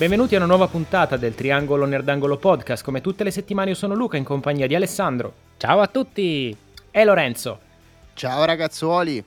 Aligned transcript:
Benvenuti 0.00 0.34
a 0.34 0.38
una 0.38 0.46
nuova 0.46 0.66
puntata 0.66 1.18
del 1.18 1.34
Triangolo 1.34 1.84
Nerdangolo 1.84 2.38
Podcast. 2.38 2.82
Come 2.82 3.02
tutte 3.02 3.22
le 3.22 3.30
settimane 3.30 3.68
io 3.68 3.76
sono 3.76 3.94
Luca 3.94 4.16
in 4.16 4.24
compagnia 4.24 4.66
di 4.66 4.74
Alessandro. 4.74 5.30
Ciao 5.58 5.80
a 5.80 5.88
tutti! 5.88 6.56
E 6.90 7.04
Lorenzo. 7.04 7.58
Ciao 8.14 8.46
ragazzuoli! 8.46 9.22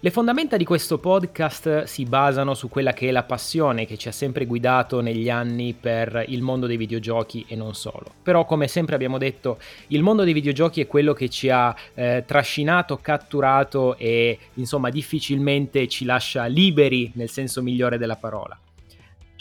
Le 0.00 0.10
fondamenta 0.10 0.56
di 0.56 0.64
questo 0.64 0.98
podcast 0.98 1.84
si 1.84 2.04
basano 2.04 2.54
su 2.54 2.68
quella 2.68 2.92
che 2.92 3.06
è 3.06 3.10
la 3.12 3.22
passione 3.22 3.86
che 3.86 3.96
ci 3.96 4.08
ha 4.08 4.12
sempre 4.12 4.44
guidato 4.44 5.00
negli 5.00 5.30
anni 5.30 5.72
per 5.72 6.24
il 6.26 6.42
mondo 6.42 6.66
dei 6.66 6.76
videogiochi 6.76 7.46
e 7.46 7.54
non 7.54 7.74
solo. 7.76 8.12
Però 8.24 8.44
come 8.46 8.66
sempre 8.66 8.96
abbiamo 8.96 9.18
detto, 9.18 9.60
il 9.86 10.02
mondo 10.02 10.24
dei 10.24 10.32
videogiochi 10.32 10.80
è 10.80 10.88
quello 10.88 11.12
che 11.12 11.28
ci 11.28 11.48
ha 11.48 11.72
eh, 11.94 12.24
trascinato, 12.26 12.98
catturato 13.00 13.96
e 13.98 14.36
insomma 14.54 14.90
difficilmente 14.90 15.86
ci 15.86 16.04
lascia 16.04 16.46
liberi 16.46 17.12
nel 17.14 17.30
senso 17.30 17.62
migliore 17.62 17.98
della 17.98 18.16
parola. 18.16 18.58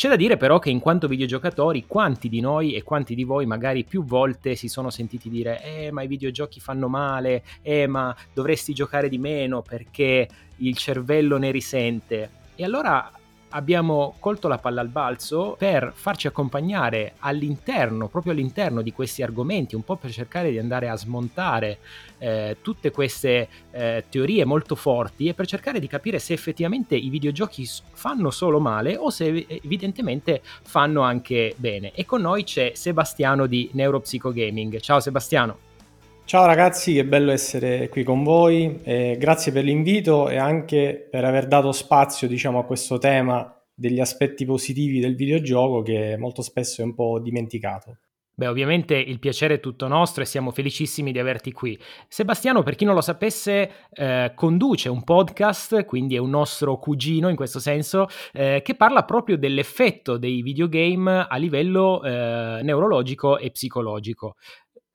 C'è 0.04 0.10
da 0.10 0.18
dire 0.18 0.36
però 0.36 0.60
che 0.60 0.70
in 0.70 0.82
quanto 0.82 1.08
videogiocatori, 1.08 1.86
quanti 1.88 2.28
di 2.28 2.42
noi 2.42 2.74
e 2.74 2.84
quanti 2.84 3.16
di 3.16 3.24
voi 3.24 3.46
magari 3.46 3.86
più 3.86 4.04
volte 4.04 4.54
si 4.56 4.68
sono 4.68 4.90
sentiti 4.90 5.30
dire 5.30 5.64
eh 5.64 5.94
ma 5.94 6.04
i 6.04 6.08
videogiochi 6.08 6.60
fanno 6.60 6.90
male, 6.90 7.42
eh 7.62 7.88
ma 7.88 8.14
dovresti 8.34 8.74
giocare 8.74 9.08
di 9.08 9.18
meno 9.18 9.62
perché 9.62 10.28
il 10.58 10.76
cervello 10.76 11.38
ne 11.38 11.52
risente. 11.52 12.30
E 12.54 12.66
allora 12.66 13.10
abbiamo 13.54 14.16
colto 14.20 14.48
la 14.48 14.58
palla 14.58 14.82
al 14.82 14.90
balzo 14.90 15.56
per 15.58 15.92
farci 15.96 16.28
accompagnare 16.28 17.14
all'interno, 17.20 18.08
proprio 18.08 18.34
all'interno 18.34 18.82
di 18.82 18.92
questi 18.92 19.24
argomenti, 19.24 19.76
un 19.76 19.84
po' 19.84 19.96
per 19.96 20.12
cercare 20.12 20.52
di 20.52 20.60
andare 20.60 20.90
a 20.90 20.98
smontare 20.98 21.80
eh, 22.18 22.58
tutte 22.62 22.92
queste 22.92 23.48
eh, 23.72 24.06
teorie 24.10 24.46
molto 24.46 24.76
forti 24.76 25.28
e 25.28 25.34
per 25.34 25.48
cercare 25.48 25.80
di 25.80 25.88
capire 25.88 26.20
se 26.20 26.34
effettivamente 26.34 26.96
i 26.96 27.10
videogiochi 27.10 27.68
fanno 27.92 28.32
solo 28.32 28.60
male 28.60 28.96
o 28.98 29.10
se 29.10 29.46
evidentemente 29.48 30.42
fanno 30.44 31.02
anche 31.02 31.54
bene. 31.58 31.92
E 31.94 32.06
con 32.06 32.22
noi 32.22 32.44
c'è 32.44 32.72
Sebastiano 32.76 33.46
di 33.46 33.70
Neuropsico 33.74 34.32
Gaming. 34.32 34.80
Ciao 34.80 35.00
Sebastiano. 35.00 35.73
Ciao 36.26 36.46
ragazzi, 36.46 36.94
che 36.94 37.06
bello 37.06 37.32
essere 37.32 37.90
qui 37.90 38.04
con 38.04 38.24
voi, 38.24 38.80
eh, 38.84 39.18
grazie 39.20 39.52
per 39.52 39.66
l'invito 39.66 40.30
e 40.30 40.38
anche 40.38 41.08
per 41.12 41.26
aver 41.26 41.48
dato 41.48 41.72
spazio 41.74 42.28
diciamo, 42.28 42.60
a 42.60 42.66
questo 42.66 42.98
tema 42.98 43.54
degli 43.74 44.00
aspetti 44.00 44.46
positivi 44.46 45.00
del 45.00 45.16
videogioco 45.16 45.82
che 45.82 46.16
molto 46.18 46.42
spesso 46.42 46.82
è 46.82 46.86
un 46.86 46.96
po' 46.96 47.20
dimenticato. 47.20 47.98
Beh, 48.36 48.48
ovviamente 48.48 48.96
il 48.96 49.20
piacere 49.20 49.56
è 49.56 49.60
tutto 49.60 49.88
nostro 49.88 50.24
e 50.24 50.26
siamo 50.26 50.50
felicissimi 50.50 51.12
di 51.12 51.20
averti 51.20 51.52
qui. 51.52 51.78
Sebastiano, 52.08 52.64
per 52.64 52.74
chi 52.74 52.84
non 52.84 52.96
lo 52.96 53.02
sapesse, 53.02 53.70
eh, 53.92 54.32
conduce 54.34 54.90
un 54.90 55.04
podcast, 55.04 55.86
quindi 55.86 56.16
è 56.16 56.18
un 56.18 56.32
nostro 56.32 56.80
cugino 56.80 57.30
in 57.30 57.36
questo 57.36 57.60
senso, 57.60 58.08
eh, 58.32 58.62
che 58.64 58.74
parla 58.74 59.04
proprio 59.04 59.38
dell'effetto 59.38 60.18
dei 60.18 60.42
videogame 60.42 61.28
a 61.30 61.38
livello 61.38 62.02
eh, 62.02 62.62
neurologico 62.64 63.38
e 63.38 63.52
psicologico. 63.52 64.36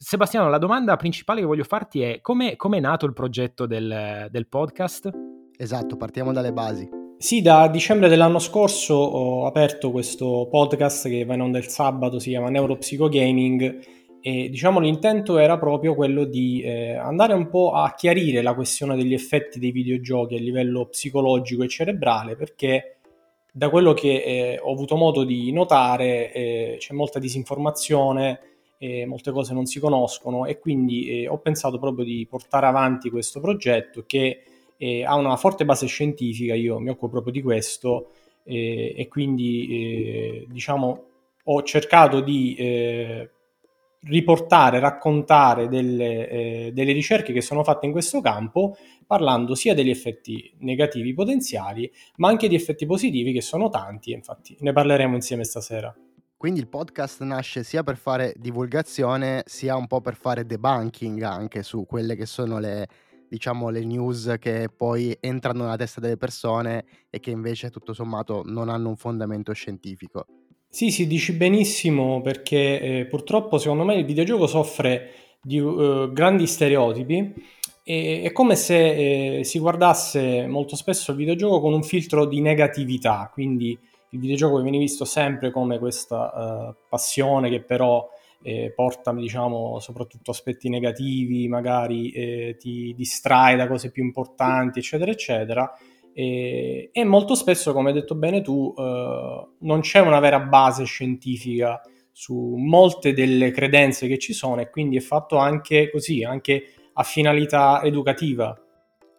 Sebastiano, 0.00 0.48
la 0.48 0.58
domanda 0.58 0.94
principale 0.94 1.40
che 1.40 1.46
voglio 1.46 1.64
farti 1.64 2.02
è 2.02 2.20
come 2.20 2.54
è 2.56 2.80
nato 2.80 3.04
il 3.04 3.12
progetto 3.12 3.66
del, 3.66 4.28
del 4.30 4.46
podcast? 4.46 5.10
Esatto, 5.56 5.96
partiamo 5.96 6.32
dalle 6.32 6.52
basi. 6.52 6.88
Sì, 7.18 7.42
da 7.42 7.66
dicembre 7.66 8.08
dell'anno 8.08 8.38
scorso 8.38 8.94
ho 8.94 9.46
aperto 9.46 9.90
questo 9.90 10.46
podcast 10.48 11.08
che 11.08 11.24
va 11.24 11.34
in 11.34 11.40
onda 11.40 11.58
il 11.58 11.66
sabato, 11.66 12.20
si 12.20 12.30
chiama 12.30 12.48
Neuropsicogaming 12.48 13.80
e 14.20 14.48
diciamo 14.48 14.78
l'intento 14.78 15.36
era 15.36 15.58
proprio 15.58 15.96
quello 15.96 16.24
di 16.24 16.62
eh, 16.62 16.94
andare 16.94 17.32
un 17.32 17.48
po' 17.48 17.72
a 17.72 17.92
chiarire 17.96 18.40
la 18.40 18.54
questione 18.54 18.94
degli 18.94 19.14
effetti 19.14 19.58
dei 19.58 19.72
videogiochi 19.72 20.36
a 20.36 20.38
livello 20.38 20.86
psicologico 20.86 21.64
e 21.64 21.68
cerebrale 21.68 22.36
perché 22.36 22.98
da 23.52 23.68
quello 23.68 23.94
che 23.94 24.22
eh, 24.22 24.60
ho 24.62 24.70
avuto 24.70 24.94
modo 24.94 25.24
di 25.24 25.50
notare 25.50 26.32
eh, 26.32 26.76
c'è 26.78 26.94
molta 26.94 27.18
disinformazione 27.18 28.57
eh, 28.78 29.06
molte 29.06 29.32
cose 29.32 29.52
non 29.52 29.66
si 29.66 29.80
conoscono 29.80 30.46
e 30.46 30.58
quindi 30.58 31.08
eh, 31.22 31.28
ho 31.28 31.38
pensato 31.38 31.78
proprio 31.78 32.04
di 32.04 32.26
portare 32.28 32.66
avanti 32.66 33.10
questo 33.10 33.40
progetto 33.40 34.04
che 34.06 34.42
eh, 34.76 35.04
ha 35.04 35.16
una 35.16 35.36
forte 35.36 35.64
base 35.64 35.86
scientifica, 35.86 36.54
io 36.54 36.78
mi 36.78 36.88
occupo 36.88 37.08
proprio 37.08 37.32
di 37.32 37.42
questo 37.42 38.12
eh, 38.44 38.94
e 38.96 39.08
quindi 39.08 39.66
eh, 39.68 40.46
diciamo 40.48 41.04
ho 41.50 41.62
cercato 41.62 42.20
di 42.20 42.54
eh, 42.54 43.30
riportare, 44.00 44.78
raccontare 44.78 45.66
delle, 45.66 46.70
delle 46.72 46.92
ricerche 46.92 47.32
che 47.32 47.40
sono 47.40 47.64
fatte 47.64 47.86
in 47.86 47.92
questo 47.92 48.20
campo 48.20 48.76
parlando 49.06 49.56
sia 49.56 49.74
degli 49.74 49.90
effetti 49.90 50.52
negativi 50.58 51.12
potenziali 51.14 51.90
ma 52.16 52.28
anche 52.28 52.48
di 52.48 52.54
effetti 52.54 52.86
positivi 52.86 53.32
che 53.32 53.40
sono 53.40 53.70
tanti 53.70 54.12
infatti 54.12 54.56
ne 54.60 54.72
parleremo 54.72 55.16
insieme 55.16 55.42
stasera. 55.42 55.92
Quindi 56.38 56.60
il 56.60 56.68
podcast 56.68 57.20
nasce 57.22 57.64
sia 57.64 57.82
per 57.82 57.96
fare 57.96 58.32
divulgazione, 58.36 59.42
sia 59.44 59.74
un 59.74 59.88
po' 59.88 60.00
per 60.00 60.14
fare 60.14 60.46
debunking 60.46 61.20
anche 61.22 61.64
su 61.64 61.84
quelle 61.84 62.14
che 62.14 62.26
sono 62.26 62.60
le, 62.60 62.86
diciamo, 63.28 63.70
le 63.70 63.84
news 63.84 64.36
che 64.38 64.68
poi 64.74 65.16
entrano 65.18 65.64
nella 65.64 65.74
testa 65.74 66.00
delle 66.00 66.16
persone 66.16 66.84
e 67.10 67.18
che 67.18 67.32
invece 67.32 67.70
tutto 67.70 67.92
sommato 67.92 68.44
non 68.46 68.68
hanno 68.68 68.88
un 68.88 68.94
fondamento 68.94 69.52
scientifico. 69.52 70.26
Sì, 70.68 70.92
sì, 70.92 71.08
dici 71.08 71.32
benissimo 71.32 72.22
perché 72.22 72.80
eh, 72.80 73.06
purtroppo 73.06 73.58
secondo 73.58 73.82
me 73.82 73.96
il 73.96 74.04
videogioco 74.04 74.46
soffre 74.46 75.10
di 75.42 75.58
uh, 75.58 76.12
grandi 76.12 76.46
stereotipi 76.46 77.34
e 77.82 78.20
è 78.22 78.30
come 78.30 78.54
se 78.54 79.38
eh, 79.38 79.44
si 79.44 79.58
guardasse 79.58 80.46
molto 80.46 80.76
spesso 80.76 81.10
il 81.10 81.16
videogioco 81.16 81.60
con 81.60 81.72
un 81.72 81.82
filtro 81.82 82.26
di 82.26 82.40
negatività, 82.40 83.28
quindi 83.32 83.76
il 84.10 84.18
videogioco 84.20 84.60
viene 84.60 84.78
visto 84.78 85.04
sempre 85.04 85.50
come 85.50 85.78
questa 85.78 86.68
uh, 86.68 86.74
passione 86.88 87.50
che 87.50 87.62
però 87.62 88.08
eh, 88.42 88.72
porta 88.74 89.12
diciamo 89.12 89.78
soprattutto 89.80 90.30
aspetti 90.30 90.68
negativi, 90.68 91.48
magari 91.48 92.10
eh, 92.10 92.56
ti 92.58 92.94
distrae 92.96 93.56
da 93.56 93.66
cose 93.66 93.90
più 93.90 94.04
importanti, 94.04 94.78
eccetera, 94.78 95.10
eccetera. 95.10 95.76
E, 96.12 96.90
e 96.92 97.04
molto 97.04 97.34
spesso, 97.34 97.72
come 97.72 97.88
hai 97.88 97.94
detto 97.94 98.14
bene 98.14 98.40
tu, 98.40 98.72
uh, 98.74 99.54
non 99.58 99.80
c'è 99.80 100.00
una 100.00 100.20
vera 100.20 100.40
base 100.40 100.84
scientifica 100.84 101.80
su 102.12 102.54
molte 102.56 103.12
delle 103.12 103.52
credenze 103.52 104.08
che 104.08 104.18
ci 104.18 104.32
sono 104.32 104.60
e 104.60 104.70
quindi 104.70 104.96
è 104.96 105.00
fatto 105.00 105.36
anche 105.36 105.90
così, 105.90 106.24
anche 106.24 106.64
a 106.94 107.02
finalità 107.04 107.80
educativa. 107.84 108.60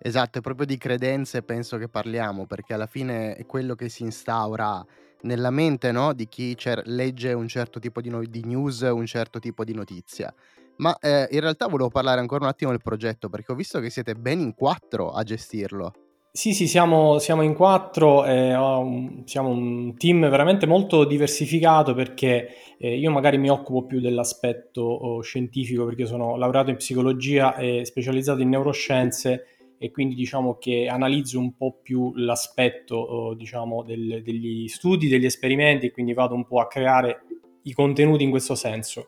Esatto, 0.01 0.37
è 0.37 0.41
proprio 0.41 0.65
di 0.65 0.77
credenze 0.77 1.41
penso 1.41 1.77
che 1.77 1.89
parliamo, 1.89 2.45
perché 2.45 2.73
alla 2.73 2.87
fine 2.87 3.35
è 3.35 3.45
quello 3.45 3.75
che 3.75 3.89
si 3.89 4.03
instaura 4.03 4.85
nella 5.21 5.49
mente 5.49 5.91
no? 5.91 6.13
di 6.13 6.27
chi 6.29 6.55
cer- 6.55 6.85
legge 6.85 7.33
un 7.33 7.49
certo 7.49 7.79
tipo 7.79 7.99
di, 7.99 8.09
no- 8.09 8.23
di, 8.23 8.43
news, 8.45 8.81
un 8.81 9.05
certo 9.05 9.39
tipo 9.39 9.65
di 9.65 9.73
notizia. 9.73 10.33
Ma 10.77 10.97
eh, 10.99 11.27
in 11.31 11.41
realtà 11.41 11.67
volevo 11.67 11.89
parlare 11.89 12.21
ancora 12.21 12.45
un 12.45 12.49
attimo 12.49 12.71
del 12.71 12.81
progetto, 12.81 13.27
perché 13.27 13.51
ho 13.51 13.55
visto 13.55 13.81
che 13.81 13.89
siete 13.89 14.15
ben 14.15 14.39
in 14.39 14.55
quattro 14.55 15.11
a 15.11 15.23
gestirlo. 15.23 15.91
Sì, 16.31 16.53
sì, 16.53 16.67
siamo, 16.67 17.19
siamo 17.19 17.41
in 17.41 17.53
quattro, 17.53 18.23
eh, 18.23 18.55
un, 18.55 19.23
siamo 19.25 19.49
un 19.49 19.97
team 19.97 20.29
veramente 20.29 20.65
molto 20.67 21.03
diversificato 21.03 21.93
perché 21.93 22.49
eh, 22.77 22.97
io 22.97 23.11
magari 23.11 23.37
mi 23.37 23.49
occupo 23.49 23.85
più 23.85 23.99
dell'aspetto 23.99 24.81
oh, 24.81 25.21
scientifico 25.21 25.85
perché 25.85 26.05
sono 26.05 26.37
laureato 26.37 26.69
in 26.69 26.77
psicologia 26.77 27.57
e 27.57 27.83
specializzato 27.83 28.41
in 28.41 28.49
neuroscienze 28.49 29.58
e 29.79 29.91
quindi 29.91 30.13
diciamo 30.13 30.57
che 30.57 30.87
analizzo 30.87 31.39
un 31.39 31.55
po' 31.55 31.79
più 31.81 32.13
l'aspetto 32.15 33.33
diciamo, 33.35 33.81
del, 33.83 34.21
degli 34.21 34.67
studi, 34.67 35.07
degli 35.07 35.25
esperimenti 35.25 35.87
e 35.87 35.91
quindi 35.91 36.13
vado 36.13 36.35
un 36.35 36.45
po' 36.45 36.59
a 36.59 36.67
creare 36.67 37.21
i 37.63 37.73
contenuti 37.73 38.23
in 38.23 38.29
questo 38.29 38.55
senso. 38.55 39.07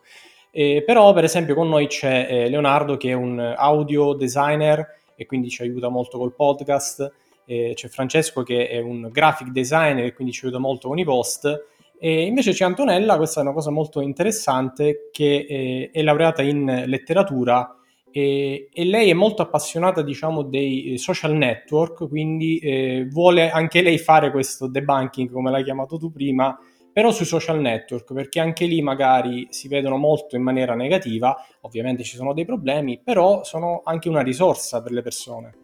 Eh, 0.50 0.82
però 0.84 1.12
per 1.12 1.24
esempio 1.24 1.54
con 1.54 1.68
noi 1.68 1.86
c'è 1.86 2.26
eh, 2.28 2.48
Leonardo 2.48 2.96
che 2.96 3.10
è 3.10 3.14
un 3.14 3.38
audio 3.38 4.14
designer 4.14 4.86
e 5.14 5.26
quindi 5.26 5.50
ci 5.50 5.62
aiuta 5.62 5.88
molto 5.88 6.18
col 6.18 6.34
podcast, 6.34 7.12
eh, 7.44 7.72
c'è 7.74 7.88
Francesco 7.88 8.42
che 8.42 8.68
è 8.68 8.80
un 8.80 9.08
graphic 9.12 9.48
designer 9.48 10.06
e 10.06 10.14
quindi 10.14 10.32
ci 10.32 10.44
aiuta 10.44 10.58
molto 10.58 10.88
con 10.88 10.98
i 10.98 11.04
post 11.04 11.70
e 12.04 12.22
invece 12.22 12.50
c'è 12.50 12.64
Antonella, 12.64 13.16
questa 13.16 13.38
è 13.38 13.42
una 13.44 13.52
cosa 13.52 13.70
molto 13.70 14.00
interessante, 14.00 15.10
che 15.12 15.46
eh, 15.48 15.90
è 15.92 16.02
laureata 16.02 16.42
in 16.42 16.82
letteratura 16.86 17.76
e, 18.12 18.68
e, 18.72 18.84
lei 18.84 19.10
è 19.10 19.14
molto 19.14 19.42
appassionata 19.42 20.02
diciamo 20.02 20.42
dei 20.42 20.92
eh, 20.92 20.98
social 20.98 21.34
network 21.34 22.06
quindi 22.08 22.58
eh, 22.58 23.06
vuole 23.10 23.50
anche 23.50 23.80
lei 23.80 23.98
fare 23.98 24.30
questo 24.30 24.68
debunking 24.68 25.30
come 25.30 25.50
l'hai 25.50 25.64
chiamato 25.64 25.96
tu 25.96 26.12
prima 26.12 26.56
però 26.92 27.10
sui 27.10 27.24
social 27.24 27.58
network 27.58 28.12
perché 28.12 28.38
anche 28.38 28.66
lì 28.66 28.82
magari 28.82 29.46
si 29.50 29.66
vedono 29.66 29.96
molto 29.96 30.36
in 30.36 30.42
maniera 30.42 30.74
negativa. 30.74 31.34
Ovviamente 31.62 32.02
ci 32.02 32.16
sono 32.16 32.34
dei 32.34 32.44
problemi 32.44 33.00
però 33.02 33.42
sono 33.44 33.80
anche 33.84 34.08
una 34.08 34.20
risorsa 34.20 34.82
per 34.82 34.92
le 34.92 35.02
persone. 35.02 35.54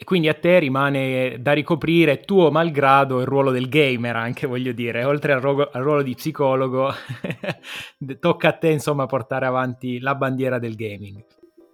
E 0.00 0.04
quindi 0.04 0.28
a 0.28 0.34
te 0.34 0.60
rimane 0.60 1.38
da 1.40 1.52
ricoprire 1.52 2.20
tuo 2.20 2.52
malgrado 2.52 3.18
il 3.18 3.26
ruolo 3.26 3.50
del 3.50 3.68
gamer 3.68 4.14
anche 4.14 4.46
voglio 4.46 4.72
dire. 4.72 5.02
Oltre 5.04 5.32
al, 5.32 5.40
ro- 5.40 5.70
al 5.72 5.82
ruolo 5.82 6.02
di 6.02 6.14
psicologo 6.14 6.92
tocca 8.20 8.48
a 8.48 8.52
te 8.52 8.68
insomma 8.68 9.06
portare 9.06 9.46
avanti 9.46 9.98
la 9.98 10.14
bandiera 10.14 10.58
del 10.58 10.76
gaming 10.76 11.24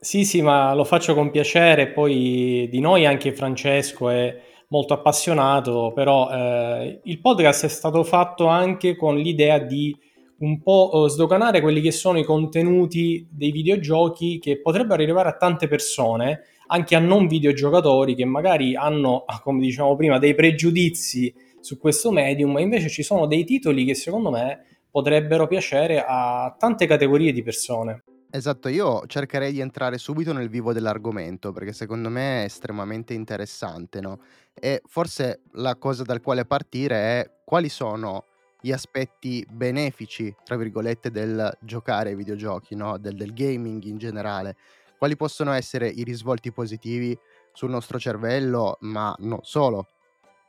sì, 0.05 0.27
sì, 0.27 0.43
ma 0.43 0.75
lo 0.75 0.85
faccio 0.85 1.15
con 1.15 1.31
piacere. 1.31 1.89
Poi 1.89 2.69
di 2.71 2.79
noi 2.79 3.06
anche 3.06 3.33
Francesco 3.33 4.11
è 4.11 4.39
molto 4.69 4.93
appassionato, 4.93 5.93
però 5.95 6.31
eh, 6.31 7.01
il 7.05 7.21
podcast 7.21 7.65
è 7.65 7.69
stato 7.69 8.05
fatto 8.05 8.47
anche 8.47 8.97
con 8.97 9.17
l'idea 9.17 9.59
di 9.59 9.97
un 10.41 10.61
po' 10.61 11.06
eh, 11.06 11.09
sdoganare 11.09 11.62
quelli 11.62 11.81
che 11.81 11.91
sono 11.91 12.19
i 12.19 12.25
contenuti 12.25 13.27
dei 13.31 13.51
videogiochi 13.51 14.39
che 14.39 14.61
potrebbero 14.61 15.03
arrivare 15.03 15.31
a 15.31 15.37
tante 15.37 15.69
persone, 15.69 16.43
anche 16.67 16.95
a 16.97 16.99
non 16.99 17.27
videogiocatori 17.27 18.15
che 18.15 18.27
magari 18.27 18.77
hanno, 18.77 19.25
come 19.43 19.61
diciamo 19.61 19.97
prima, 19.97 20.19
dei 20.19 20.35
pregiudizi 20.35 21.33
su 21.61 21.79
questo 21.79 22.11
medium, 22.11 22.53
ma 22.53 22.61
invece 22.61 22.91
ci 22.91 23.03
sono 23.03 23.25
dei 23.25 23.45
titoli 23.45 23.87
che 23.87 23.95
secondo 23.95 24.31
me 24.31 24.83
potrebbero 24.91 25.47
piacere 25.47 26.05
a 26.07 26.55
tante 26.59 26.87
categorie 26.87 27.33
di 27.33 27.43
persone. 27.43 28.05
Esatto, 28.37 28.69
io 28.69 29.07
cercherei 29.07 29.53
di 29.53 29.61
entrare 29.61 29.97
subito 29.97 30.33
nel 30.33 30.49
vivo 30.49 30.73
dell'argomento 30.73 31.53
perché 31.53 31.73
secondo 31.73 32.09
me 32.09 32.41
è 32.41 32.45
estremamente 32.47 33.15
interessante, 33.15 34.01
no? 34.01 34.19
E 34.55 34.83
forse 34.87 35.43
la 35.53 35.77
cosa 35.77 36.03
dal 36.03 36.21
quale 36.21 36.45
partire 36.45 36.97
è 36.97 37.31
quali 37.45 37.69
sono 37.69 38.25
gli 38.61 38.73
aspetti 38.73 39.47
benefici, 39.49 40.35
tra 40.43 40.57
virgolette, 40.57 41.13
del 41.13 41.57
giocare 41.61 42.09
ai 42.09 42.17
videogiochi, 42.17 42.75
no? 42.75 42.99
Del, 42.99 43.15
del 43.15 43.33
gaming 43.33 43.85
in 43.85 43.99
generale. 43.99 44.57
Quali 44.99 45.15
possono 45.15 45.53
essere 45.53 45.87
i 45.87 46.03
risvolti 46.03 46.51
positivi 46.51 47.17
sul 47.53 47.71
nostro 47.71 48.01
cervello, 48.01 48.79
ma 48.81 49.15
non 49.21 49.39
solo. 49.43 49.87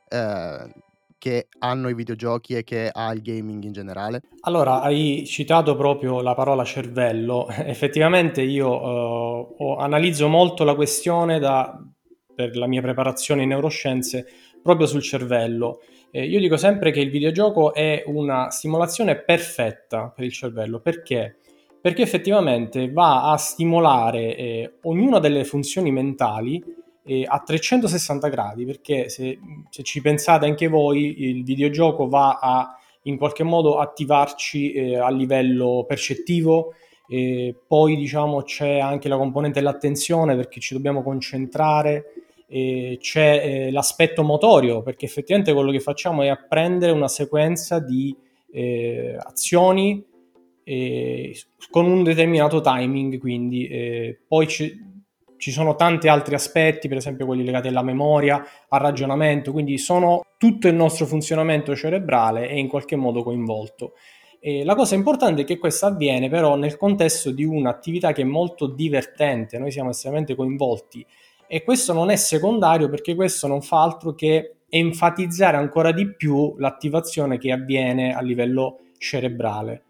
Eh, 0.08 0.72
che 1.18 1.48
hanno 1.58 1.88
i 1.88 1.94
videogiochi 1.94 2.54
e 2.54 2.64
che 2.64 2.90
ha 2.92 3.12
il 3.12 3.22
gaming 3.22 3.64
in 3.64 3.72
generale? 3.72 4.22
Allora, 4.40 4.80
hai 4.80 5.24
citato 5.26 5.76
proprio 5.76 6.20
la 6.20 6.34
parola 6.34 6.64
cervello. 6.64 7.48
Effettivamente 7.50 8.42
io 8.42 8.68
ho, 8.68 9.76
analizzo 9.76 10.28
molto 10.28 10.64
la 10.64 10.74
questione 10.74 11.38
da, 11.38 11.78
per 12.34 12.56
la 12.56 12.66
mia 12.66 12.82
preparazione 12.82 13.42
in 13.42 13.48
neuroscienze 13.48 14.26
proprio 14.62 14.86
sul 14.86 15.02
cervello. 15.02 15.80
Eh, 16.10 16.24
io 16.24 16.40
dico 16.40 16.56
sempre 16.56 16.90
che 16.90 17.00
il 17.00 17.10
videogioco 17.10 17.74
è 17.74 18.02
una 18.06 18.50
stimolazione 18.50 19.16
perfetta 19.16 20.12
per 20.14 20.24
il 20.24 20.32
cervello. 20.32 20.80
Perché? 20.80 21.36
Perché 21.80 22.02
effettivamente 22.02 22.90
va 22.90 23.30
a 23.30 23.36
stimolare 23.36 24.36
eh, 24.36 24.72
ognuna 24.82 25.18
delle 25.18 25.44
funzioni 25.44 25.92
mentali 25.92 26.62
eh, 27.06 27.24
a 27.26 27.40
360 27.40 28.28
gradi, 28.28 28.64
perché 28.64 29.08
se, 29.08 29.38
se, 29.70 29.82
ci 29.82 30.00
pensate 30.00 30.46
anche 30.46 30.66
voi, 30.66 31.22
il 31.28 31.44
videogioco 31.44 32.08
va 32.08 32.38
a 32.40 32.78
in 33.02 33.16
qualche 33.16 33.44
modo 33.44 33.78
attivarci 33.78 34.72
eh, 34.72 34.96
a 34.98 35.10
livello 35.10 35.84
percettivo, 35.86 36.74
e 37.08 37.54
poi 37.66 37.96
diciamo 37.96 38.42
c'è 38.42 38.80
anche 38.80 39.08
la 39.08 39.16
componente 39.16 39.60
dell'attenzione 39.60 40.34
perché 40.34 40.58
ci 40.58 40.74
dobbiamo 40.74 41.04
concentrare, 41.04 42.06
c'è 42.48 42.96
eh, 42.98 43.70
l'aspetto 43.72 44.22
motorio 44.22 44.80
perché 44.80 45.04
effettivamente 45.04 45.52
quello 45.52 45.72
che 45.72 45.80
facciamo 45.80 46.22
è 46.22 46.28
apprendere 46.28 46.92
una 46.92 47.08
sequenza 47.08 47.80
di 47.80 48.16
eh, 48.52 49.16
azioni 49.18 50.04
eh, 50.64 51.36
con 51.70 51.86
un 51.86 52.02
determinato 52.02 52.60
timing, 52.60 53.18
quindi 53.18 53.68
eh, 53.68 54.18
poi 54.26 54.46
c'è 54.46 54.72
ci 55.38 55.50
sono 55.50 55.74
tanti 55.74 56.08
altri 56.08 56.34
aspetti, 56.34 56.88
per 56.88 56.96
esempio 56.98 57.26
quelli 57.26 57.44
legati 57.44 57.68
alla 57.68 57.82
memoria, 57.82 58.44
al 58.68 58.80
ragionamento, 58.80 59.52
quindi 59.52 59.78
sono 59.78 60.22
tutto 60.38 60.68
il 60.68 60.74
nostro 60.74 61.06
funzionamento 61.06 61.74
cerebrale 61.74 62.48
è 62.48 62.54
in 62.54 62.68
qualche 62.68 62.96
modo 62.96 63.22
coinvolto. 63.22 63.94
E 64.40 64.64
la 64.64 64.74
cosa 64.74 64.94
importante 64.94 65.42
è 65.42 65.44
che 65.44 65.58
questo 65.58 65.86
avviene 65.86 66.28
però 66.28 66.56
nel 66.56 66.76
contesto 66.76 67.30
di 67.30 67.44
un'attività 67.44 68.12
che 68.12 68.22
è 68.22 68.26
molto 68.26 68.66
divertente, 68.66 69.58
noi 69.58 69.70
siamo 69.70 69.90
estremamente 69.90 70.34
coinvolti 70.34 71.04
e 71.48 71.62
questo 71.62 71.92
non 71.92 72.10
è 72.10 72.16
secondario 72.16 72.88
perché 72.88 73.14
questo 73.14 73.46
non 73.46 73.62
fa 73.62 73.82
altro 73.82 74.14
che 74.14 74.56
enfatizzare 74.68 75.56
ancora 75.56 75.92
di 75.92 76.14
più 76.14 76.54
l'attivazione 76.58 77.38
che 77.38 77.52
avviene 77.52 78.14
a 78.14 78.20
livello 78.20 78.80
cerebrale. 78.98 79.85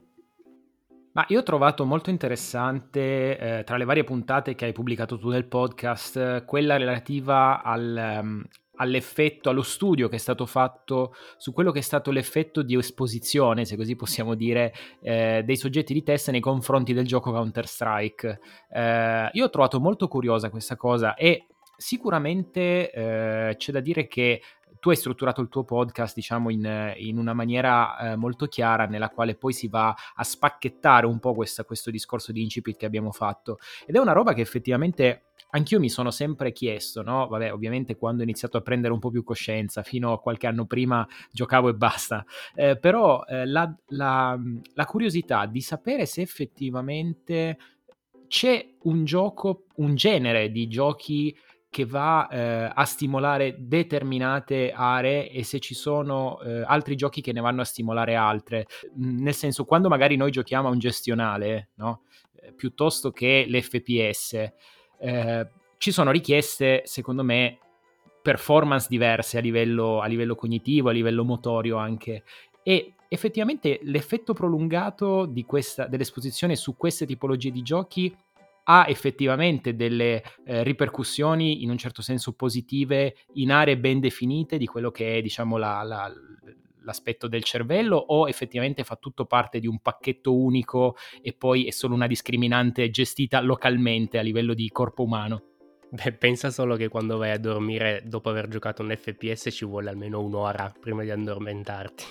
Ma 1.17 1.25
io 1.29 1.39
ho 1.39 1.43
trovato 1.43 1.87
molto 1.87 2.11
interessante, 2.11 3.39
eh, 3.39 3.65
tra 3.65 3.79
le 3.79 3.87
varie 3.87 4.05
puntate 4.05 4.55
che 4.55 4.67
hai 4.67 4.73
pubblicato 4.73 5.19
tu 5.19 5.31
nel 5.31 5.47
podcast, 5.47 6.45
quella 6.45 6.77
relativa 6.77 7.63
al, 7.63 8.19
um, 8.21 8.45
all'effetto, 8.75 9.49
allo 9.49 9.63
studio 9.63 10.09
che 10.09 10.17
è 10.17 10.19
stato 10.19 10.45
fatto 10.45 11.15
su 11.39 11.55
quello 11.55 11.73
che 11.73 11.79
è 11.79 11.83
stato 11.83 12.11
l'effetto 12.11 12.61
di 12.61 12.77
esposizione, 12.77 13.65
se 13.65 13.77
così 13.77 13.97
possiamo 13.97 14.35
dire, 14.35 14.75
eh, 15.01 15.43
dei 15.43 15.57
soggetti 15.57 15.95
di 15.95 16.03
test 16.03 16.29
nei 16.29 16.41
confronti 16.41 16.93
del 16.93 17.07
gioco 17.07 17.33
Counter-Strike. 17.33 18.41
Eh, 18.75 19.31
io 19.33 19.45
ho 19.47 19.51
trovato 19.51 19.81
molto 19.81 20.09
curiosa 20.09 20.51
questa 20.51 20.77
cosa 20.77 21.15
e 21.15 21.47
sicuramente 21.79 22.91
eh, 22.91 23.55
c'è 23.57 23.73
da 23.73 23.81
dire 23.81 24.07
che 24.07 24.43
tu 24.79 24.91
hai 24.91 24.97
strutturato 24.97 25.41
il 25.41 25.49
tuo 25.49 25.65
podcast, 25.65 26.15
diciamo, 26.15 26.51
in, 26.51 26.95
in 26.97 27.19
una 27.19 27.33
maniera 27.33 28.13
eh, 28.13 28.17
molto 28.17 28.47
chiara, 28.47 28.87
nella 28.87 29.11
quale 29.11 29.35
poi 29.35 29.53
si 29.53 29.69
va 29.69 29.95
a 30.15 30.25
spacchettare 30.25 31.07
un 31.07 31.19
po' 31.19 31.35
questa, 31.35 31.65
questo 31.65 31.91
discorso 31.91 32.33
di 32.33 32.43
incipit 32.43 32.77
che 32.77 32.87
abbiamo 32.87 33.13
fatto. 33.13 33.59
Ed 33.87 33.95
è 33.95 33.99
una 33.99 34.13
roba 34.13 34.33
che 34.33 34.41
effettivamente 34.41 35.27
anch'io 35.51 35.79
mi 35.79 35.89
sono 35.89 36.11
sempre 36.11 36.53
chiesto, 36.53 37.03
no? 37.03 37.27
Vabbè, 37.29 37.53
ovviamente 37.53 37.97
quando 37.97 38.21
ho 38.21 38.25
iniziato 38.25 38.57
a 38.57 38.63
prendere 38.63 38.93
un 38.93 38.99
po' 38.99 39.11
più 39.11 39.23
coscienza, 39.23 39.83
fino 39.83 40.13
a 40.13 40.21
qualche 40.21 40.47
anno 40.47 40.67
prima 40.67 41.07
giocavo 41.31 41.69
e 41.69 41.75
basta, 41.75 42.25
eh, 42.55 42.79
però 42.79 43.25
eh, 43.25 43.47
la, 43.47 43.75
la, 43.89 44.39
la 44.75 44.85
curiosità 44.85 45.47
di 45.47 45.61
sapere 45.61 46.07
se 46.07 46.23
effettivamente 46.23 47.59
c'è 48.29 48.75
un 48.83 49.05
gioco, 49.05 49.67
un 49.77 49.95
genere 49.95 50.51
di 50.51 50.67
giochi 50.69 51.35
che 51.77 51.85
va 51.85 52.27
eh, 52.29 52.71
a 52.75 52.85
stimolare 52.87 53.55
determinate 53.59 54.73
aree 54.73 55.29
e 55.29 55.45
se 55.45 55.59
ci 55.59 55.75
sono 55.75 56.41
eh, 56.41 56.63
altri 56.63 56.97
giochi 56.97 57.21
che 57.21 57.35
ne 57.35 57.41
vanno 57.43 57.61
a 57.61 57.65
stimolare 57.65 58.15
altre. 58.15 58.67
Nel 58.95 59.35
senso, 59.35 59.67
quando 59.67 59.91
magari 59.91 60.17
noi 60.17 60.31
giochiamo 60.31 60.69
a 60.69 60.71
un 60.71 60.79
gestionale, 60.79 61.73
no? 61.75 62.05
eh, 62.41 62.55
piuttosto 62.55 63.11
che 63.11 63.45
l'FPS, 63.47 64.53
eh, 65.01 65.49
ci 65.77 65.91
sono 65.93 66.11
richieste, 66.13 66.81
secondo 66.87 67.23
me, 67.23 67.59
performance 68.23 68.87
diverse 68.89 69.37
a 69.37 69.43
livello, 69.43 70.01
a 70.01 70.07
livello 70.07 70.35
cognitivo, 70.35 70.89
a 70.89 70.93
livello 70.93 71.25
motorio 71.25 71.77
anche. 71.77 72.23
E 72.63 72.95
effettivamente 73.07 73.81
l'effetto 73.83 74.33
prolungato 74.33 75.31
questa, 75.45 75.87
dell'esposizione 75.89 76.57
su 76.57 76.75
queste 76.75 77.05
tipologie 77.05 77.51
di 77.51 77.61
giochi 77.61 78.17
ha 78.69 78.87
effettivamente 78.89 79.75
delle 79.75 80.23
eh, 80.45 80.63
ripercussioni 80.63 81.63
in 81.63 81.71
un 81.71 81.79
certo 81.79 82.03
senso 82.03 82.33
positive 82.33 83.17
in 83.35 83.53
aree 83.53 83.79
ben 83.79 84.01
definite 84.01 84.59
di 84.59 84.67
quello 84.67 84.91
che 84.91 85.17
è 85.17 85.23
diciamo 85.23 85.57
la, 85.57 85.83
la, 85.83 86.13
l'aspetto 86.87 87.29
del 87.29 87.45
cervello 87.45 87.97
o 87.97 88.29
effettivamente 88.29 88.85
fa 88.85 88.97
tutto 88.97 89.27
parte 89.27 89.59
di 89.61 89.67
un 89.67 89.81
pacchetto 89.81 90.35
unico 90.35 90.97
e 91.21 91.33
poi 91.33 91.67
è 91.67 91.71
solo 91.71 91.95
una 91.95 92.07
discriminante 92.07 92.91
gestita 92.91 93.41
localmente 93.41 94.19
a 94.19 94.23
livello 94.23 94.55
di 94.55 94.71
corpo 94.71 95.03
umano? 95.03 95.43
Beh, 95.89 96.13
pensa 96.15 96.51
solo 96.51 96.75
che 96.77 96.89
quando 96.89 97.17
vai 97.17 97.31
a 97.31 97.39
dormire 97.39 98.03
dopo 98.05 98.29
aver 98.29 98.49
giocato 98.49 98.83
un 98.83 98.95
FPS 98.97 99.49
ci 99.53 99.65
vuole 99.65 99.91
almeno 99.91 100.21
un'ora 100.21 100.73
prima 100.81 101.03
di 101.03 101.11
addormentarti. 101.11 102.05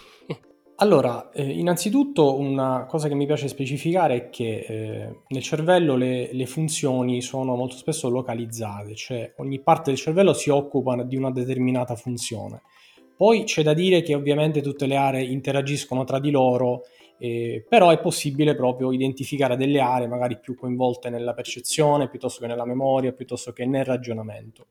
Allora, 0.77 1.29
eh, 1.31 1.41
innanzitutto 1.41 2.37
una 2.37 2.85
cosa 2.85 3.07
che 3.07 3.15
mi 3.15 3.25
piace 3.25 3.47
specificare 3.47 4.15
è 4.15 4.29
che 4.29 4.65
eh, 4.67 5.19
nel 5.29 5.41
cervello 5.41 5.95
le, 5.95 6.33
le, 6.33 6.45
funzioni 6.45 7.21
sono 7.21 7.55
molto 7.55 7.77
spesso 7.77 8.09
localizzate, 8.09 8.93
cioè 8.93 9.33
ogni 9.37 9.61
parte 9.61 9.91
del 9.91 9.99
cervello 9.99 10.33
si 10.33 10.49
occupa 10.49 11.01
di 11.03 11.15
una 11.15 11.31
determinata 11.31 11.95
funzione. 11.95 12.63
Poi 13.15 13.45
c'è 13.45 13.63
da 13.63 13.73
dire 13.73 14.01
che 14.01 14.15
ovviamente 14.15 14.61
tutte 14.61 14.85
le 14.85 14.97
aree 14.97 15.23
interagiscono 15.23 16.03
tra 16.03 16.19
di 16.19 16.29
loro, 16.29 16.81
eh, 17.19 17.65
però 17.69 17.91
è 17.91 17.99
possibile 18.01 18.53
proprio 18.53 18.91
identificare 18.91 19.55
delle 19.55 19.79
aree 19.79 20.07
magari 20.07 20.39
più 20.39 20.55
coinvolte 20.55 21.09
nella 21.09 21.33
percezione 21.33 22.09
piuttosto 22.09 22.41
che 22.41 22.47
nella 22.47 22.65
memoria, 22.65 23.13
piuttosto 23.13 23.53
che 23.53 23.65
nel 23.65 23.85
ragionamento. 23.85 24.67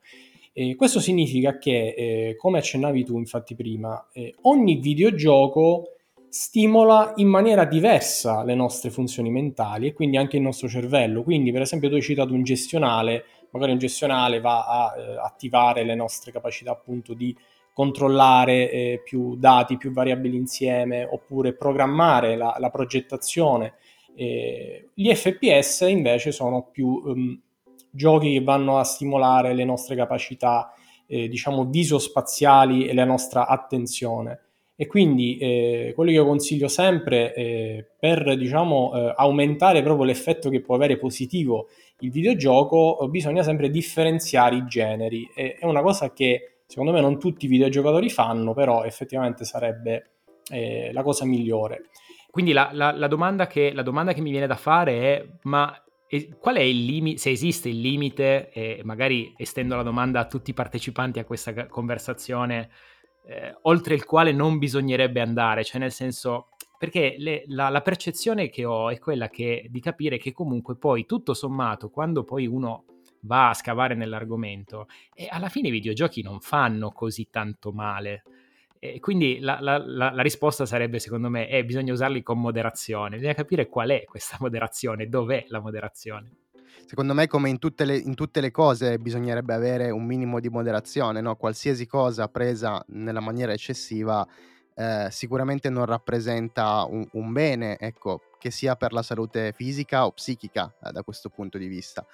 E 0.53 0.77
questo 0.77 1.01
significa 1.01 1.57
che, 1.57 1.95
eh, 1.97 2.37
come 2.37 2.59
accennavi 2.59 3.05
tu 3.05 3.17
infatti 3.17 3.55
prima, 3.55 4.07
eh, 4.13 4.35
ogni 4.43 4.77
videogioco 4.77 5.94
stimola 6.35 7.13
in 7.19 7.29
maniera 7.29 7.65
diversa 7.65 8.43
le 8.43 8.57
nostre 8.57 8.91
funzioni 8.91 9.31
mentali 9.31 9.87
e 9.87 9.93
quindi 9.93 10.17
anche 10.17 10.35
il 10.35 10.43
nostro 10.43 10.67
cervello. 10.67 11.23
Quindi, 11.23 11.53
per 11.53 11.63
esempio, 11.63 11.89
tu 11.89 11.95
hai 11.95 12.03
citato 12.03 12.35
un 12.35 12.43
gestionale, 12.43 13.25
magari 13.51 13.71
un 13.71 13.79
gestionale 13.79 14.41
va 14.41 14.67
a 14.67 14.95
eh, 14.97 15.17
attivare 15.17 15.85
le 15.85 15.95
nostre 15.95 16.33
capacità 16.33 16.73
appunto 16.73 17.15
di 17.15 17.37
controllare 17.73 18.69
eh, 18.69 19.01
più 19.05 19.37
dati, 19.37 19.77
più 19.77 19.93
variabili 19.93 20.37
insieme, 20.37 21.05
oppure 21.05 21.55
programmare 21.55 22.35
la, 22.35 22.57
la 22.59 22.69
progettazione. 22.69 23.75
Eh, 24.17 24.89
gli 24.93 25.15
FPS 25.15 25.87
invece 25.89 26.33
sono 26.33 26.65
più 26.65 27.01
um, 27.05 27.41
giochi 27.93 28.33
che 28.33 28.43
vanno 28.43 28.81
a 28.81 28.83
stimolare 28.83 29.55
le 29.55 29.65
nostre 29.65 29.95
capacità, 29.95 30.75
eh, 31.07 31.29
diciamo, 31.29 31.67
visospaziali 31.67 32.89
e 32.89 32.93
la 32.93 33.05
nostra 33.05 33.47
attenzione. 33.47 34.44
E 34.77 34.87
quindi 34.87 35.37
eh, 35.37 35.93
quello 35.95 36.11
che 36.11 36.17
io 36.17 36.27
consiglio 36.27 36.67
sempre 36.67 37.33
eh, 37.35 37.87
per 37.99 38.37
diciamo, 38.37 38.93
eh, 38.95 39.15
aumentare 39.17 39.83
proprio 39.83 40.05
l'effetto 40.05 40.51
che 40.51 40.61
può 40.61 40.75
avere 40.75 40.97
positivo 40.97 41.69
il 42.01 42.11
videogioco, 42.11 43.07
bisogna 43.09 43.43
sempre 43.43 43.71
differenziare 43.71 44.57
i 44.57 44.67
generi. 44.67 45.31
è 45.33 45.59
una 45.63 45.81
cosa 45.81 46.13
che 46.13 46.55
secondo 46.67 46.93
me 46.93 47.01
non 47.01 47.19
tutti 47.19 47.45
i 47.45 47.49
videogiocatori 47.49 48.11
fanno, 48.11 48.53
però 48.53 48.83
effettivamente 48.85 49.45
sarebbe 49.45 50.11
eh, 50.51 50.91
la 50.93 51.03
cosa 51.03 51.25
migliore. 51.25 51.91
Quindi 52.31 52.53
la, 52.53 52.71
la, 52.73 52.91
la, 52.91 53.07
domanda 53.07 53.47
che, 53.47 53.73
la, 53.73 53.83
domanda 53.83 54.13
che, 54.13 54.21
mi 54.21 54.31
viene 54.31 54.49
da 54.49 54.57
fare 54.57 54.93
è, 55.01 55.27
ma 55.43 55.73
qual 56.39 56.57
è 56.57 56.63
il 56.63 56.85
limite, 56.85 57.19
se 57.19 57.31
esiste 57.31 57.69
il 57.69 57.81
limite, 57.81 58.51
e 58.51 58.81
magari 58.83 59.33
estendo 59.37 59.77
la 59.77 59.83
domanda 59.83 60.21
a 60.21 60.27
tutti 60.27 60.51
i 60.51 60.55
partecipanti 60.55 61.21
a 61.21 61.25
questa 61.25 61.67
conversazione, 61.67 62.71
eh, 63.27 63.57
oltre 63.63 63.95
il 63.95 64.05
quale 64.05 64.33
non 64.33 64.59
bisognerebbe 64.59 65.21
andare, 65.21 65.65
cioè 65.65 65.81
nel 65.81 65.93
senso, 65.93 66.49
perché 66.79 67.17
le, 67.19 67.45
la, 67.47 67.69
la, 67.69 67.81
percezione 67.81 68.49
che 68.49 68.65
ho 68.65 68.91
è 68.91 68.99
quella 68.99 69.29
che, 69.29 69.67
di 69.71 69.81
capire 69.81 70.19
che 70.19 70.33
comunque 70.33 70.77
poi 70.77 71.07
tutto 71.07 71.35
sommato, 71.35 71.89
quando 71.91 72.25
poi 72.25 72.47
uno 72.47 72.85
va 73.21 73.51
a 73.51 73.55
scavare 73.55 73.95
nell'argomento, 73.95 74.87
e 75.15 75.29
alla 75.31 75.49
fine 75.49 75.69
i 75.69 75.73
videogiochi 75.73 76.23
non 76.23 76.41
fanno 76.41 76.91
così 76.91 77.29
tanto 77.31 77.73
male. 77.73 78.25
E 78.79 79.01
quindi 79.01 79.39
la, 79.41 79.59
la, 79.61 79.79
la, 79.79 80.21
risposta 80.21 80.67
sarebbe, 80.67 80.99
secondo 80.99 81.31
me, 81.31 81.49
eh, 81.49 81.65
bisogna 81.65 81.95
usarli 81.95 82.23
con 82.23 82.39
moderazione. 82.39 83.17
Bisogna 83.17 83.33
capire 83.33 83.67
qual 83.67 83.89
è 83.89 84.05
questa 84.05 84.37
moderazione, 84.41 85.09
dov'è 85.09 85.47
la 85.49 85.61
moderazione. 85.61 86.44
Secondo 86.87 87.15
me, 87.15 87.27
come 87.27 87.49
in 87.49 87.59
tutte 87.59 87.85
le, 87.85 87.97
in 87.97 88.15
tutte 88.15 88.41
le 88.41 88.51
cose, 88.51 88.99
bisognerebbe 88.99 89.55
avere 89.55 89.91
un 89.91 90.05
minimo 90.05 90.39
di 90.41 90.49
moderazione. 90.49 91.21
No? 91.21 91.37
Qualsiasi 91.37 91.87
cosa 91.87 92.29
presa 92.29 92.83
nella 92.89 93.21
maniera 93.21 93.53
eccessiva 93.53 94.27
eh, 94.75 95.09
sicuramente 95.11 95.71
non 95.71 95.87
rappresenta 95.87 96.85
un, 96.85 97.07
un, 97.13 97.33
bene, 97.33 97.79
ecco, 97.79 98.21
che 98.39 98.51
sia 98.51 98.77
per 98.77 98.93
la 98.93 99.03
salute 99.03 99.53
fisica 99.53 100.07
o 100.07 100.13
psichica 100.13 100.73
eh, 100.83 100.93
da 100.93 101.03
questo 101.03 101.31
punto 101.31 101.59
di 101.59 101.67
vista 101.67 102.05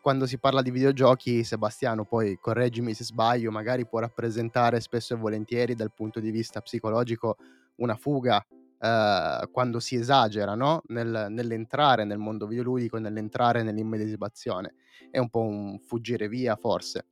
quando 0.00 0.26
si 0.26 0.38
parla 0.38 0.62
di 0.62 0.70
videogiochi, 0.70 1.44
Sebastiano, 1.44 2.04
poi 2.04 2.38
correggimi 2.40 2.94
se 2.94 3.04
sbaglio, 3.04 3.50
magari 3.50 3.86
può 3.86 3.98
rappresentare 3.98 4.80
spesso 4.80 5.12
e 5.12 5.18
volentieri 5.18 5.74
dal 5.74 5.92
punto 5.92 6.18
di 6.18 6.30
vista 6.30 6.62
psicologico 6.62 7.36
una 7.76 7.94
fuga 7.94 8.42
eh, 8.80 9.48
quando 9.50 9.80
si 9.80 9.96
esagera 9.96 10.54
no? 10.54 10.82
Nel, 10.88 11.26
nell'entrare 11.30 12.04
nel 12.04 12.18
mondo 12.18 12.46
videoludico, 12.46 12.98
nell'entrare 12.98 13.62
nell'immedesimazione. 13.62 14.74
È 15.10 15.18
un 15.18 15.28
po' 15.30 15.40
un 15.40 15.78
fuggire 15.78 16.28
via, 16.28 16.56
forse. 16.56 17.06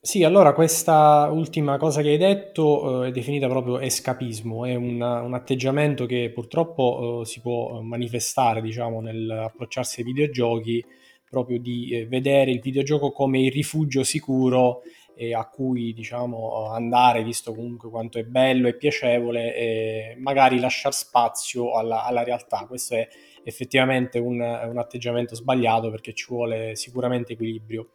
Sì, 0.00 0.22
allora 0.22 0.52
questa 0.52 1.28
ultima 1.30 1.76
cosa 1.76 2.02
che 2.02 2.10
hai 2.10 2.16
detto 2.16 3.02
eh, 3.04 3.08
è 3.08 3.10
definita 3.10 3.48
proprio 3.48 3.80
escapismo, 3.80 4.64
è 4.64 4.74
un, 4.74 5.00
un 5.00 5.34
atteggiamento 5.34 6.06
che 6.06 6.30
purtroppo 6.32 7.20
eh, 7.22 7.26
si 7.26 7.40
può 7.40 7.80
manifestare, 7.80 8.62
diciamo, 8.62 9.00
nell'approcciarsi 9.00 10.00
ai 10.00 10.06
videogiochi 10.06 10.84
proprio 11.28 11.58
di 11.58 11.90
eh, 11.90 12.06
vedere 12.06 12.52
il 12.52 12.60
videogioco 12.60 13.10
come 13.10 13.40
il 13.40 13.52
rifugio 13.52 14.02
sicuro 14.02 14.82
eh, 15.18 15.34
a 15.34 15.48
cui 15.48 15.92
diciamo 15.92 16.68
andare, 16.70 17.24
visto 17.24 17.52
comunque 17.52 17.90
quanto 17.90 18.18
è 18.18 18.22
bello 18.22 18.68
e 18.68 18.76
piacevole, 18.76 19.54
e 19.54 20.16
magari 20.18 20.60
lasciare 20.60 20.94
spazio 20.94 21.74
alla, 21.74 22.04
alla 22.04 22.22
realtà. 22.22 22.64
Questo 22.68 22.94
è 22.94 23.08
effettivamente 23.42 24.20
un, 24.20 24.40
un, 24.40 24.78
atteggiamento 24.78 25.34
sbagliato 25.34 25.90
perché 25.90 26.14
ci 26.14 26.26
vuole 26.28 26.76
sicuramente 26.76 27.32
equilibrio. 27.32 27.90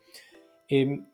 E, 0.65 0.79
ehm, 0.79 1.07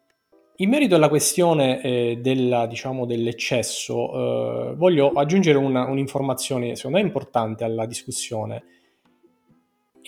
in 0.62 0.70
merito 0.70 0.96
alla 0.96 1.08
questione 1.08 1.82
eh, 1.82 2.18
della, 2.20 2.66
diciamo, 2.66 3.06
dell'eccesso, 3.06 4.72
eh, 4.72 4.76
voglio 4.76 5.12
aggiungere 5.12 5.58
una, 5.58 5.86
un'informazione 5.86 6.76
secondo 6.76 6.98
me 6.98 7.04
importante 7.04 7.64
alla 7.64 7.86
discussione 7.86 8.64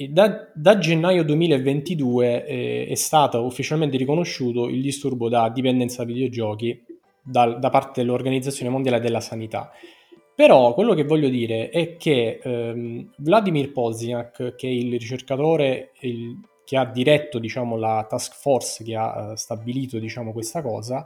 da, 0.09 0.49
da, 0.53 0.77
gennaio 0.77 1.23
2022 1.23 2.45
eh, 2.45 2.87
è 2.87 2.95
stato 2.95 3.43
ufficialmente 3.43 3.97
riconosciuto 3.97 4.67
il 4.67 4.81
disturbo 4.81 5.29
da 5.29 5.49
dipendenza 5.49 6.03
da 6.03 6.11
videogiochi 6.11 6.83
da, 7.21 7.53
da, 7.53 7.69
parte 7.69 8.01
dell'Organizzazione 8.01 8.71
Mondiale 8.71 8.99
della 8.99 9.19
Sanità. 9.19 9.71
Però 10.33 10.73
quello 10.73 10.93
che 10.93 11.03
voglio 11.03 11.29
dire 11.29 11.69
è 11.69 11.97
che 11.97 12.39
ehm, 12.41 13.11
Vladimir 13.17 13.71
Pozniak, 13.71 14.55
che 14.55 14.67
è 14.67 14.71
il 14.71 14.91
ricercatore 14.91 15.91
il, 15.99 16.39
che 16.63 16.77
ha 16.77 16.85
diretto 16.85 17.37
diciamo, 17.37 17.75
la 17.77 18.05
task 18.09 18.33
force 18.33 18.83
che 18.83 18.95
ha 18.95 19.31
eh, 19.31 19.37
stabilito 19.37 19.99
diciamo, 19.99 20.31
questa 20.31 20.61
cosa, 20.61 21.05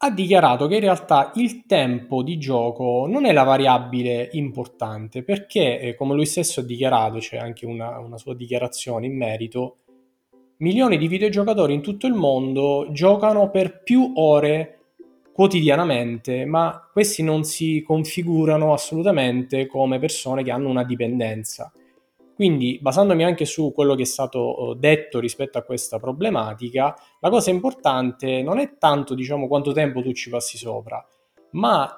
ha 0.00 0.10
dichiarato 0.10 0.68
che 0.68 0.76
in 0.76 0.80
realtà 0.80 1.32
il 1.34 1.64
tempo 1.66 2.22
di 2.22 2.38
gioco 2.38 3.06
non 3.08 3.24
è 3.24 3.32
la 3.32 3.42
variabile 3.42 4.28
importante 4.32 5.24
perché, 5.24 5.80
eh, 5.80 5.94
come 5.96 6.14
lui 6.14 6.26
stesso 6.26 6.60
ha 6.60 6.62
dichiarato, 6.62 7.18
c'è 7.18 7.36
anche 7.36 7.66
una, 7.66 7.98
una 7.98 8.16
sua 8.16 8.34
dichiarazione 8.34 9.06
in 9.06 9.16
merito, 9.16 9.78
milioni 10.58 10.98
di 10.98 11.08
videogiocatori 11.08 11.74
in 11.74 11.82
tutto 11.82 12.06
il 12.06 12.14
mondo 12.14 12.86
giocano 12.92 13.50
per 13.50 13.82
più 13.82 14.12
ore 14.14 14.74
quotidianamente, 15.32 16.44
ma 16.44 16.88
questi 16.92 17.24
non 17.24 17.42
si 17.42 17.82
configurano 17.84 18.72
assolutamente 18.72 19.66
come 19.66 19.98
persone 19.98 20.44
che 20.44 20.50
hanno 20.52 20.68
una 20.68 20.84
dipendenza. 20.84 21.72
Quindi, 22.38 22.78
basandomi 22.80 23.24
anche 23.24 23.44
su 23.44 23.72
quello 23.74 23.96
che 23.96 24.02
è 24.02 24.06
stato 24.06 24.76
detto 24.78 25.18
rispetto 25.18 25.58
a 25.58 25.62
questa 25.62 25.98
problematica, 25.98 26.94
la 27.18 27.30
cosa 27.30 27.50
importante 27.50 28.42
non 28.42 28.60
è 28.60 28.78
tanto, 28.78 29.16
diciamo, 29.16 29.48
quanto 29.48 29.72
tempo 29.72 30.02
tu 30.02 30.12
ci 30.12 30.30
passi 30.30 30.56
sopra, 30.56 31.04
ma 31.54 31.92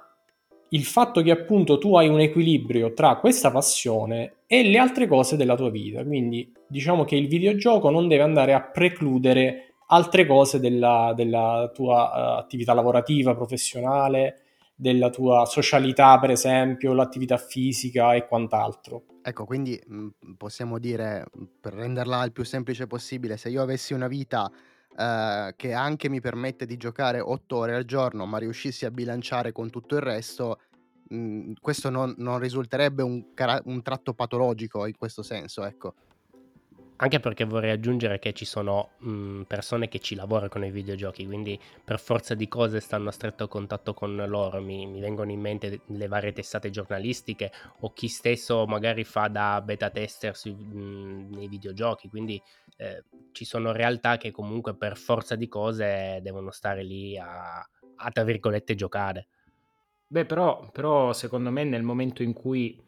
il 0.70 0.84
fatto 0.84 1.20
che 1.20 1.30
appunto 1.30 1.76
tu 1.76 1.94
hai 1.94 2.08
un 2.08 2.20
equilibrio 2.20 2.94
tra 2.94 3.16
questa 3.16 3.50
passione 3.50 4.36
e 4.46 4.62
le 4.62 4.78
altre 4.78 5.06
cose 5.06 5.36
della 5.36 5.56
tua 5.56 5.68
vita. 5.68 6.02
Quindi, 6.02 6.50
diciamo 6.66 7.04
che 7.04 7.16
il 7.16 7.28
videogioco 7.28 7.90
non 7.90 8.08
deve 8.08 8.22
andare 8.22 8.54
a 8.54 8.62
precludere 8.62 9.74
altre 9.88 10.24
cose 10.24 10.58
della, 10.58 11.12
della 11.14 11.70
tua 11.74 12.04
uh, 12.14 12.38
attività 12.38 12.72
lavorativa, 12.72 13.34
professionale, 13.34 14.38
della 14.80 15.10
tua 15.10 15.44
socialità, 15.44 16.18
per 16.18 16.30
esempio, 16.30 16.94
l'attività 16.94 17.36
fisica 17.36 18.14
e 18.14 18.26
quant'altro. 18.26 19.02
Ecco, 19.22 19.44
quindi 19.44 19.78
mh, 19.84 20.08
possiamo 20.38 20.78
dire, 20.78 21.26
per 21.60 21.74
renderla 21.74 22.24
il 22.24 22.32
più 22.32 22.44
semplice 22.44 22.86
possibile, 22.86 23.36
se 23.36 23.50
io 23.50 23.60
avessi 23.60 23.92
una 23.92 24.08
vita 24.08 24.50
eh, 24.96 25.52
che 25.54 25.74
anche 25.74 26.08
mi 26.08 26.20
permette 26.20 26.64
di 26.64 26.78
giocare 26.78 27.20
8 27.20 27.56
ore 27.56 27.74
al 27.74 27.84
giorno, 27.84 28.24
ma 28.24 28.38
riuscissi 28.38 28.86
a 28.86 28.90
bilanciare 28.90 29.52
con 29.52 29.68
tutto 29.68 29.96
il 29.96 30.00
resto, 30.00 30.60
mh, 31.08 31.52
questo 31.60 31.90
non, 31.90 32.14
non 32.16 32.38
risulterebbe 32.38 33.02
un, 33.02 33.34
cara- 33.34 33.60
un 33.66 33.82
tratto 33.82 34.14
patologico 34.14 34.86
in 34.86 34.96
questo 34.96 35.22
senso, 35.22 35.62
ecco. 35.64 35.92
Anche 37.02 37.18
perché 37.18 37.44
vorrei 37.44 37.70
aggiungere 37.70 38.18
che 38.18 38.34
ci 38.34 38.44
sono 38.44 38.90
mh, 38.98 39.10
mm, 39.10 39.42
persone 39.42 39.88
che 39.88 40.00
ci 40.00 40.14
lavorano 40.14 40.50
con 40.50 40.64
i 40.64 40.70
videogiochi, 40.70 41.24
quindi 41.24 41.58
per 41.82 41.98
forza 41.98 42.34
di 42.34 42.46
cose 42.46 42.80
stanno 42.80 43.08
a 43.08 43.12
stretto 43.12 43.48
contatto 43.48 43.94
con 43.94 44.16
loro. 44.16 44.60
Mi, 44.60 44.86
mi 44.86 45.00
vengono 45.00 45.30
in 45.30 45.40
mente 45.40 45.80
le 45.86 46.08
varie 46.08 46.32
testate 46.32 46.68
giornalistiche 46.68 47.50
o 47.80 47.92
chi 47.94 48.08
stesso 48.08 48.66
magari 48.66 49.04
fa 49.04 49.28
da 49.28 49.62
beta 49.62 49.88
tester 49.88 50.36
sui, 50.36 50.52
mh, 50.52 50.78
mm, 50.78 51.32
nei 51.32 51.48
videogiochi. 51.48 52.10
Quindi 52.10 52.40
eh, 52.76 53.04
ci 53.32 53.46
sono 53.46 53.72
realtà 53.72 54.18
che 54.18 54.30
comunque 54.30 54.76
per 54.76 54.98
forza 54.98 55.36
di 55.36 55.48
cose 55.48 56.20
devono 56.22 56.50
stare 56.50 56.82
lì 56.82 57.16
a, 57.16 57.60
a 57.60 58.10
tra 58.12 58.24
virgolette, 58.24 58.74
giocare. 58.74 59.28
Beh, 60.06 60.26
però, 60.26 60.68
però 60.70 61.14
secondo 61.14 61.50
me 61.50 61.64
nel 61.64 61.82
momento 61.82 62.22
in 62.22 62.34
cui 62.34 62.78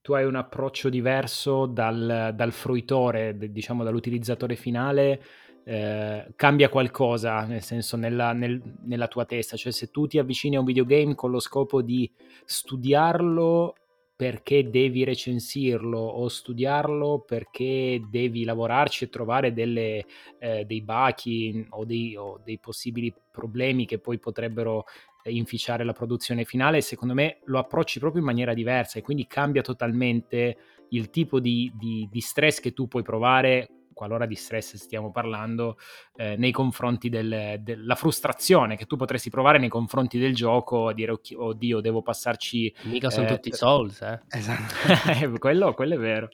tu 0.00 0.14
hai 0.14 0.24
un 0.24 0.36
approccio 0.36 0.88
diverso 0.88 1.66
dal, 1.66 2.32
dal 2.34 2.52
fruitore, 2.52 3.36
diciamo 3.36 3.84
dall'utilizzatore 3.84 4.56
finale, 4.56 5.22
eh, 5.64 6.32
cambia 6.36 6.68
qualcosa, 6.68 7.44
nel 7.44 7.62
senso 7.62 7.96
nella, 7.96 8.32
nel, 8.32 8.60
nella 8.84 9.08
tua 9.08 9.24
testa, 9.24 9.56
cioè 9.56 9.72
se 9.72 9.90
tu 9.90 10.06
ti 10.06 10.18
avvicini 10.18 10.56
a 10.56 10.60
un 10.60 10.64
videogame 10.64 11.14
con 11.14 11.30
lo 11.30 11.40
scopo 11.40 11.82
di 11.82 12.10
studiarlo 12.44 13.74
perché 14.16 14.70
devi 14.70 15.04
recensirlo? 15.04 15.98
O 15.98 16.28
studiarlo 16.28 17.22
perché 17.26 18.02
devi 18.08 18.44
lavorarci 18.44 19.04
e 19.04 19.08
trovare 19.10 19.52
delle, 19.52 20.06
eh, 20.38 20.64
dei 20.64 20.80
bachi 20.80 21.66
o 21.70 21.80
o 21.80 21.84
dei, 21.84 22.58
possibili 22.58 23.12
problemi 23.30 23.84
che 23.84 23.98
poi 23.98 24.18
potrebbero 24.18 24.84
inficiare 25.30 25.84
la 25.84 25.92
produzione 25.92 26.44
finale, 26.44 26.80
secondo 26.80 27.14
me 27.14 27.38
lo 27.44 27.58
approcci 27.58 27.98
proprio 27.98 28.20
in 28.20 28.26
maniera 28.26 28.54
diversa 28.54 28.98
e 28.98 29.02
quindi 29.02 29.26
cambia 29.26 29.62
totalmente 29.62 30.56
il 30.90 31.10
tipo 31.10 31.40
di, 31.40 31.72
di, 31.74 32.08
di 32.10 32.20
stress 32.20 32.60
che 32.60 32.72
tu 32.72 32.86
puoi 32.86 33.02
provare 33.02 33.70
qualora 33.96 34.26
di 34.26 34.34
stress 34.34 34.76
stiamo 34.76 35.10
parlando, 35.10 35.78
eh, 36.16 36.36
nei 36.36 36.52
confronti 36.52 37.08
del, 37.08 37.56
della 37.60 37.94
frustrazione 37.94 38.76
che 38.76 38.84
tu 38.84 38.96
potresti 38.96 39.30
provare 39.30 39.58
nei 39.58 39.70
confronti 39.70 40.18
del 40.18 40.34
gioco, 40.34 40.88
a 40.88 40.92
dire 40.92 41.18
oddio, 41.34 41.80
devo 41.80 42.02
passarci... 42.02 42.74
Mica 42.82 43.08
sono 43.08 43.26
eh, 43.26 43.32
tutti 43.32 43.50
Souls, 43.54 44.02
eh? 44.02 44.20
Esatto. 44.28 45.38
quello, 45.38 45.72
quello 45.72 45.94
è 45.94 45.98
vero. 45.98 46.28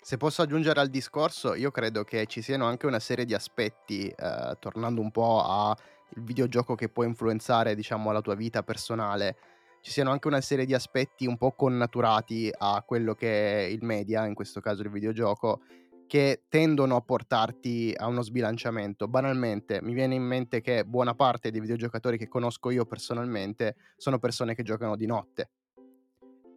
Se 0.00 0.16
posso 0.16 0.40
aggiungere 0.40 0.80
al 0.80 0.88
discorso, 0.88 1.54
io 1.54 1.70
credo 1.70 2.02
che 2.02 2.24
ci 2.24 2.40
siano 2.40 2.64
anche 2.64 2.86
una 2.86 2.98
serie 2.98 3.26
di 3.26 3.34
aspetti, 3.34 4.08
eh, 4.08 4.56
tornando 4.58 5.02
un 5.02 5.10
po' 5.10 5.42
a 5.42 5.76
il 6.10 6.22
videogioco 6.22 6.74
che 6.74 6.88
può 6.88 7.04
influenzare, 7.04 7.74
diciamo, 7.74 8.12
la 8.12 8.20
tua 8.20 8.34
vita 8.34 8.62
personale, 8.62 9.36
ci 9.80 9.90
siano 9.90 10.10
anche 10.10 10.28
una 10.28 10.40
serie 10.40 10.64
di 10.64 10.72
aspetti 10.72 11.26
un 11.26 11.36
po' 11.36 11.52
connaturati 11.52 12.50
a 12.56 12.82
quello 12.86 13.14
che 13.14 13.66
è 13.66 13.68
il 13.68 13.84
media, 13.84 14.24
in 14.24 14.34
questo 14.34 14.60
caso 14.60 14.82
il 14.82 14.90
videogioco, 14.90 15.60
che 16.06 16.44
tendono 16.48 16.96
a 16.96 17.00
portarti 17.00 17.92
a 17.96 18.06
uno 18.06 18.22
sbilanciamento. 18.22 19.08
Banalmente, 19.08 19.82
mi 19.82 19.92
viene 19.92 20.14
in 20.14 20.22
mente 20.22 20.60
che 20.60 20.84
buona 20.84 21.14
parte 21.14 21.50
dei 21.50 21.60
videogiocatori 21.60 22.16
che 22.16 22.28
conosco 22.28 22.70
io 22.70 22.86
personalmente 22.86 23.76
sono 23.96 24.18
persone 24.18 24.54
che 24.54 24.62
giocano 24.62 24.96
di 24.96 25.06
notte. 25.06 25.50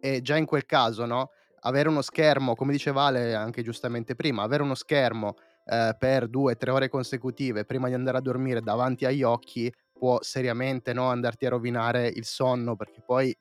E 0.00 0.22
già 0.22 0.36
in 0.36 0.46
quel 0.46 0.64
caso, 0.64 1.04
no? 1.06 1.30
Avere 1.60 1.88
uno 1.88 2.02
schermo, 2.02 2.54
come 2.54 2.72
diceva 2.72 3.02
Ale 3.04 3.34
anche 3.34 3.62
giustamente 3.62 4.14
prima, 4.14 4.42
avere 4.42 4.62
uno 4.62 4.74
schermo 4.74 5.34
eh, 5.68 5.94
per 5.98 6.28
due, 6.28 6.56
tre 6.56 6.70
ore 6.70 6.88
consecutive 6.88 7.64
prima 7.64 7.88
di 7.88 7.94
andare 7.94 8.18
a 8.18 8.22
dormire 8.22 8.60
davanti 8.60 9.04
agli 9.04 9.22
occhi 9.22 9.72
può 9.92 10.18
seriamente 10.22 10.92
no, 10.92 11.08
andarti 11.08 11.46
a 11.46 11.50
rovinare 11.50 12.06
il 12.06 12.24
sonno 12.24 12.76
perché 12.76 13.02
poi 13.04 13.36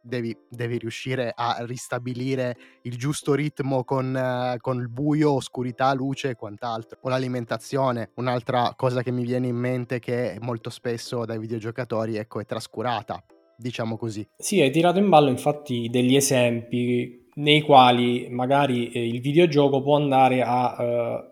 devi, 0.00 0.34
devi 0.48 0.78
riuscire 0.78 1.32
a 1.34 1.58
ristabilire 1.60 2.56
il 2.82 2.96
giusto 2.96 3.34
ritmo 3.34 3.84
con, 3.84 4.14
uh, 4.14 4.58
con, 4.58 4.80
il 4.80 4.88
buio, 4.88 5.32
oscurità, 5.32 5.92
luce 5.92 6.30
e 6.30 6.34
quant'altro. 6.34 6.98
O 7.02 7.08
l'alimentazione, 7.08 8.10
un'altra 8.14 8.72
cosa 8.74 9.02
che 9.02 9.12
mi 9.12 9.24
viene 9.24 9.48
in 9.48 9.56
mente 9.56 9.98
che 9.98 10.38
molto 10.40 10.70
spesso 10.70 11.24
dai 11.24 11.38
videogiocatori 11.38 12.16
ecco, 12.16 12.40
è 12.40 12.46
trascurata, 12.46 13.22
diciamo 13.56 13.96
così. 13.96 14.26
Sì, 14.36 14.60
hai 14.60 14.70
tirato 14.70 14.98
in 14.98 15.08
ballo 15.08 15.28
infatti 15.28 15.88
degli 15.90 16.16
esempi 16.16 17.26
nei 17.38 17.60
quali 17.60 18.28
magari 18.30 18.90
eh, 18.90 19.06
il 19.06 19.20
videogioco 19.20 19.80
può 19.80 19.96
andare 19.96 20.42
a 20.42 20.76
uh, 20.76 21.27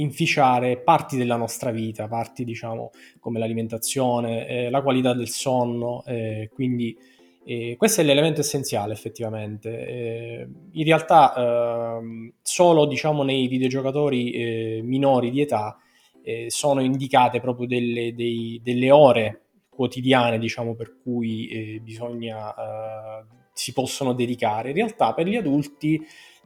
inficiare 0.00 0.78
parti 0.78 1.16
della 1.16 1.36
nostra 1.36 1.70
vita, 1.70 2.08
parti 2.08 2.44
diciamo 2.44 2.90
come 3.18 3.38
l'alimentazione, 3.38 4.46
eh, 4.46 4.70
la 4.70 4.82
qualità 4.82 5.14
del 5.14 5.28
sonno, 5.28 6.04
eh, 6.06 6.50
quindi 6.52 6.96
e 7.42 7.76
questo 7.76 8.02
è 8.02 8.04
l'elemento 8.04 8.40
essenziale 8.40 8.92
effettivamente. 8.92 9.86
Eh, 9.86 10.48
in 10.72 10.84
realtà 10.84 11.34
eh, 11.34 12.32
solo 12.42 12.86
diciamo, 12.86 13.22
nei 13.22 13.48
videogiocatori 13.48 14.30
eh, 14.30 14.80
minori 14.84 15.30
di 15.30 15.40
età 15.40 15.76
eh, 16.22 16.46
sono 16.48 16.80
indicate 16.82 17.40
proprio 17.40 17.66
delle, 17.66 18.14
dei, 18.14 18.60
delle 18.62 18.90
ore 18.90 19.44
quotidiane 19.68 20.38
diciamo, 20.38 20.74
per 20.74 20.98
cui 21.02 21.48
eh, 21.48 21.80
bisogna, 21.82 22.54
eh, 22.54 23.24
si 23.52 23.72
possono 23.72 24.12
dedicare. 24.12 24.68
In 24.68 24.76
realtà 24.76 25.14
per 25.14 25.26
gli 25.26 25.36
adulti 25.36 26.00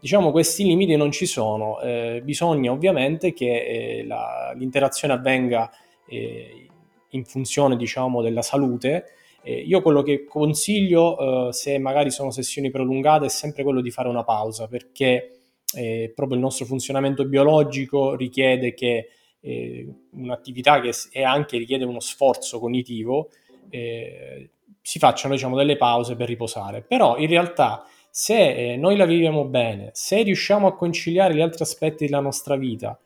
diciamo, 0.04 0.32
questi 0.32 0.64
limiti 0.64 0.96
non 0.96 1.11
ci 1.11 1.25
sono. 1.25 1.78
bisogna 2.23 2.70
ovviamente 2.70 3.32
che 3.32 4.04
la, 4.06 4.52
l'interazione 4.54 5.14
avvenga 5.14 5.70
in 6.08 7.25
funzione 7.25 7.75
diciamo, 7.75 8.20
della 8.20 8.42
salute 8.42 9.06
eh, 9.46 9.61
io 9.61 9.82
quello 9.82 10.02
che 10.02 10.25
consiglio, 10.25 11.49
eh, 11.49 11.52
se 11.52 11.78
magari 11.78 12.11
sono 12.11 12.30
sessioni 12.30 12.70
prolungate, 12.70 13.26
è 13.26 13.28
sempre 13.28 13.62
quello 13.62 13.82
di 13.82 13.90
fare 13.90 14.08
una 14.08 14.25
pausa, 14.25 14.68
perché 14.68 15.40
eh, 15.75 16.12
proprio 16.14 16.37
il 16.38 16.42
nostro 16.42 16.64
funzionamento 16.64 17.26
biologico 17.26 18.14
richiede 18.14 18.73
che 18.73 19.08
eh, 19.40 19.87
un'attività 20.12 20.80
che 20.80 20.92
è 21.11 21.23
anche 21.23 21.58
richiede 21.58 21.84
uno 21.84 22.00
sforzo 22.00 22.58
cognitivo, 22.58 23.28
eh, 23.68 24.49
si 24.80 24.99
facciano 24.99 25.34
diciamo, 25.34 25.56
delle 25.56 25.76
pause 25.76 26.16
per 26.16 26.28
riposare. 26.28 26.80
Però 26.80 27.18
in 27.18 27.28
realtà 27.28 27.87
se 28.16 28.73
eh, 28.73 28.76
noi 28.76 28.97
la 28.97 29.06
viviamo 29.06 29.44
bene, 29.44 29.90
se 29.92 30.23
riusciamo 30.23 30.68
a 30.68 30.76
conciliare 30.76 31.35
gli 31.35 31.40
altri 31.40 31.64
aspetti 31.64 32.04
della 32.04 32.21
nostra 32.21 32.54
vita, 32.54 32.97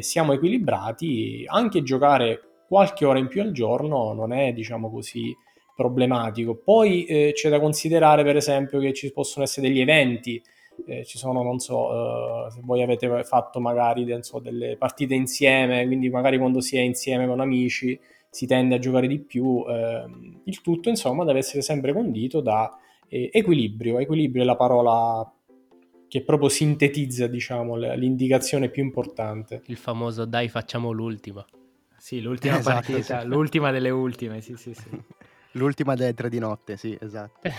siamo 0.00 0.32
equilibrati, 0.32 1.44
anche 1.46 1.84
giocare 1.84 2.40
qualche 2.66 3.04
ora 3.04 3.18
in 3.18 3.28
più 3.28 3.42
al 3.42 3.52
giorno 3.52 4.14
non 4.14 4.32
è 4.32 4.54
diciamo 4.54 4.90
così 4.90 5.36
problematico. 5.76 6.54
Poi 6.54 7.04
eh, 7.04 7.32
c'è 7.34 7.50
da 7.50 7.60
considerare, 7.60 8.24
per 8.24 8.36
esempio, 8.36 8.80
che 8.80 8.94
ci 8.94 9.12
possono 9.12 9.44
essere 9.44 9.68
degli 9.68 9.80
eventi. 9.80 10.42
Eh, 10.86 11.04
ci 11.04 11.18
sono, 11.18 11.42
non 11.42 11.58
so, 11.58 12.46
eh, 12.46 12.50
se 12.50 12.60
voi 12.62 12.82
avete 12.82 13.24
fatto 13.24 13.60
magari 13.60 14.06
so, 14.22 14.38
delle 14.38 14.78
partite 14.78 15.14
insieme, 15.14 15.84
quindi 15.84 16.08
magari 16.08 16.38
quando 16.38 16.62
si 16.62 16.78
è 16.78 16.80
insieme 16.80 17.26
con 17.26 17.40
amici 17.40 18.00
si 18.30 18.46
tende 18.46 18.76
a 18.76 18.78
giocare 18.78 19.06
di 19.06 19.18
più. 19.18 19.62
Ehm, 19.68 20.40
il 20.44 20.62
tutto, 20.62 20.88
insomma, 20.88 21.24
deve 21.24 21.40
essere 21.40 21.60
sempre 21.60 21.92
condito 21.92 22.40
da 22.40 22.74
eh, 23.12 23.28
equilibrio. 23.30 23.98
Equilibrio 23.98 24.42
è 24.42 24.46
la 24.46 24.56
parola 24.56 25.30
che 26.08 26.22
proprio 26.22 26.48
sintetizza, 26.48 27.26
diciamo, 27.26 27.76
l'indicazione 27.76 28.70
più 28.70 28.82
importante. 28.82 29.62
Il 29.66 29.76
famoso 29.76 30.24
dai 30.24 30.48
facciamo 30.48 30.90
l'ultima. 30.90 31.44
Sì, 31.98 32.20
l'ultima 32.20 32.58
esatto, 32.58 32.92
partita, 32.92 33.20
sì. 33.20 33.26
l'ultima 33.28 33.70
delle 33.70 33.90
ultime, 33.90 34.40
sì, 34.40 34.56
sì, 34.56 34.74
sì. 34.74 34.88
L'ultima 35.56 35.94
delle 35.94 36.14
tre 36.14 36.30
di 36.30 36.38
notte, 36.38 36.78
sì, 36.78 36.96
esatto. 36.98 37.46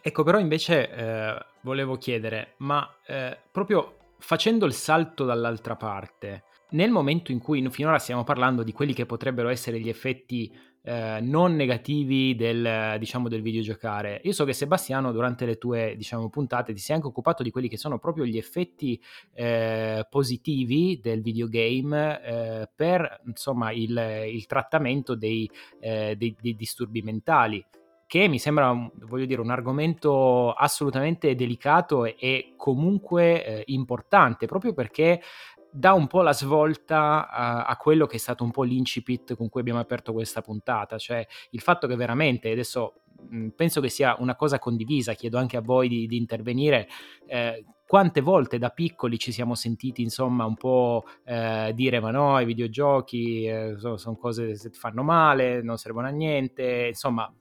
ecco, 0.00 0.22
però 0.22 0.38
invece 0.38 0.88
eh, 0.88 1.44
volevo 1.62 1.96
chiedere, 1.96 2.54
ma 2.58 2.88
eh, 3.04 3.36
proprio 3.50 3.96
facendo 4.18 4.66
il 4.66 4.72
salto 4.72 5.24
dall'altra 5.24 5.74
parte, 5.74 6.44
nel 6.70 6.92
momento 6.92 7.32
in 7.32 7.40
cui 7.40 7.68
finora 7.70 7.98
stiamo 7.98 8.22
parlando 8.22 8.62
di 8.62 8.70
quelli 8.70 8.94
che 8.94 9.04
potrebbero 9.04 9.48
essere 9.48 9.80
gli 9.80 9.88
effetti 9.88 10.56
eh, 10.82 11.18
non 11.20 11.54
negativi 11.54 12.34
del, 12.34 12.96
diciamo, 12.98 13.28
del 13.28 13.42
videogiocare. 13.42 14.20
Io 14.24 14.32
so 14.32 14.44
che 14.44 14.52
Sebastiano 14.52 15.12
durante 15.12 15.44
le 15.44 15.56
tue 15.56 15.94
diciamo, 15.96 16.28
puntate 16.28 16.72
ti 16.72 16.80
sei 16.80 16.96
anche 16.96 17.08
occupato 17.08 17.42
di 17.42 17.50
quelli 17.50 17.68
che 17.68 17.76
sono 17.76 17.98
proprio 17.98 18.24
gli 18.24 18.36
effetti 18.38 19.00
eh, 19.34 20.06
positivi 20.08 21.00
del 21.02 21.22
videogame 21.22 22.22
eh, 22.22 22.68
per 22.74 23.20
insomma, 23.26 23.72
il, 23.72 24.24
il 24.32 24.46
trattamento 24.46 25.14
dei, 25.14 25.50
eh, 25.80 26.14
dei, 26.16 26.36
dei 26.40 26.54
disturbi 26.54 27.02
mentali 27.02 27.64
che 28.10 28.26
mi 28.26 28.40
sembra, 28.40 28.72
voglio 29.06 29.24
dire, 29.24 29.40
un 29.40 29.50
argomento 29.50 30.50
assolutamente 30.50 31.36
delicato 31.36 32.06
e 32.06 32.54
comunque 32.56 33.44
eh, 33.44 33.62
importante, 33.66 34.46
proprio 34.46 34.72
perché 34.72 35.22
dà 35.70 35.92
un 35.92 36.06
po' 36.06 36.22
la 36.22 36.32
svolta 36.32 37.28
a, 37.28 37.64
a, 37.64 37.76
quello 37.76 38.06
che 38.06 38.16
è 38.16 38.18
stato 38.18 38.44
un 38.44 38.50
po' 38.50 38.62
l'incipit 38.62 39.36
con 39.36 39.48
cui 39.48 39.60
abbiamo 39.60 39.80
aperto 39.80 40.12
questa 40.12 40.40
puntata, 40.40 40.98
cioè 40.98 41.26
il 41.50 41.60
fatto 41.60 41.86
che 41.86 41.96
veramente, 41.96 42.50
adesso 42.50 43.02
mh, 43.28 43.48
penso 43.50 43.80
che 43.80 43.88
sia 43.88 44.16
una 44.18 44.36
cosa 44.36 44.58
condivisa, 44.58 45.14
chiedo 45.14 45.38
anche 45.38 45.56
a 45.56 45.60
voi 45.60 45.88
di, 45.88 46.06
di 46.06 46.16
intervenire, 46.16 46.88
eh, 47.26 47.64
quante 47.86 48.20
volte 48.20 48.58
da 48.58 48.70
piccoli 48.70 49.18
ci 49.18 49.32
siamo 49.32 49.54
sentiti 49.54 50.00
insomma 50.02 50.44
un 50.44 50.54
po' 50.54 51.04
eh, 51.24 51.72
dire 51.74 51.98
ma 51.98 52.10
no, 52.10 52.38
i 52.38 52.44
videogiochi 52.44 53.44
eh, 53.46 53.74
sono, 53.78 53.96
sono, 53.96 54.16
cose 54.16 54.52
che 54.52 54.70
fanno 54.70 55.02
male, 55.02 55.62
non 55.62 55.76
servono 55.76 56.06
a 56.06 56.10
niente, 56.10 56.86
insomma, 56.88 57.32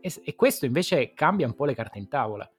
e, 0.00 0.12
e 0.24 0.34
questo 0.34 0.66
invece 0.66 1.12
cambia 1.14 1.46
un 1.46 1.54
po' 1.54 1.64
le 1.64 1.74
carte 1.74 1.98
in 1.98 2.08
tavola. 2.08 2.50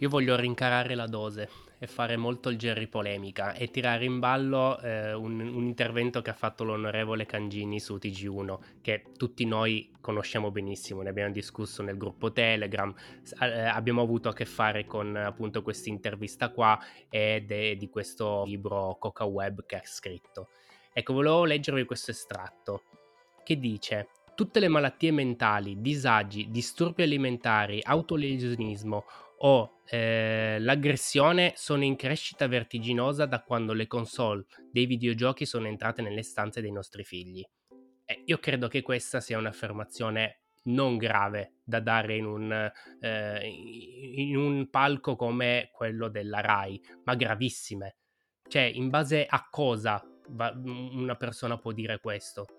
Io 0.00 0.08
voglio 0.08 0.36
rincarare 0.36 0.94
la 0.94 1.06
dose 1.06 1.48
e 1.78 1.86
fare 1.86 2.16
molto 2.16 2.48
il 2.48 2.56
Jerry 2.56 2.88
polemica 2.88 3.52
e 3.52 3.70
tirare 3.70 4.04
in 4.04 4.18
ballo 4.18 4.80
eh, 4.80 5.12
un, 5.12 5.38
un, 5.40 5.64
intervento 5.64 6.22
che 6.22 6.30
ha 6.30 6.34
fatto 6.34 6.64
l'onorevole 6.64 7.24
Cangini 7.24 7.78
su 7.78 7.94
TG1, 7.96 8.58
che 8.80 9.04
tutti 9.16 9.44
noi 9.44 9.92
conosciamo 10.00 10.50
benissimo, 10.50 11.02
ne 11.02 11.10
abbiamo 11.10 11.32
discusso 11.32 11.82
nel 11.82 11.96
gruppo 11.96 12.32
Telegram, 12.32 12.92
eh, 13.40 13.60
abbiamo 13.60 14.02
avuto 14.02 14.28
a 14.28 14.32
che 14.32 14.44
fare 14.44 14.86
con 14.86 15.14
appunto 15.14 15.62
questa 15.62 15.88
intervista 15.88 16.50
qua 16.50 16.78
ed 17.08 17.52
è 17.52 17.76
di 17.76 17.88
questo 17.88 18.44
libro 18.44 18.96
Coca 18.98 19.24
Web 19.24 19.64
che 19.64 19.76
ha 19.76 19.82
scritto. 19.84 20.48
Ecco, 20.92 21.12
volevo 21.12 21.44
leggervi 21.44 21.84
questo 21.84 22.10
estratto 22.10 22.82
che 23.44 23.58
dice 23.58 24.08
tutte 24.34 24.60
le 24.60 24.68
malattie 24.68 25.10
mentali, 25.10 25.80
disagi, 25.80 26.48
disturbi 26.50 27.02
alimentari, 27.02 27.80
autolesionismo 27.82 29.04
o 29.38 29.80
eh, 29.86 30.58
l'aggressione 30.60 31.52
sono 31.56 31.84
in 31.84 31.96
crescita 31.96 32.46
vertiginosa 32.46 33.26
da 33.26 33.42
quando 33.42 33.72
le 33.72 33.86
console 33.86 34.44
dei 34.70 34.86
videogiochi 34.86 35.46
sono 35.46 35.66
entrate 35.66 36.02
nelle 36.02 36.22
stanze 36.22 36.60
dei 36.60 36.72
nostri 36.72 37.04
figli. 37.04 37.44
Eh, 38.04 38.22
io 38.26 38.38
credo 38.38 38.68
che 38.68 38.82
questa 38.82 39.20
sia 39.20 39.38
un'affermazione 39.38 40.42
non 40.64 40.96
grave 40.96 41.54
da 41.64 41.80
dare 41.80 42.16
in 42.16 42.26
un, 42.26 42.72
eh, 43.00 43.46
in 43.46 44.36
un 44.36 44.68
palco 44.68 45.16
come 45.16 45.70
quello 45.72 46.08
della 46.08 46.40
RAI, 46.40 46.80
ma 47.04 47.14
gravissime. 47.14 47.96
Cioè, 48.46 48.62
in 48.62 48.88
base 48.90 49.26
a 49.26 49.46
cosa 49.50 50.02
una 50.30 51.16
persona 51.16 51.56
può 51.58 51.72
dire 51.72 52.00
questo? 52.00 52.57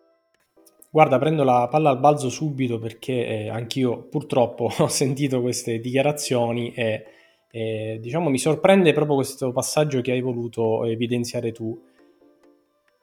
Guarda, 0.92 1.20
prendo 1.20 1.44
la 1.44 1.68
palla 1.70 1.92
al 1.92 2.00
balzo 2.00 2.30
subito 2.30 2.80
perché 2.80 3.26
eh, 3.28 3.50
anch'io 3.50 4.08
purtroppo 4.08 4.72
ho 4.80 4.88
sentito 4.88 5.40
queste 5.40 5.80
dichiarazioni 5.80 6.74
e 6.74 7.06
eh, 7.52 7.98
diciamo 8.02 8.30
mi 8.30 8.40
sorprende 8.40 8.92
proprio 8.94 9.16
questo 9.16 9.52
passaggio 9.52 10.02
che 10.02 10.12
hai 10.12 10.22
voluto 10.22 10.86
evidenziare 10.86 11.52
tu. 11.52 11.80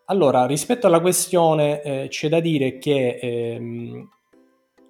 Allora, 0.07 0.47
rispetto 0.47 0.87
alla 0.87 1.01
questione 1.01 1.83
eh, 1.83 2.07
c'è 2.09 2.29
da 2.29 2.41
dire 2.41 2.79
che 2.79 3.19
ehm, 3.21 4.09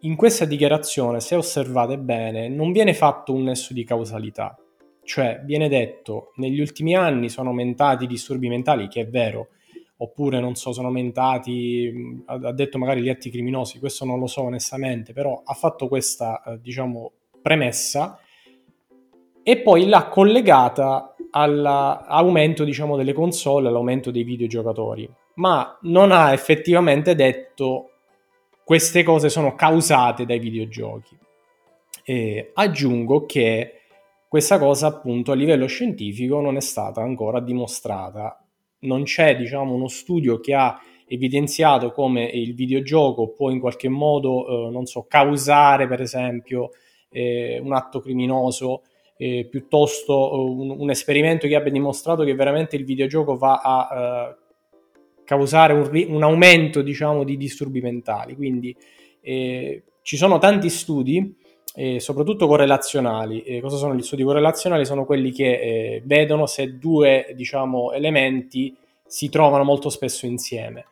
in 0.01 0.17
questa 0.17 0.45
dichiarazione, 0.45 1.21
se 1.21 1.35
osservate 1.37 1.99
bene, 1.99 2.49
non 2.49 2.73
viene 2.73 2.95
fatto 2.95 3.33
un 3.33 3.45
nesso 3.45 3.73
di 3.73 3.85
causalità. 3.85 4.59
Cioè, 5.03 5.43
viene 5.45 5.69
detto, 5.69 6.33
negli 6.37 6.61
ultimi 6.61 6.95
anni 6.95 7.29
sono 7.29 7.49
aumentati 7.51 8.05
i 8.05 8.09
disturbi 8.09 8.49
mentali, 8.49 8.89
che 8.89 9.03
è 9.03 9.09
vero, 9.09 9.49
oppure 9.99 10.41
non 10.41 10.55
so, 10.55 10.73
sono 10.73 10.89
aumentati, 10.89 12.23
ha 12.27 12.53
detto 12.53 12.79
magari 12.79 13.01
gli 13.01 13.09
atti 13.09 13.31
criminosi, 13.31 13.79
questo 13.79 14.05
non 14.05 14.19
lo 14.19 14.27
so 14.27 14.43
onestamente, 14.43 15.13
però 15.13 15.43
ha 15.45 15.55
fatto 15.55 15.89
questa, 15.89 16.43
eh, 16.43 16.61
diciamo, 16.61 17.13
premessa 17.41 18.19
e 19.43 19.59
poi 19.59 19.87
l'ha 19.87 20.09
collegata 20.09 21.15
all'aumento 21.31 22.65
diciamo, 22.65 22.97
delle 22.97 23.13
console, 23.13 23.69
all'aumento 23.69 24.11
dei 24.11 24.25
videogiocatori, 24.25 25.09
ma 25.35 25.79
non 25.83 26.11
ha 26.13 26.33
effettivamente 26.33 27.15
detto 27.15 27.91
queste 28.65 29.03
cose 29.05 29.29
sono 29.29 29.55
causate 29.55 30.27
dai 30.27 30.41
videogiochi. 30.41 31.17
E 32.03 32.51
aggiungo 32.55 33.25
che 33.27 33.83
questa 34.29 34.59
cosa 34.59 34.89
appunto 34.89 35.33
a 35.33 35.37
livello 35.37 35.67
scientifico 35.67 36.41
non 36.41 36.57
è 36.57 36.61
stata 36.61 37.01
ancora 37.01 37.41
dimostrata. 37.41 38.46
Non 38.81 39.05
c'è 39.05 39.37
diciamo 39.37 39.75
uno 39.75 39.89
studio 39.89 40.41
che 40.41 40.55
ha 40.55 40.81
evidenziato 41.09 41.93
come 41.93 42.25
il 42.25 42.55
videogioco 42.55 43.29
può 43.29 43.51
in 43.51 43.61
qualche 43.61 43.89
modo, 43.89 44.69
eh, 44.69 44.71
non 44.71 44.87
so, 44.87 45.07
causare 45.09 45.87
per 45.87 46.01
esempio 46.01 46.71
eh, 47.11 47.61
un 47.63 47.73
atto 47.73 48.01
criminoso, 48.01 48.83
eh, 49.17 49.47
piuttosto 49.51 50.33
eh, 50.33 50.37
un, 50.37 50.71
un, 50.79 50.91
esperimento 50.91 51.47
che 51.47 51.55
abbia 51.55 51.73
dimostrato 51.73 52.25
che 52.25 52.35
veramente 52.35 52.77
il 52.77 52.85
videogioco 52.85 53.37
va 53.37 53.61
a 53.63 53.89
eh, 53.91 54.37
causare 55.25 55.73
un, 55.73 55.89
un, 56.09 56.23
aumento 56.23 56.83
diciamo 56.83 57.25
di 57.25 57.37
disturbi 57.37 57.81
mentali. 57.81 58.35
Quindi 58.35 58.77
eh, 59.21 59.85
ci 60.03 60.17
sono 60.17 60.39
tanti 60.39 60.69
studi 60.69 61.35
eh, 61.77 62.01
soprattutto 62.01 62.47
correlazionali. 62.47 63.43
Eh, 63.43 63.61
cosa 63.61 63.77
sono 63.77 63.95
gli 63.95 64.03
studi 64.03 64.25
correlazionali? 64.25 64.87
Sono 64.87 65.05
quelli 65.05 65.31
che 65.31 66.03
vedono 66.05 66.47
se 66.47 66.79
due 66.79 67.33
diciamo, 67.37 67.93
elementi 67.93 68.75
si 69.07 69.29
trovano 69.29 69.63
molto 69.63 69.91
spesso 69.91 70.25
insieme. 70.25 70.87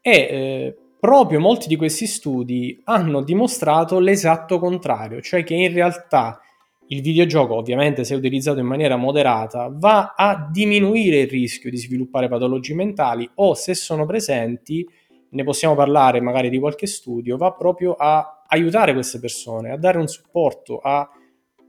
E 0.00 0.10
eh, 0.10 0.76
proprio 0.98 1.38
molti 1.38 1.68
di 1.68 1.76
questi 1.76 2.06
studi 2.06 2.80
hanno 2.84 3.22
dimostrato 3.22 4.00
l'esatto 4.00 4.58
contrario, 4.58 5.20
cioè 5.20 5.44
che 5.44 5.54
in 5.54 5.72
realtà 5.72 6.40
il 6.88 7.00
videogioco, 7.00 7.54
ovviamente 7.54 8.04
se 8.04 8.14
utilizzato 8.14 8.58
in 8.58 8.66
maniera 8.66 8.96
moderata, 8.96 9.70
va 9.72 10.14
a 10.16 10.48
diminuire 10.50 11.20
il 11.20 11.28
rischio 11.28 11.70
di 11.70 11.78
sviluppare 11.78 12.28
patologie 12.28 12.74
mentali 12.74 13.30
o 13.36 13.54
se 13.54 13.74
sono 13.74 14.04
presenti, 14.04 14.86
ne 15.30 15.44
possiamo 15.44 15.74
parlare 15.74 16.20
magari 16.20 16.50
di 16.50 16.58
qualche 16.58 16.86
studio, 16.86 17.36
va 17.36 17.52
proprio 17.52 17.94
a 17.94 18.33
aiutare 18.54 18.92
queste 18.92 19.20
persone, 19.20 19.70
a 19.70 19.76
dare 19.76 19.98
un 19.98 20.06
supporto, 20.06 20.78
a 20.78 21.08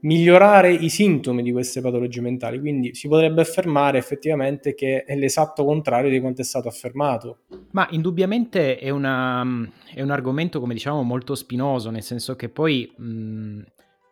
migliorare 0.00 0.72
i 0.72 0.88
sintomi 0.88 1.42
di 1.42 1.52
queste 1.52 1.80
patologie 1.80 2.20
mentali. 2.20 2.60
Quindi 2.60 2.94
si 2.94 3.08
potrebbe 3.08 3.40
affermare 3.40 3.98
effettivamente 3.98 4.74
che 4.74 5.04
è 5.04 5.16
l'esatto 5.16 5.64
contrario 5.64 6.10
di 6.10 6.20
quanto 6.20 6.40
è 6.40 6.44
stato 6.44 6.68
affermato. 6.68 7.40
Ma 7.72 7.86
indubbiamente 7.90 8.78
è, 8.78 8.90
una, 8.90 9.44
è 9.92 10.02
un 10.02 10.10
argomento, 10.10 10.60
come 10.60 10.74
diciamo, 10.74 11.02
molto 11.02 11.34
spinoso, 11.34 11.90
nel 11.90 12.02
senso 12.02 12.36
che 12.36 12.48
poi 12.48 12.90
mh, 12.96 13.60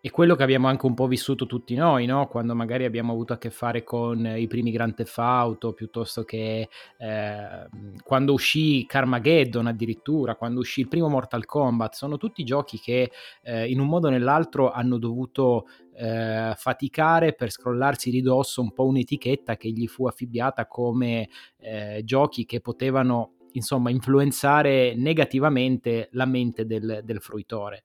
è 0.05 0.11
quello 0.11 0.35
che 0.35 0.43
abbiamo 0.43 0.69
anche 0.69 0.85
un 0.85 0.93
po' 0.93 1.07
vissuto 1.07 1.47
tutti 1.47 1.75
noi, 1.75 2.05
no? 2.05 2.27
quando 2.27 2.55
magari 2.55 2.85
abbiamo 2.85 3.13
avuto 3.13 3.33
a 3.33 3.39
che 3.39 3.49
fare 3.49 3.85
con 3.85 4.27
i 4.37 4.47
primi 4.47 4.71
Grand 4.71 4.93
Theft 4.93 5.19
Auto, 5.19 5.73
piuttosto 5.73 6.25
che 6.25 6.69
eh, 6.99 7.69
quando 8.03 8.35
uscì 8.35 8.85
Carmageddon 8.85 9.67
addirittura, 9.67 10.37
quando 10.37 10.61
uscì 10.61 10.81
il 10.81 10.89
primo 10.89 11.09
Mortal 11.09 11.47
Kombat, 11.47 11.95
sono 11.95 12.19
tutti 12.19 12.45
giochi 12.45 12.79
che 12.81 13.13
eh, 13.45 13.67
in 13.71 13.81
un 13.81 13.87
modo 13.87 14.09
o 14.09 14.11
nell'altro 14.11 14.71
hanno 14.73 14.99
dovuto 14.99 15.69
eh, 15.97 16.53
faticare 16.55 17.33
per 17.33 17.51
scrollarsi 17.51 18.11
di 18.11 18.21
dosso 18.21 18.61
un 18.61 18.75
po' 18.75 18.85
un'etichetta 18.85 19.57
che 19.57 19.71
gli 19.71 19.87
fu 19.87 20.07
affibbiata 20.07 20.67
come 20.67 21.31
eh, 21.57 22.03
giochi 22.05 22.45
che 22.45 22.61
potevano 22.61 23.37
insomma 23.55 23.91
influenzare 23.91 24.95
negativamente 24.95 26.09
la 26.13 26.27
mente 26.27 26.67
del, 26.67 27.01
del 27.05 27.21
fruitore. 27.21 27.85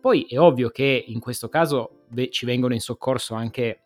Poi 0.00 0.26
è 0.28 0.38
ovvio 0.38 0.70
che 0.70 1.04
in 1.08 1.20
questo 1.20 1.48
caso 1.48 2.06
ci 2.30 2.46
vengono 2.46 2.74
in 2.74 2.80
soccorso 2.80 3.34
anche 3.34 3.82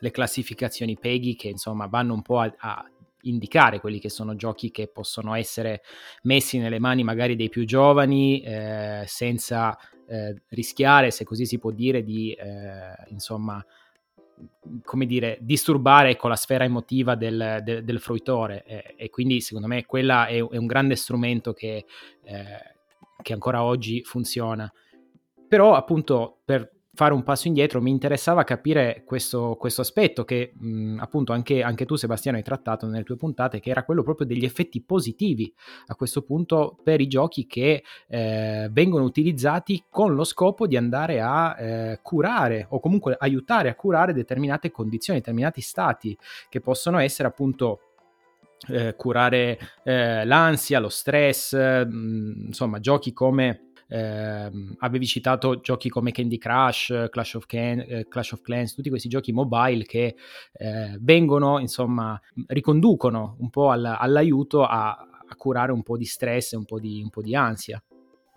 le 0.00 0.10
classificazioni 0.10 0.98
PEGI 0.98 1.36
che 1.36 1.48
insomma 1.48 1.86
vanno 1.86 2.14
un 2.14 2.22
po' 2.22 2.40
a, 2.40 2.54
a 2.56 2.90
indicare 3.22 3.80
quelli 3.80 3.98
che 3.98 4.08
sono 4.08 4.36
giochi 4.36 4.70
che 4.70 4.88
possono 4.88 5.34
essere 5.34 5.82
messi 6.22 6.58
nelle 6.58 6.78
mani 6.78 7.02
magari 7.02 7.34
dei 7.36 7.48
più 7.48 7.64
giovani 7.64 8.40
eh, 8.40 9.02
senza 9.06 9.76
eh, 10.08 10.42
rischiare, 10.50 11.10
se 11.10 11.24
così 11.24 11.44
si 11.46 11.58
può 11.58 11.70
dire, 11.70 12.02
di 12.02 12.32
eh, 12.32 12.94
insomma 13.08 13.64
come 14.82 15.06
dire, 15.06 15.38
disturbare 15.40 16.16
con 16.16 16.28
la 16.30 16.36
sfera 16.36 16.64
emotiva 16.64 17.14
del, 17.14 17.60
del, 17.62 17.84
del 17.84 18.00
fruitore 18.00 18.64
e, 18.64 18.94
e, 18.96 19.10
quindi 19.10 19.40
secondo 19.40 19.66
me 19.66 19.86
quella 19.86 20.26
è, 20.26 20.34
è 20.34 20.56
un 20.56 20.66
grande 20.66 20.94
strumento 20.94 21.52
che, 21.52 21.86
eh, 22.22 22.74
che 23.22 23.32
ancora 23.32 23.64
oggi 23.64 24.02
funziona. 24.04 24.70
Però 25.48 25.74
appunto 25.74 26.40
per 26.44 26.76
fare 26.96 27.12
un 27.12 27.22
passo 27.22 27.46
indietro 27.46 27.82
mi 27.82 27.90
interessava 27.90 28.42
capire 28.42 29.02
questo, 29.04 29.54
questo 29.60 29.82
aspetto 29.82 30.24
che 30.24 30.54
mh, 30.58 30.96
appunto 30.98 31.34
anche, 31.34 31.62
anche, 31.62 31.84
tu 31.84 31.94
Sebastiano 31.94 32.38
hai 32.38 32.42
trattato 32.42 32.86
nelle 32.86 33.04
tue 33.04 33.16
puntate, 33.16 33.60
che 33.60 33.68
era 33.68 33.84
quello 33.84 34.02
proprio 34.02 34.26
degli 34.26 34.46
effetti 34.46 34.82
positivi 34.82 35.52
a 35.88 35.94
questo 35.94 36.22
punto 36.22 36.78
per 36.82 37.02
i 37.02 37.06
giochi 37.06 37.46
che 37.46 37.84
eh, 38.08 38.68
vengono 38.72 39.04
utilizzati 39.04 39.84
con 39.90 40.14
lo 40.14 40.24
scopo 40.24 40.66
di 40.66 40.76
andare 40.76 41.20
a 41.20 41.56
eh, 41.58 41.98
curare 42.00 42.66
o 42.70 42.80
comunque 42.80 43.14
aiutare 43.18 43.68
a 43.68 43.74
curare 43.74 44.14
determinate 44.14 44.70
condizioni, 44.70 45.18
determinati 45.18 45.60
stati 45.60 46.16
che 46.48 46.60
possono 46.60 46.98
essere 46.98 47.28
appunto 47.28 47.80
eh, 48.68 48.94
curare 48.96 49.58
eh, 49.84 50.24
l'ansia, 50.24 50.80
lo 50.80 50.88
stress, 50.88 51.54
mh, 51.54 52.46
insomma 52.46 52.80
giochi 52.80 53.12
come 53.12 53.65
eh, 53.88 54.50
avevi 54.78 55.06
citato 55.06 55.60
giochi 55.60 55.88
come 55.88 56.12
Candy 56.12 56.38
Crush, 56.38 57.08
Clash 57.10 57.34
of, 57.34 57.46
Can- 57.46 57.84
eh, 57.86 58.06
Clash 58.08 58.32
of 58.32 58.42
Clans, 58.42 58.74
tutti 58.74 58.88
questi 58.88 59.08
giochi 59.08 59.32
mobile 59.32 59.84
che 59.84 60.16
eh, 60.52 60.96
vengono, 61.00 61.58
insomma, 61.58 62.20
riconducono 62.46 63.36
un 63.40 63.50
po' 63.50 63.70
alla, 63.70 63.98
all'aiuto 63.98 64.64
a, 64.64 64.90
a, 64.90 65.34
curare 65.36 65.72
un 65.72 65.82
po' 65.82 65.96
di 65.96 66.04
stress 66.04 66.52
e 66.52 66.56
un 66.56 66.64
po' 66.64 66.80
di, 66.80 67.00
un 67.02 67.10
po' 67.10 67.22
di 67.22 67.34
ansia. 67.34 67.82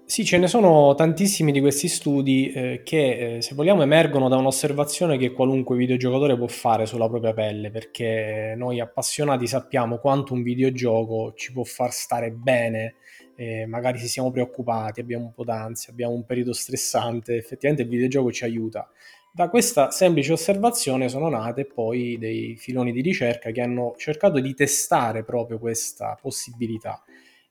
Sì, 0.10 0.26
ce 0.26 0.40
ne 0.40 0.48
sono 0.48 0.96
tantissimi 0.96 1.52
di 1.52 1.60
questi 1.60 1.88
studi 1.88 2.52
eh, 2.52 2.82
che, 2.84 3.36
eh, 3.36 3.42
se 3.44 3.54
vogliamo, 3.54 3.84
emergono 3.84 4.28
da 4.28 4.38
un'osservazione 4.38 5.20
che 5.20 5.34
qualunque 5.34 5.78
videogiocatore 5.78 6.36
può 6.36 6.48
fare 6.48 6.88
sulla 6.88 7.08
propria 7.08 7.32
pelle, 7.34 7.70
perché 7.70 8.56
noi 8.58 8.80
appassionati 8.80 9.46
sappiamo 9.46 10.00
quanto 10.00 10.34
un 10.34 10.42
videogioco 10.42 11.34
ci 11.36 11.54
può 11.54 11.64
far 11.64 11.92
stare 11.92 12.32
bene 12.32 12.96
eh, 13.40 13.66
magari 13.66 14.00
se 14.00 14.08
siamo 14.08 14.32
preoccupati, 14.32 15.00
abbiamo 15.00 15.24
un 15.24 15.32
po' 15.32 15.46
d'ansia, 15.46 15.94
abbiamo 15.94 16.14
un 16.14 16.26
periodo 16.26 16.52
stressante, 16.52 17.38
effettivamente 17.38 17.84
il 17.84 17.90
videogioco 17.90 18.34
ci 18.34 18.44
aiuta. 18.44 18.92
Da 19.32 19.48
questa 19.48 19.92
semplice 19.92 20.34
osservazione 20.34 21.08
sono 21.08 21.30
nate 21.30 21.64
poi 21.64 22.18
dei 22.18 22.58
filoni 22.58 22.92
di 22.92 23.00
ricerca 23.00 23.52
che 23.52 23.62
hanno 23.62 23.94
cercato 23.96 24.42
di 24.42 24.54
testare 24.54 25.24
proprio 25.24 25.58
questa 25.58 26.18
possibilità 26.20 27.02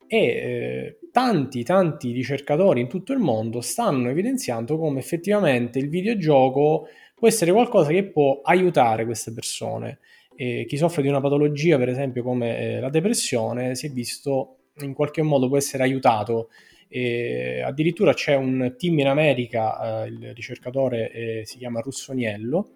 e 0.07 0.18
eh, 0.18 0.98
tanti 1.11 1.62
tanti 1.64 2.12
ricercatori 2.12 2.81
in 2.81 2.88
tutto 2.88 3.14
il 3.14 3.18
mondo 3.18 3.62
stanno 3.62 4.11
evidenziando 4.11 4.77
come 4.77 4.98
effettivamente 4.98 5.79
il 5.79 5.88
videogioco 5.88 6.88
può 7.14 7.29
essere 7.29 7.53
qualcosa 7.53 7.90
che 7.90 8.05
può 8.05 8.40
aiutare 8.42 9.07
queste 9.07 9.33
persone. 9.33 10.01
E 10.37 10.66
chi 10.68 10.77
soffre 10.77 11.03
di 11.03 11.09
una 11.09 11.20
patologia, 11.20 11.79
per 11.79 11.88
esempio 11.88 12.22
come 12.22 12.59
eh, 12.59 12.81
la 12.81 12.90
depressione, 12.90 13.74
si 13.74 13.87
è 13.87 13.90
visto 13.90 14.57
in 14.80 14.94
qualche 14.94 15.22
modo 15.22 15.48
può 15.48 15.56
essere 15.56 15.82
aiutato. 15.82 16.48
E 16.88 17.60
addirittura 17.62 18.14
c'è 18.14 18.34
un 18.34 18.74
team 18.78 18.98
in 19.00 19.08
America, 19.08 20.04
eh, 20.04 20.08
il 20.08 20.32
ricercatore 20.34 21.10
eh, 21.10 21.42
si 21.44 21.58
chiama 21.58 21.80
Russoniello, 21.80 22.70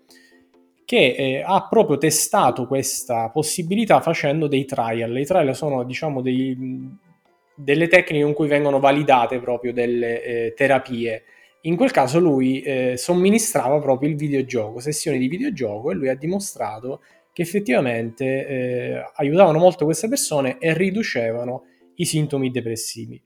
che 0.84 1.14
eh, 1.16 1.42
ha 1.44 1.66
proprio 1.68 1.96
testato 1.96 2.66
questa 2.66 3.30
possibilità 3.30 4.00
facendo 4.00 4.46
dei 4.46 4.66
trial. 4.66 5.18
I 5.18 5.24
trial 5.24 5.54
sono 5.56 5.84
diciamo 5.84 6.20
dei, 6.20 6.56
delle 7.54 7.88
tecniche 7.88 8.24
con 8.24 8.34
cui 8.34 8.48
vengono 8.48 8.78
validate 8.78 9.38
proprio 9.38 9.72
delle 9.72 10.22
eh, 10.22 10.54
terapie. 10.54 11.24
In 11.62 11.76
quel 11.76 11.92
caso 11.92 12.18
lui 12.18 12.60
eh, 12.60 12.96
somministrava 12.96 13.78
proprio 13.78 14.08
il 14.10 14.16
videogioco, 14.16 14.80
sessioni 14.80 15.18
di 15.18 15.28
videogioco 15.28 15.90
e 15.90 15.94
lui 15.94 16.08
ha 16.08 16.16
dimostrato 16.16 17.00
che 17.32 17.42
effettivamente 17.42 18.46
eh, 18.46 19.04
aiutavano 19.14 19.58
molto 19.58 19.84
queste 19.84 20.08
persone 20.08 20.58
e 20.58 20.74
riducevano 20.74 21.64
i 21.96 22.05
sintomi 22.05 22.50
depressivi. 22.50 23.20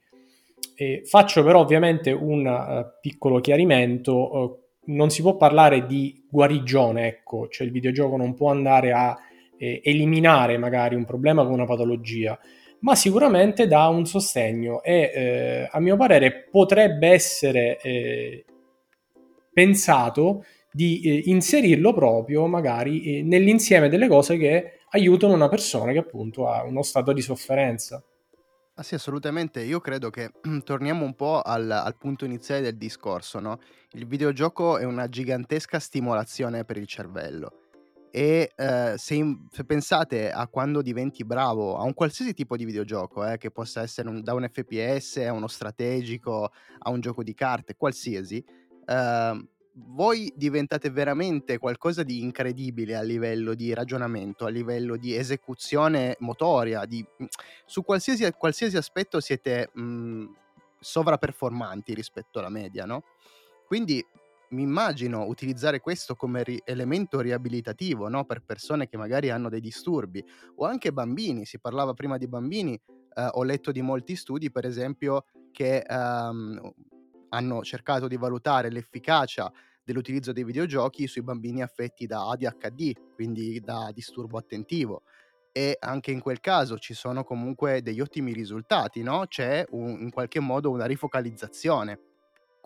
E 0.75 1.01
faccio 1.05 1.43
però 1.43 1.59
ovviamente 1.59 2.11
un 2.11 2.45
uh, 2.45 2.99
piccolo 3.01 3.39
chiarimento, 3.39 4.13
uh, 4.13 4.67
non 4.87 5.09
si 5.09 5.21
può 5.21 5.35
parlare 5.35 5.85
di 5.85 6.25
guarigione, 6.29 7.07
ecco, 7.07 7.47
cioè 7.49 7.65
il 7.65 7.73
videogioco 7.73 8.17
non 8.17 8.35
può 8.35 8.51
andare 8.51 8.91
a 8.91 9.17
eh, 9.57 9.81
eliminare 9.83 10.57
magari 10.57 10.95
un 10.95 11.05
problema 11.05 11.43
con 11.43 11.53
una 11.53 11.65
patologia, 11.65 12.37
ma 12.79 12.95
sicuramente 12.95 13.67
dà 13.67 13.87
un 13.87 14.05
sostegno 14.05 14.83
e 14.83 15.11
eh, 15.13 15.69
a 15.71 15.79
mio 15.79 15.97
parere 15.97 16.47
potrebbe 16.49 17.09
essere 17.09 17.79
eh, 17.81 18.45
pensato 19.51 20.45
di 20.71 21.01
eh, 21.01 21.23
inserirlo 21.25 21.93
proprio 21.93 22.45
magari 22.45 23.23
nell'insieme 23.23 23.89
delle 23.89 24.07
cose 24.07 24.37
che 24.37 24.79
aiutano 24.91 25.33
una 25.33 25.49
persona 25.49 25.91
che 25.91 25.97
appunto 25.97 26.47
ha 26.47 26.63
uno 26.63 26.83
stato 26.83 27.13
di 27.13 27.21
sofferenza. 27.21 28.03
Ah 28.79 28.83
sì, 28.83 28.93
assolutamente. 28.93 29.61
Io 29.63 29.79
credo 29.79 30.09
che 30.11 30.31
torniamo 30.63 31.03
un 31.03 31.15
po' 31.15 31.41
al, 31.41 31.69
al 31.69 31.97
punto 31.97 32.25
iniziale 32.25 32.61
del 32.61 32.77
discorso, 32.77 33.39
no? 33.39 33.59
Il 33.93 34.05
videogioco 34.05 34.77
è 34.77 34.83
una 34.83 35.07
gigantesca 35.09 35.79
stimolazione 35.79 36.63
per 36.63 36.77
il 36.77 36.85
cervello 36.85 37.53
E 38.11 38.51
eh, 38.55 38.93
se, 38.97 39.15
in- 39.15 39.47
se 39.51 39.65
pensate 39.65 40.31
a 40.31 40.47
quando 40.47 40.81
diventi 40.81 41.25
bravo 41.25 41.77
a 41.77 41.83
un 41.83 41.93
qualsiasi 41.93 42.33
tipo 42.33 42.57
di 42.57 42.65
videogioco, 42.65 43.25
eh, 43.27 43.37
che 43.37 43.51
possa 43.51 43.81
essere 43.81 44.09
un- 44.09 44.23
da 44.23 44.33
un 44.33 44.47
FPS 44.51 45.17
a 45.27 45.33
uno 45.33 45.47
strategico, 45.47 46.51
a 46.79 46.89
un 46.91 47.01
gioco 47.01 47.23
di 47.23 47.33
carte, 47.33 47.75
qualsiasi, 47.77 48.43
eh, 48.85 49.47
voi 49.85 50.31
diventate 50.35 50.89
veramente 50.89 51.57
qualcosa 51.57 52.03
di 52.03 52.21
incredibile 52.21 52.95
a 52.95 53.01
livello 53.01 53.53
di 53.53 53.73
ragionamento, 53.73 54.45
a 54.45 54.49
livello 54.49 54.97
di 54.97 55.15
esecuzione 55.15 56.15
motoria, 56.19 56.85
di, 56.85 57.05
su 57.65 57.83
qualsiasi, 57.83 58.29
qualsiasi 58.35 58.77
aspetto 58.77 59.19
siete 59.19 59.69
mh, 59.73 60.25
sovraperformanti 60.79 61.93
rispetto 61.93 62.39
alla 62.39 62.49
media, 62.49 62.85
no? 62.85 63.03
Quindi 63.65 64.03
mi 64.49 64.61
immagino 64.61 65.25
utilizzare 65.25 65.81
questo 65.81 66.15
come 66.15 66.43
ri- 66.43 66.61
elemento 66.63 67.19
riabilitativo 67.19 68.07
no? 68.07 68.23
per 68.23 68.41
persone 68.43 68.87
che 68.87 68.95
magari 68.95 69.29
hanno 69.29 69.49
dei 69.49 69.59
disturbi 69.59 70.23
o 70.55 70.65
anche 70.65 70.93
bambini. 70.93 71.45
Si 71.45 71.59
parlava 71.59 71.93
prima 71.93 72.17
di 72.17 72.27
bambini, 72.27 72.73
eh, 72.73 73.27
ho 73.29 73.43
letto 73.43 73.71
di 73.71 73.81
molti 73.81 74.15
studi, 74.15 74.49
per 74.49 74.65
esempio, 74.65 75.25
che 75.51 75.79
ehm, 75.79 76.73
hanno 77.29 77.61
cercato 77.63 78.07
di 78.07 78.17
valutare 78.17 78.69
l'efficacia 78.69 79.51
dell'utilizzo 79.83 80.31
dei 80.33 80.43
videogiochi 80.43 81.07
sui 81.07 81.23
bambini 81.23 81.61
affetti 81.61 82.05
da 82.05 82.29
ADHD, 82.29 83.13
quindi 83.13 83.59
da 83.59 83.91
disturbo 83.93 84.37
attentivo. 84.37 85.03
E 85.51 85.77
anche 85.79 86.11
in 86.11 86.19
quel 86.19 86.39
caso 86.39 86.77
ci 86.77 86.93
sono 86.93 87.23
comunque 87.23 87.81
degli 87.81 88.01
ottimi 88.01 88.33
risultati, 88.33 89.01
no? 89.01 89.25
C'è 89.27 89.65
un, 89.71 90.01
in 90.01 90.11
qualche 90.11 90.39
modo 90.39 90.69
una 90.69 90.85
rifocalizzazione 90.85 91.99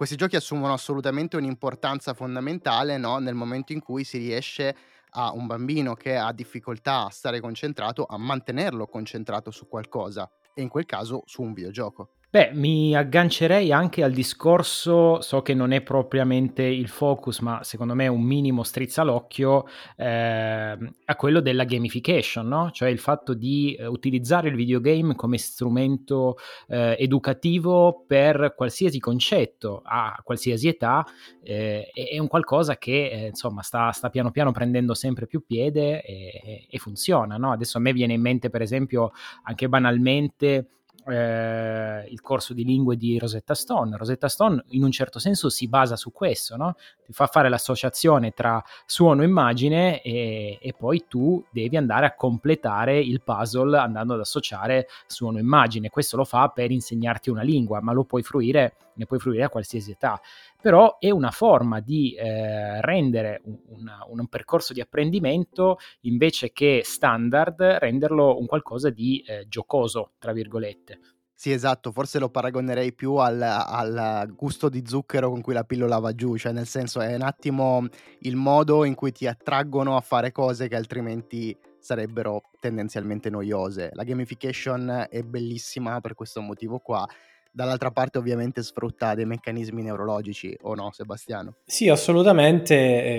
questi 0.02 0.18
giochi 0.18 0.36
assumono 0.36 0.74
assolutamente 0.74 1.38
un'importanza 1.38 2.16
fondamentale 2.16 2.98
no? 2.98 3.20
nel 3.20 3.36
momento 3.36 3.72
in 3.72 3.80
cui 3.82 4.04
si 4.04 4.18
riesce 4.18 4.76
a 5.12 5.32
un 5.32 5.46
bambino 5.46 5.94
che 5.94 6.16
ha 6.16 6.34
difficoltà 6.34 7.06
a 7.06 7.10
stare 7.12 7.40
concentrato 7.40 8.06
a 8.06 8.18
mantenerlo 8.18 8.88
concentrato 8.88 9.52
su 9.52 9.68
qualcosa 9.68 10.28
e 10.56 10.64
in 10.64 10.70
quel 10.70 10.88
caso 10.88 11.22
su 11.26 11.44
un 11.44 11.54
videogioco. 11.54 12.14
Beh, 12.34 12.52
mi 12.54 12.96
aggancerei 12.96 13.74
anche 13.74 14.04
al 14.04 14.14
discorso, 14.14 15.20
so 15.20 15.42
che 15.42 15.54
non 15.54 15.74
è 15.74 15.82
propriamente 15.82 16.64
il 16.64 16.88
focus, 16.88 17.40
ma 17.40 17.62
secondo 17.62 17.94
me 17.94 18.08
un 18.08 18.22
minimo 18.22 18.64
strizza 18.64 19.04
l'occhio, 19.04 19.66
eh, 19.98 20.06
a 20.06 21.16
quello 21.18 21.42
della 21.42 21.66
gamification, 21.66 22.48
no? 22.48 22.72
cioè 22.72 22.88
il 22.88 23.00
fatto 23.00 23.34
di 23.34 23.76
eh, 23.76 23.86
utilizzare 23.86 24.48
il 24.48 24.56
videogame 24.56 25.14
come 25.14 25.38
strumento 25.38 26.38
eh, 26.70 26.96
educativo 26.98 28.06
per 28.08 28.54
qualsiasi 28.56 28.98
concetto, 29.00 29.82
a 29.84 30.18
qualsiasi 30.24 30.70
età, 30.70 31.06
eh, 31.44 31.90
è 31.94 32.18
un 32.18 32.30
qualcosa 32.30 32.78
che 32.78 33.10
eh, 33.10 33.26
insomma 33.28 33.62
sta, 33.62 33.92
sta, 33.92 34.10
piano 34.10 34.32
piano 34.32 34.54
prendendo 34.54 34.94
sempre 34.94 35.28
più 35.28 35.44
piede 35.46 36.02
e, 36.02 36.66
e 36.70 36.78
funziona. 36.78 37.36
No? 37.36 37.52
Adesso 37.52 37.78
a 37.78 37.82
me 37.82 37.92
viene 37.92 38.14
in 38.14 38.22
mente 38.22 38.50
per 38.50 38.62
esempio 38.62 39.12
anche 39.44 39.68
banalmente 39.68 40.68
eh, 41.08 42.08
il 42.10 42.22
corso 42.22 42.54
di 42.54 42.64
lingue 42.64 42.96
di 42.96 43.18
Rosetta 43.18 43.54
Stone. 43.54 43.98
Rosetta 43.98 44.28
Stone 44.28 44.64
in 44.70 44.84
un 44.84 44.92
certo 44.92 45.20
senso 45.20 45.50
si 45.50 45.68
basa 45.68 45.96
su 45.96 46.12
questo, 46.12 46.56
no? 46.58 46.76
ti 47.04 47.14
fa 47.14 47.28
fare 47.28 47.50
l'associazione 47.50 48.32
tra 48.32 48.64
suono 48.86 49.22
e 49.22 49.26
immagine 49.26 50.02
e, 50.02 50.74
poi 50.78 51.06
tu 51.08 51.44
devi 51.52 51.78
andare 51.78 52.06
a 52.06 52.16
completare 52.16 53.00
il 53.00 53.22
puzzle 53.22 53.78
andando 53.78 54.14
ad 54.14 54.20
associare 54.20 54.88
suono 55.08 55.38
e 55.38 55.42
immagine. 55.42 55.90
Questo 55.90 56.18
lo 56.18 56.24
fa 56.26 56.50
per 56.50 56.72
insegnarti 56.72 57.30
una 57.30 57.42
lingua, 57.42 57.82
ma 57.82 57.92
lo 57.94 58.04
puoi 58.04 58.24
fruire, 58.24 58.76
ne 58.96 59.06
puoi 59.06 59.20
fruire 59.20 59.44
a 59.44 59.50
qualsiasi 59.50 59.92
età. 59.92 60.20
Però 60.62 60.98
è 61.00 61.10
una 61.10 61.32
forma 61.32 61.80
di 61.80 62.14
eh, 62.14 62.82
rendere 62.82 63.42
un, 63.46 63.58
una, 63.68 64.06
un 64.08 64.28
percorso 64.28 64.74
di 64.74 64.82
apprendimento 64.82 65.78
invece 66.02 66.52
che 66.52 66.82
standard, 66.84 67.62
renderlo 67.62 68.38
un 68.40 68.46
qualcosa 68.46 68.90
di 68.90 69.24
eh, 69.26 69.48
giocoso, 69.48 70.12
tra 70.20 70.32
virgolette. 70.32 71.00
Sì, 71.42 71.52
esatto, 71.52 71.92
forse 71.92 72.20
lo 72.20 72.30
paragonerei 72.30 72.94
più 72.94 73.16
al, 73.16 73.42
al, 73.42 74.32
gusto 74.36 74.70
di 74.70 74.84
zucchero 74.86 75.32
con 75.32 75.42
cui 75.42 75.54
la 75.54 75.64
pillola 75.64 75.98
va 75.98 76.14
giù, 76.14 76.38
cioè 76.38 76.52
nel 76.52 76.68
senso 76.68 77.02
è 77.02 77.16
un 77.16 77.24
attimo 77.24 77.88
il 78.20 78.36
modo 78.36 78.84
in 78.84 78.94
cui 78.94 79.12
ti 79.12 79.26
attraggono 79.26 79.96
a 79.96 80.02
fare 80.02 80.32
cose 80.32 80.68
che 80.68 80.76
altrimenti 80.76 81.58
sarebbero 81.80 82.44
tendenzialmente 82.60 83.32
noiose. 83.32 83.90
La 83.94 84.04
gamification 84.04 85.08
è 85.10 85.24
bellissima 85.24 86.00
per 86.00 86.14
questo 86.14 86.42
motivo 86.42 86.78
qua 86.78 87.08
dall'altra 87.52 87.92
parte 87.92 88.18
ovviamente 88.18 88.64
sfrutta 88.64 89.14
dei 89.14 89.26
meccanismi 89.26 89.84
neurologici, 89.84 90.58
o 90.62 90.74
no 90.74 90.92
Sebastiano? 90.92 91.56
Sì, 91.66 91.90
assolutamente, 91.90 92.76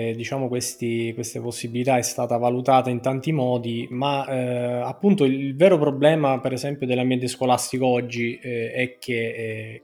eh, 0.09 0.13
diciamo 0.15 0.47
questi, 0.47 1.11
queste 1.13 1.39
possibilità 1.39 1.97
è 1.97 2.01
stata 2.01 2.35
valutata 2.37 2.89
in 2.89 2.99
tanti 2.99 3.31
modi, 3.31 3.87
ma 3.91 4.25
eh, 4.27 4.81
appunto 4.81 5.23
il 5.23 5.55
vero 5.55 5.77
problema 5.77 6.39
per 6.39 6.53
esempio 6.53 6.87
dell'ambiente 6.87 7.27
scolastico 7.27 7.85
oggi 7.85 8.39
eh, 8.41 8.71
è 8.71 8.97
che 8.97 9.13
eh, 9.13 9.83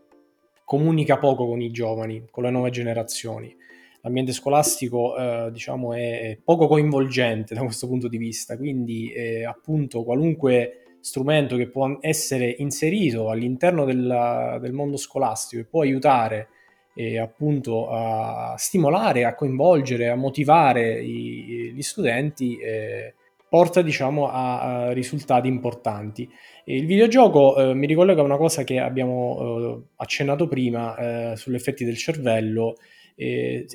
comunica 0.66 1.18
poco 1.18 1.48
con 1.48 1.62
i 1.62 1.72
giovani, 1.72 2.28
con 2.30 2.44
le 2.44 2.52
nuove 2.52 2.70
generazioni. 2.70 3.56
L'ambiente 4.02 4.32
scolastico 4.32 5.18
eh, 5.18 5.50
diciamo 5.52 5.94
è 5.94 6.38
poco 6.42 6.68
coinvolgente 6.68 7.54
da 7.54 7.64
questo 7.64 7.88
punto 7.88 8.08
di 8.08 8.18
vista, 8.18 8.56
quindi 8.56 9.12
eh, 9.12 9.46
appunto 9.46 10.04
qualunque 10.04 10.79
strumento 11.02 11.56
che 11.56 11.70
può 11.70 11.98
essere 12.02 12.56
inserito 12.60 13.30
all'interno 13.30 13.86
della, 13.86 14.58
del 14.62 14.74
mondo 14.74 14.98
scolastico 14.98 15.62
e 15.62 15.66
può 15.66 15.82
aiutare 15.82 16.50
eh, 16.94 17.18
appunto 17.18 17.90
a 17.90 18.56
stimolare, 18.58 19.24
a 19.24 19.36
coinvolgere, 19.36 20.10
a 20.10 20.16
motivare 20.16 21.02
i, 21.02 21.72
gli 21.74 21.82
studenti, 21.82 22.58
eh, 22.58 23.14
porta 23.48 23.82
diciamo 23.82 24.28
a, 24.30 24.60
a, 24.88 24.92
risultati 24.94 25.48
importanti. 25.48 26.30
E 26.66 26.76
il 26.76 26.86
videogioco 26.86 27.56
eh, 27.56 27.74
mi 27.74 27.88
ricollega 27.88 28.22
a 28.22 28.26
una 28.26 28.38
cosa 28.38 28.64
che 28.64 28.80
abbiamo 28.80 29.38
eh, 29.40 29.82
accennato 29.98 30.48
prima 30.48 31.32
eh, 31.32 31.36
sugli 31.38 31.56
effetti 31.56 31.86
del 31.86 31.98
cervello. 31.98 32.76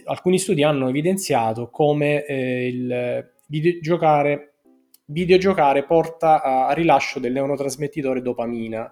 alcuni 0.04 0.38
studi 0.38 0.62
hanno 0.62 0.88
evidenziato 0.88 1.70
come 1.70 2.24
eh, 2.24 2.66
il 2.66 3.32
videogiocare 3.46 4.53
videogiocare 5.06 5.84
porta 5.84 6.42
a, 6.42 6.68
a 6.68 6.72
rilascio 6.72 7.18
del 7.18 7.32
neurotrasmettitore 7.32 8.22
dopamina, 8.22 8.90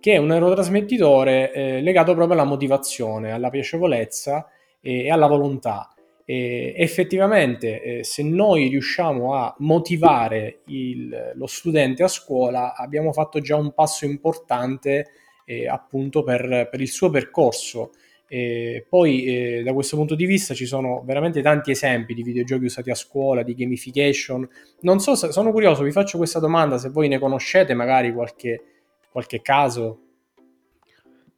che 0.00 0.14
è 0.14 0.16
un 0.16 0.26
neurotrasmettitore 0.26 1.52
eh, 1.52 1.80
legato 1.80 2.14
proprio 2.14 2.38
alla 2.38 2.48
motivazione, 2.48 3.32
alla 3.32 3.50
piacevolezza 3.50 4.48
e, 4.80 5.04
e 5.04 5.10
alla 5.10 5.26
volontà. 5.26 5.94
E 6.24 6.74
effettivamente, 6.76 7.82
eh, 7.82 8.04
se 8.04 8.22
noi 8.22 8.68
riusciamo 8.68 9.34
a 9.34 9.54
motivare 9.58 10.60
il, 10.66 11.32
lo 11.34 11.46
studente 11.46 12.02
a 12.02 12.08
scuola, 12.08 12.74
abbiamo 12.74 13.12
fatto 13.12 13.40
già 13.40 13.56
un 13.56 13.72
passo 13.74 14.04
importante 14.04 15.06
eh, 15.44 15.68
appunto 15.68 16.22
per, 16.22 16.68
per 16.70 16.80
il 16.80 16.88
suo 16.88 17.10
percorso. 17.10 17.90
E 18.34 18.86
poi 18.88 19.24
eh, 19.26 19.62
da 19.62 19.74
questo 19.74 19.94
punto 19.94 20.14
di 20.14 20.24
vista 20.24 20.54
ci 20.54 20.64
sono 20.64 21.02
veramente 21.04 21.42
tanti 21.42 21.70
esempi 21.70 22.14
di 22.14 22.22
videogiochi 22.22 22.64
usati 22.64 22.88
a 22.88 22.94
scuola, 22.94 23.42
di 23.42 23.54
gamification. 23.54 24.48
Non 24.80 25.00
so 25.00 25.14
se 25.14 25.30
sono 25.32 25.52
curioso, 25.52 25.82
vi 25.82 25.92
faccio 25.92 26.16
questa 26.16 26.38
domanda 26.38 26.78
se 26.78 26.88
voi 26.88 27.08
ne 27.08 27.18
conoscete 27.18 27.74
magari 27.74 28.10
qualche, 28.10 28.62
qualche 29.10 29.42
caso. 29.42 29.98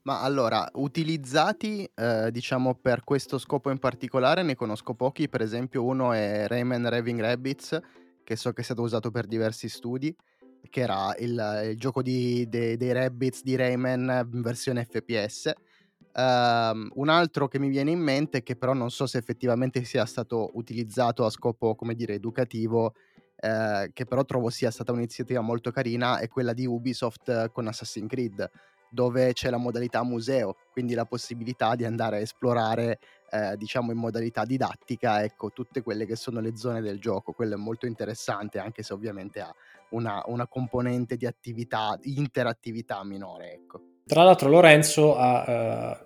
Ma 0.02 0.20
allora, 0.20 0.70
utilizzati 0.74 1.90
eh, 1.92 2.30
diciamo 2.30 2.76
per 2.76 3.02
questo 3.02 3.38
scopo 3.38 3.72
in 3.72 3.78
particolare 3.80 4.44
ne 4.44 4.54
conosco 4.54 4.94
pochi, 4.94 5.28
per 5.28 5.40
esempio 5.40 5.82
uno 5.82 6.12
è 6.12 6.46
Rayman 6.46 6.88
Raving 6.88 7.20
Rabbits, 7.20 7.76
che 8.22 8.36
so 8.36 8.52
che 8.52 8.60
è 8.60 8.64
stato 8.64 8.82
usato 8.82 9.10
per 9.10 9.26
diversi 9.26 9.68
studi, 9.68 10.14
che 10.70 10.80
era 10.80 11.12
il, 11.18 11.70
il 11.70 11.76
gioco 11.76 12.02
di, 12.02 12.48
de, 12.48 12.76
dei 12.76 12.92
Rabbits 12.92 13.42
di 13.42 13.56
Rayman 13.56 14.28
in 14.32 14.42
versione 14.42 14.84
FPS 14.84 15.52
Um, 16.16 16.90
un 16.94 17.08
altro 17.08 17.48
che 17.48 17.58
mi 17.58 17.68
viene 17.68 17.90
in 17.90 17.98
mente, 17.98 18.44
che 18.44 18.54
però 18.54 18.72
non 18.72 18.90
so 18.90 19.04
se 19.06 19.18
effettivamente 19.18 19.82
sia 19.82 20.04
stato 20.06 20.50
utilizzato 20.54 21.24
a 21.24 21.30
scopo, 21.30 21.74
come 21.74 21.94
dire, 21.94 22.14
educativo, 22.14 22.94
eh, 23.36 23.90
che 23.92 24.04
però 24.04 24.24
trovo 24.24 24.48
sia 24.48 24.70
stata 24.70 24.92
un'iniziativa 24.92 25.40
molto 25.40 25.72
carina, 25.72 26.18
è 26.18 26.28
quella 26.28 26.52
di 26.52 26.66
Ubisoft 26.66 27.50
con 27.50 27.66
Assassin's 27.66 28.08
Creed, 28.08 28.48
dove 28.90 29.32
c'è 29.32 29.50
la 29.50 29.56
modalità 29.56 30.04
museo, 30.04 30.54
quindi 30.70 30.94
la 30.94 31.04
possibilità 31.04 31.74
di 31.74 31.84
andare 31.84 32.18
a 32.18 32.20
esplorare, 32.20 33.00
eh, 33.30 33.56
diciamo 33.56 33.90
in 33.90 33.98
modalità 33.98 34.44
didattica, 34.44 35.24
ecco, 35.24 35.50
tutte 35.50 35.82
quelle 35.82 36.06
che 36.06 36.14
sono 36.14 36.38
le 36.38 36.56
zone 36.56 36.80
del 36.80 37.00
gioco. 37.00 37.32
Quello 37.32 37.54
è 37.54 37.58
molto 37.58 37.86
interessante, 37.86 38.60
anche 38.60 38.84
se 38.84 38.92
ovviamente 38.92 39.40
ha 39.40 39.52
una, 39.90 40.22
una 40.26 40.46
componente 40.46 41.16
di 41.16 41.26
attività, 41.26 41.98
interattività 42.02 43.02
minore, 43.02 43.52
ecco. 43.52 43.93
Tra 44.06 44.22
l'altro 44.22 44.50
Lorenzo 44.50 45.16
ha 45.16 45.44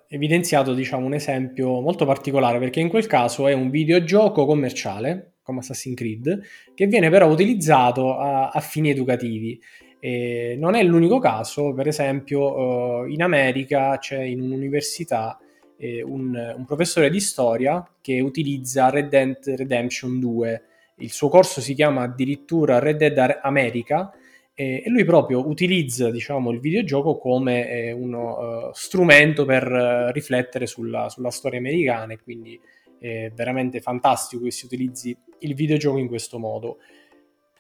eh, 0.09 0.15
evidenziato 0.15 0.73
diciamo, 0.73 1.05
un 1.05 1.15
esempio 1.15 1.81
molto 1.81 2.05
particolare 2.05 2.61
perché 2.61 2.79
in 2.79 2.89
quel 2.89 3.07
caso 3.07 3.49
è 3.49 3.53
un 3.53 3.71
videogioco 3.71 4.47
commerciale 4.47 5.33
come 5.43 5.59
Assassin's 5.61 5.97
Creed 5.97 6.41
che 6.75 6.87
viene 6.87 7.11
però 7.11 7.27
utilizzato 7.29 8.17
a, 8.17 8.51
a 8.51 8.61
fini 8.61 8.91
educativi. 8.91 9.61
E 10.01 10.55
non 10.57 10.75
è 10.75 10.83
l'unico 10.85 11.19
caso, 11.19 11.75
per 11.75 11.89
esempio 11.89 13.05
eh, 13.05 13.13
in 13.13 13.21
America 13.21 13.99
c'è 13.99 14.23
in 14.23 14.43
un'università 14.43 15.37
eh, 15.77 16.01
un, 16.03 16.55
un, 16.57 16.65
professore 16.65 17.11
di 17.11 17.19
storia 17.19 17.85
che 18.01 18.21
utilizza 18.21 18.91
Red 18.91 19.09
Dead 19.09 19.37
Redemption 19.57 20.21
2 20.21 20.63
il 20.99 21.11
suo 21.11 21.29
corso 21.29 21.61
si 21.61 21.75
chiama 21.75 22.03
addirittura 22.03 22.79
Red 22.79 22.97
Dead 22.97 23.39
America 23.43 24.13
e 24.61 24.83
lui 24.87 25.05
proprio 25.05 25.47
utilizza 25.47 26.11
diciamo, 26.11 26.51
il 26.51 26.59
videogioco 26.59 27.17
come 27.17 27.71
eh, 27.71 27.93
uno 27.93 28.39
uh, 28.67 28.71
strumento 28.73 29.45
per 29.45 29.71
uh, 29.71 30.11
riflettere 30.11 30.67
sulla, 30.67 31.09
sulla, 31.09 31.31
storia 31.31 31.61
americana 31.61 32.15
e 32.15 32.19
quindi 32.19 32.59
è 32.99 33.31
veramente 33.33 33.81
fantastico 33.81 34.43
che 34.43 34.51
si 34.51 34.65
utilizzi 34.65 35.17
il 35.41 35.55
videogioco 35.55 35.99
in 35.99 36.09
questo 36.09 36.41
modo. 36.41 36.79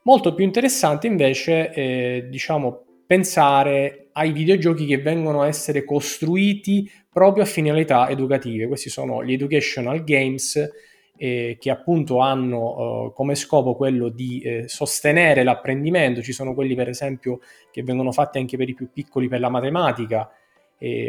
Molto 0.02 0.34
più 0.34 0.44
interessante 0.44 1.06
invece 1.06 1.70
è 1.70 2.26
diciamo, 2.28 2.84
pensare 3.06 4.08
ai 4.14 4.32
videogiochi 4.32 4.84
che 4.84 4.98
vengono 4.98 5.42
a 5.42 5.46
essere 5.46 5.84
costruiti 5.84 6.90
proprio 7.12 7.44
a 7.44 7.46
finalità 7.46 8.08
educative. 8.08 8.66
Questi 8.66 8.90
sono 8.90 9.24
gli 9.24 9.34
educational 9.34 10.02
games 10.02 10.68
eh, 11.18 11.56
che 11.60 11.70
appunto 11.70 12.20
hanno 12.20 13.08
eh, 13.08 13.12
come 13.12 13.34
scopo 13.34 13.74
quello 13.74 14.08
di 14.08 14.40
eh, 14.40 14.68
sostenere 14.68 15.42
l'apprendimento, 15.42 16.22
ci 16.22 16.32
sono 16.32 16.54
quelli 16.54 16.74
per 16.74 16.88
esempio 16.88 17.40
che 17.70 17.82
vengono 17.82 18.12
fatti 18.12 18.38
anche 18.38 18.56
per 18.56 18.68
i 18.68 18.74
più 18.74 18.90
piccoli 18.92 19.28
per 19.28 19.40
la 19.40 19.50
matematica, 19.50 20.30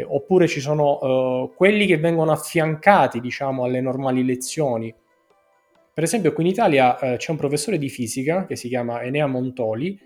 oppure 0.08 0.48
ci 0.48 0.58
sono 0.58 1.00
eh, 1.00 1.54
quelli 1.54 1.86
che 1.86 1.96
vengono 1.96 2.32
affiancati 2.32 3.20
diciamo 3.20 3.62
alle 3.62 3.80
normali 3.80 4.24
lezioni. 4.24 4.92
Per 5.94 6.02
esempio 6.02 6.32
qui 6.32 6.42
in 6.42 6.50
Italia 6.50 6.98
eh, 6.98 7.16
c'è 7.18 7.30
un 7.30 7.36
professore 7.36 7.78
di 7.78 7.88
fisica 7.88 8.46
che 8.46 8.56
si 8.56 8.66
chiama 8.66 9.02
Enea 9.02 9.28
Montoli 9.28 9.96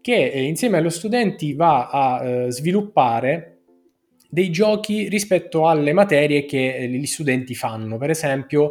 che 0.00 0.30
eh, 0.30 0.42
insieme 0.44 0.78
agli 0.78 0.88
studenti 0.88 1.52
va 1.52 1.88
a 1.88 2.48
sviluppare 2.48 3.58
dei 4.32 4.50
giochi 4.50 5.10
rispetto 5.10 5.68
alle 5.68 5.92
materie 5.92 6.46
che 6.46 6.88
gli 6.88 7.04
studenti 7.04 7.54
fanno. 7.54 7.98
Per 7.98 8.08
esempio, 8.08 8.70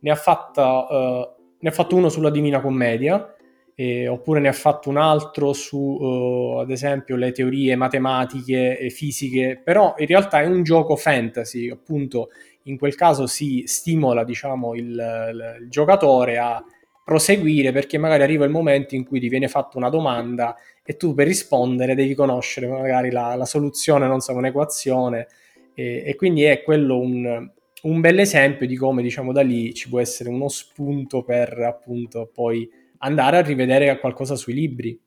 ne 0.00 0.10
ha, 0.10 0.14
fatta, 0.14 0.86
uh, 0.88 1.28
ne 1.58 1.68
ha 1.68 1.72
fatto 1.72 1.96
uno 1.96 2.08
sulla 2.08 2.30
Divina 2.30 2.60
Commedia, 2.60 3.34
eh, 3.74 4.08
oppure 4.08 4.40
ne 4.40 4.48
ha 4.48 4.52
fatto 4.52 4.88
un 4.88 4.96
altro 4.96 5.52
su, 5.52 5.78
uh, 5.78 6.58
ad 6.58 6.70
esempio, 6.70 7.16
le 7.16 7.32
teorie 7.32 7.76
matematiche 7.76 8.78
e 8.78 8.90
fisiche, 8.90 9.60
però 9.62 9.94
in 9.98 10.06
realtà 10.06 10.40
è 10.40 10.46
un 10.46 10.62
gioco 10.62 10.96
fantasy, 10.96 11.70
appunto. 11.70 12.30
In 12.64 12.76
quel 12.76 12.94
caso 12.96 13.26
si 13.26 13.62
stimola, 13.66 14.24
diciamo, 14.24 14.74
il, 14.74 14.84
il, 14.84 15.58
il 15.62 15.68
giocatore 15.70 16.36
a 16.36 16.62
proseguire 17.02 17.72
perché 17.72 17.96
magari 17.96 18.22
arriva 18.22 18.44
il 18.44 18.50
momento 18.50 18.94
in 18.94 19.06
cui 19.06 19.18
ti 19.18 19.30
viene 19.30 19.48
fatta 19.48 19.78
una 19.78 19.88
domanda 19.88 20.54
e 20.84 20.98
tu 20.98 21.14
per 21.14 21.26
rispondere 21.26 21.94
devi 21.94 22.14
conoscere 22.14 22.66
magari 22.66 23.10
la, 23.10 23.34
la 23.34 23.46
soluzione, 23.46 24.06
non 24.06 24.20
so, 24.20 24.34
un'equazione. 24.34 25.28
E, 25.72 26.02
e 26.04 26.16
quindi 26.16 26.42
è 26.42 26.62
quello 26.62 26.98
un, 26.98 27.50
un 27.82 28.00
bel 28.00 28.18
esempio 28.18 28.66
di 28.66 28.76
come 28.76 29.02
diciamo 29.02 29.32
da 29.32 29.42
lì 29.42 29.72
ci 29.74 29.88
può 29.88 30.00
essere 30.00 30.28
uno 30.28 30.48
spunto 30.48 31.22
per 31.22 31.58
appunto 31.60 32.30
poi 32.32 32.68
andare 32.98 33.36
a 33.38 33.42
rivedere 33.42 33.98
qualcosa 34.00 34.34
sui 34.34 34.54
libri. 34.54 35.00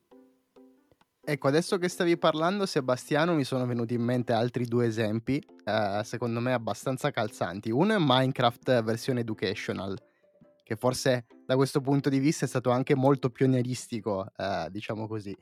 Ecco, 1.23 1.47
adesso 1.47 1.77
che 1.77 1.88
stavi 1.88 2.17
parlando, 2.17 2.65
Sebastiano, 2.65 3.36
mi 3.36 3.43
sono 3.43 3.65
venuti 3.65 3.93
in 3.93 4.01
mente 4.01 4.34
altri 4.34 4.65
due 4.65 4.88
esempi, 4.88 5.41
eh, 5.63 6.01
secondo 6.03 6.39
me 6.39 6.51
abbastanza 6.51 7.12
calzanti. 7.12 7.69
Uno 7.69 7.93
è 7.93 7.97
Minecraft 7.99 8.81
versione 8.81 9.19
educational, 9.19 9.95
che 10.63 10.75
forse 10.75 11.27
da 11.45 11.55
questo 11.55 11.79
punto 11.79 12.10
di 12.10 12.17
vista 12.17 12.45
è 12.45 12.47
stato 12.47 12.71
anche 12.71 12.95
molto 12.95 13.29
pionieristico, 13.29 14.31
eh, 14.36 14.67
diciamo 14.71 15.07
così 15.07 15.36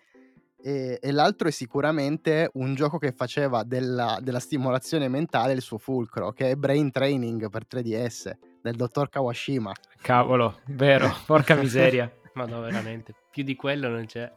e, 0.62 1.00
e, 1.02 1.12
l'altro 1.12 1.48
è 1.48 1.52
sicuramente 1.52 2.50
un 2.54 2.76
gioco 2.76 2.98
che 2.98 3.12
faceva 3.12 3.64
della, 3.64 4.20
della, 4.22 4.40
stimolazione 4.40 5.08
mentale 5.08 5.54
il 5.54 5.62
suo 5.62 5.78
fulcro, 5.78 6.32
che 6.32 6.52
è 6.52 6.56
Brain 6.56 6.92
Training 6.92 7.50
per 7.50 7.66
3DS 7.70 8.32
del 8.62 8.76
dottor 8.76 9.10
Kawashima. 9.10 9.72
Cavolo, 10.02 10.60
vero, 10.68 11.14
porca 11.26 11.56
miseria. 11.60 12.12
Ma 12.34 12.46
no, 12.46 12.62
veramente, 12.62 13.14
più 13.32 13.44
di 13.44 13.56
quello 13.56 13.88
non 13.90 14.06
c'è. 14.06 14.32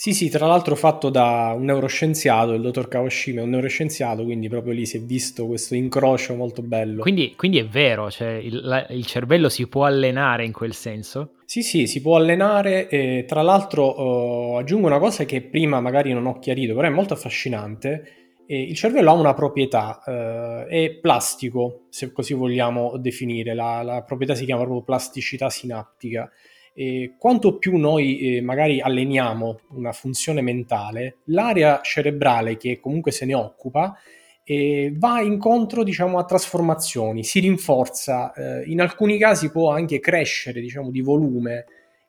Sì, 0.00 0.14
sì, 0.14 0.28
tra 0.28 0.46
l'altro 0.46 0.76
fatto 0.76 1.10
da 1.10 1.52
un 1.56 1.64
neuroscienziato, 1.64 2.52
il 2.52 2.60
dottor 2.60 2.86
Kawashima 2.86 3.40
è 3.40 3.42
un 3.42 3.50
neuroscienziato, 3.50 4.22
quindi 4.22 4.48
proprio 4.48 4.72
lì 4.72 4.86
si 4.86 4.98
è 4.98 5.00
visto 5.00 5.48
questo 5.48 5.74
incrocio 5.74 6.36
molto 6.36 6.62
bello. 6.62 7.00
Quindi, 7.02 7.34
quindi 7.34 7.58
è 7.58 7.66
vero, 7.66 8.08
cioè 8.08 8.34
il, 8.34 8.60
la, 8.62 8.86
il, 8.90 9.04
cervello 9.04 9.48
si 9.48 9.66
può 9.66 9.86
allenare 9.86 10.44
in 10.44 10.52
quel 10.52 10.72
senso? 10.72 11.32
Sì, 11.46 11.64
sì, 11.64 11.88
si 11.88 12.00
può 12.00 12.14
allenare 12.14 12.86
e 12.88 13.24
tra 13.26 13.42
l'altro 13.42 14.52
uh, 14.52 14.54
aggiungo 14.58 14.86
una 14.86 15.00
cosa 15.00 15.24
che 15.24 15.42
prima 15.42 15.80
magari 15.80 16.12
non 16.12 16.26
ho 16.26 16.38
chiarito, 16.38 16.76
però 16.76 16.86
è 16.86 16.92
molto 16.92 17.14
affascinante. 17.14 18.36
E 18.46 18.62
il 18.62 18.76
cervello 18.76 19.10
ha 19.10 19.14
una 19.14 19.34
proprietà, 19.34 20.00
uh, 20.06 20.68
è 20.68 20.90
plastico, 20.92 21.86
se 21.88 22.12
così 22.12 22.34
vogliamo 22.34 22.96
definire, 22.98 23.52
la, 23.52 23.82
la 23.82 24.04
proprietà 24.04 24.36
si 24.36 24.44
chiama 24.44 24.62
proprio 24.62 24.84
plasticità 24.84 25.50
sinaptica 25.50 26.30
eh, 26.78 27.14
quanto 27.18 27.58
più 27.58 27.76
noi 27.76 28.36
eh, 28.36 28.40
magari 28.40 28.80
alleniamo 28.80 29.58
una 29.70 29.90
funzione 29.90 30.42
mentale, 30.42 31.16
l'area 31.24 31.80
cerebrale 31.82 32.56
che 32.56 32.78
comunque 32.78 33.10
se 33.10 33.24
ne 33.24 33.34
occupa 33.34 33.98
eh, 34.44 34.92
va 34.96 35.20
incontro 35.20 35.82
diciamo, 35.82 36.20
a 36.20 36.24
trasformazioni, 36.24 37.24
si 37.24 37.40
rinforza, 37.40 38.32
eh, 38.32 38.62
in 38.70 38.80
alcuni 38.80 39.18
casi 39.18 39.50
può 39.50 39.72
anche 39.72 39.98
crescere 39.98 40.60
diciamo, 40.60 40.92
di 40.92 41.00
volume 41.00 41.64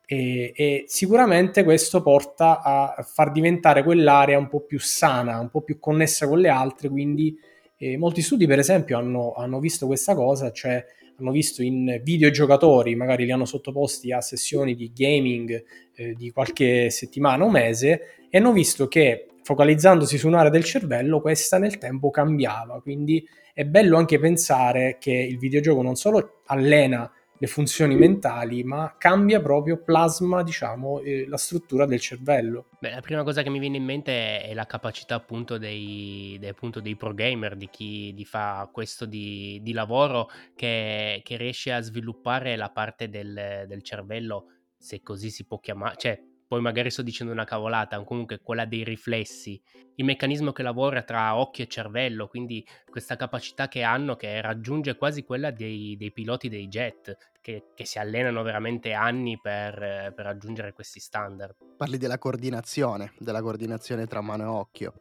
e, 0.06 0.52
e, 0.54 0.84
sicuramente 0.86 1.64
questo 1.64 2.00
porta 2.00 2.62
a 2.62 3.04
far 3.04 3.32
diventare 3.32 3.82
quell'area 3.82 4.38
un 4.38 4.46
po' 4.46 4.60
più 4.60 4.78
sana, 4.78 5.40
un 5.40 5.50
po' 5.50 5.62
più 5.62 5.80
connessa 5.80 6.28
con 6.28 6.38
le 6.38 6.48
altre, 6.48 6.88
quindi 6.88 7.36
eh, 7.76 7.98
molti 7.98 8.22
studi 8.22 8.46
per 8.46 8.60
esempio 8.60 8.98
hanno, 8.98 9.32
hanno 9.32 9.58
visto 9.58 9.86
questa 9.86 10.14
cosa, 10.14 10.52
cioè 10.52 10.84
hanno 11.20 11.32
visto 11.32 11.62
in 11.62 12.00
videogiocatori, 12.02 12.94
magari 12.94 13.24
li 13.24 13.32
hanno 13.32 13.44
sottoposti 13.44 14.12
a 14.12 14.20
sessioni 14.20 14.74
di 14.74 14.92
gaming 14.94 15.64
eh, 15.94 16.14
di 16.14 16.30
qualche 16.30 16.90
settimana 16.90 17.44
o 17.44 17.50
mese 17.50 18.26
e 18.30 18.38
hanno 18.38 18.52
visto 18.52 18.88
che 18.88 19.26
focalizzandosi 19.42 20.18
su 20.18 20.26
un'area 20.28 20.50
del 20.50 20.64
cervello 20.64 21.20
questa 21.20 21.58
nel 21.58 21.78
tempo 21.78 22.10
cambiava. 22.10 22.80
Quindi 22.80 23.26
è 23.52 23.64
bello 23.64 23.96
anche 23.96 24.18
pensare 24.18 24.96
che 25.00 25.12
il 25.12 25.38
videogioco 25.38 25.82
non 25.82 25.96
solo 25.96 26.42
allena 26.46 27.10
le 27.42 27.46
funzioni 27.46 27.96
mentali, 27.96 28.62
ma 28.62 28.96
cambia 28.98 29.40
proprio, 29.40 29.82
plasma, 29.82 30.42
diciamo, 30.42 31.00
eh, 31.00 31.26
la 31.26 31.38
struttura 31.38 31.86
del 31.86 31.98
cervello. 31.98 32.66
Beh, 32.78 32.90
la 32.90 33.00
prima 33.00 33.22
cosa 33.22 33.42
che 33.42 33.48
mi 33.48 33.58
viene 33.58 33.78
in 33.78 33.84
mente 33.84 34.42
è 34.42 34.52
la 34.52 34.66
capacità 34.66 35.14
appunto 35.14 35.56
dei, 35.56 36.36
dei, 36.38 36.50
appunto 36.50 36.80
dei 36.80 36.96
pro 36.96 37.14
gamer, 37.14 37.56
di 37.56 37.70
chi 37.70 38.12
di 38.14 38.26
fa 38.26 38.68
questo 38.70 39.06
di, 39.06 39.58
di 39.62 39.72
lavoro, 39.72 40.28
che, 40.54 41.22
che, 41.24 41.36
riesce 41.38 41.72
a 41.72 41.80
sviluppare 41.80 42.56
la 42.56 42.68
parte 42.68 43.08
del, 43.08 43.64
del 43.66 43.82
cervello, 43.82 44.44
se 44.76 45.00
così 45.00 45.30
si 45.30 45.46
può 45.46 45.58
chiamare, 45.60 45.94
cioè 45.96 46.22
poi 46.50 46.60
magari 46.60 46.90
sto 46.90 47.02
dicendo 47.02 47.32
una 47.32 47.44
cavolata, 47.44 48.02
comunque 48.02 48.40
quella 48.40 48.64
dei 48.64 48.82
riflessi, 48.82 49.62
il 49.94 50.04
meccanismo 50.04 50.50
che 50.50 50.64
lavora 50.64 51.04
tra 51.04 51.36
occhio 51.36 51.62
e 51.62 51.68
cervello, 51.68 52.26
quindi 52.26 52.66
questa 52.90 53.14
capacità 53.14 53.68
che 53.68 53.84
hanno 53.84 54.16
che 54.16 54.40
raggiunge 54.40 54.96
quasi 54.96 55.22
quella 55.22 55.52
dei, 55.52 55.96
dei 55.96 56.10
piloti 56.10 56.48
dei 56.48 56.66
jet, 56.66 57.16
che, 57.40 57.66
che, 57.72 57.84
si 57.84 58.00
allenano 58.00 58.42
veramente 58.42 58.92
anni 58.94 59.38
per, 59.40 60.12
per 60.12 60.24
raggiungere 60.24 60.72
questi 60.72 60.98
standard. 60.98 61.54
Parli 61.76 61.98
della 61.98 62.18
coordinazione, 62.18 63.12
della 63.20 63.42
coordinazione 63.42 64.08
tra 64.08 64.20
mano 64.20 64.42
e 64.42 64.46
occhio. 64.46 64.94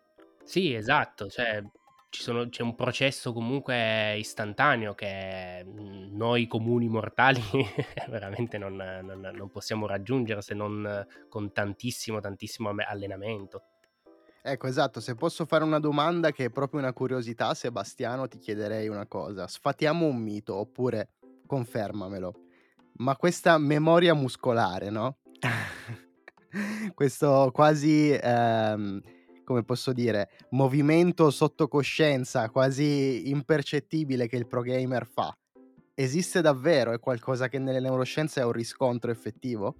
Sì, 0.44 0.76
esatto, 0.76 1.30
cioè 1.30 1.64
sono, 2.10 2.50
c'è 2.50 2.64
un 2.64 2.76
processo 2.76 3.34
comunque 3.34 4.18
istantaneo 4.18 4.96
che 4.96 5.64
mhmm, 5.64 6.16
noi 6.16 6.48
comuni 6.48 6.88
mortali 6.88 7.42
veramente 8.10 8.58
non, 8.58 8.76
non, 8.76 9.32
non, 9.34 9.50
possiamo 9.50 9.86
raggiungere 9.86 10.42
se 10.42 10.54
non 10.54 11.06
con 11.30 11.52
tantissimo, 11.52 12.20
tantissimo 12.20 12.70
allenamento. 12.70 13.64
Ecco, 14.42 14.68
esatto, 14.68 15.00
se 15.00 15.16
posso 15.16 15.46
fare 15.46 15.64
una 15.64 15.80
domanda 15.80 16.32
che 16.32 16.46
è 16.46 16.50
proprio 16.50 16.80
una 16.80 16.94
curiosità, 16.94 17.54
Sebastiano, 17.54 18.28
ti 18.28 18.40
chiederei 18.40 18.88
una 18.88 19.06
cosa. 19.06 19.48
Sfatiamo 19.48 20.06
un 20.06 20.18
mito, 20.18 20.56
oppure 20.56 21.12
confermamelo. 21.46 22.34
Ma 22.98 23.16
questa 23.16 23.58
memoria 23.58 24.14
muscolare, 24.14 24.90
no? 24.90 25.18
Questo 26.96 27.50
quasi... 27.54 28.18
Ehm 28.20 29.02
come 29.50 29.64
posso 29.64 29.94
dire, 29.94 30.30
movimento 30.50 31.32
sotto 31.32 31.68
coscienza 31.68 32.52
quasi 32.52 33.32
impercettibile 33.32 34.28
che 34.28 34.36
il 34.36 34.46
pro 34.46 34.62
gamer 34.62 35.08
fa, 35.12 35.36
esiste 35.96 36.42
davvero? 36.42 36.92
È 36.92 37.00
qualcosa 37.00 37.48
che 37.48 37.58
nelle 37.58 37.80
neuroscienze 37.80 38.42
ha 38.42 38.46
un 38.46 38.52
riscontro 38.52 39.10
effettivo? 39.10 39.76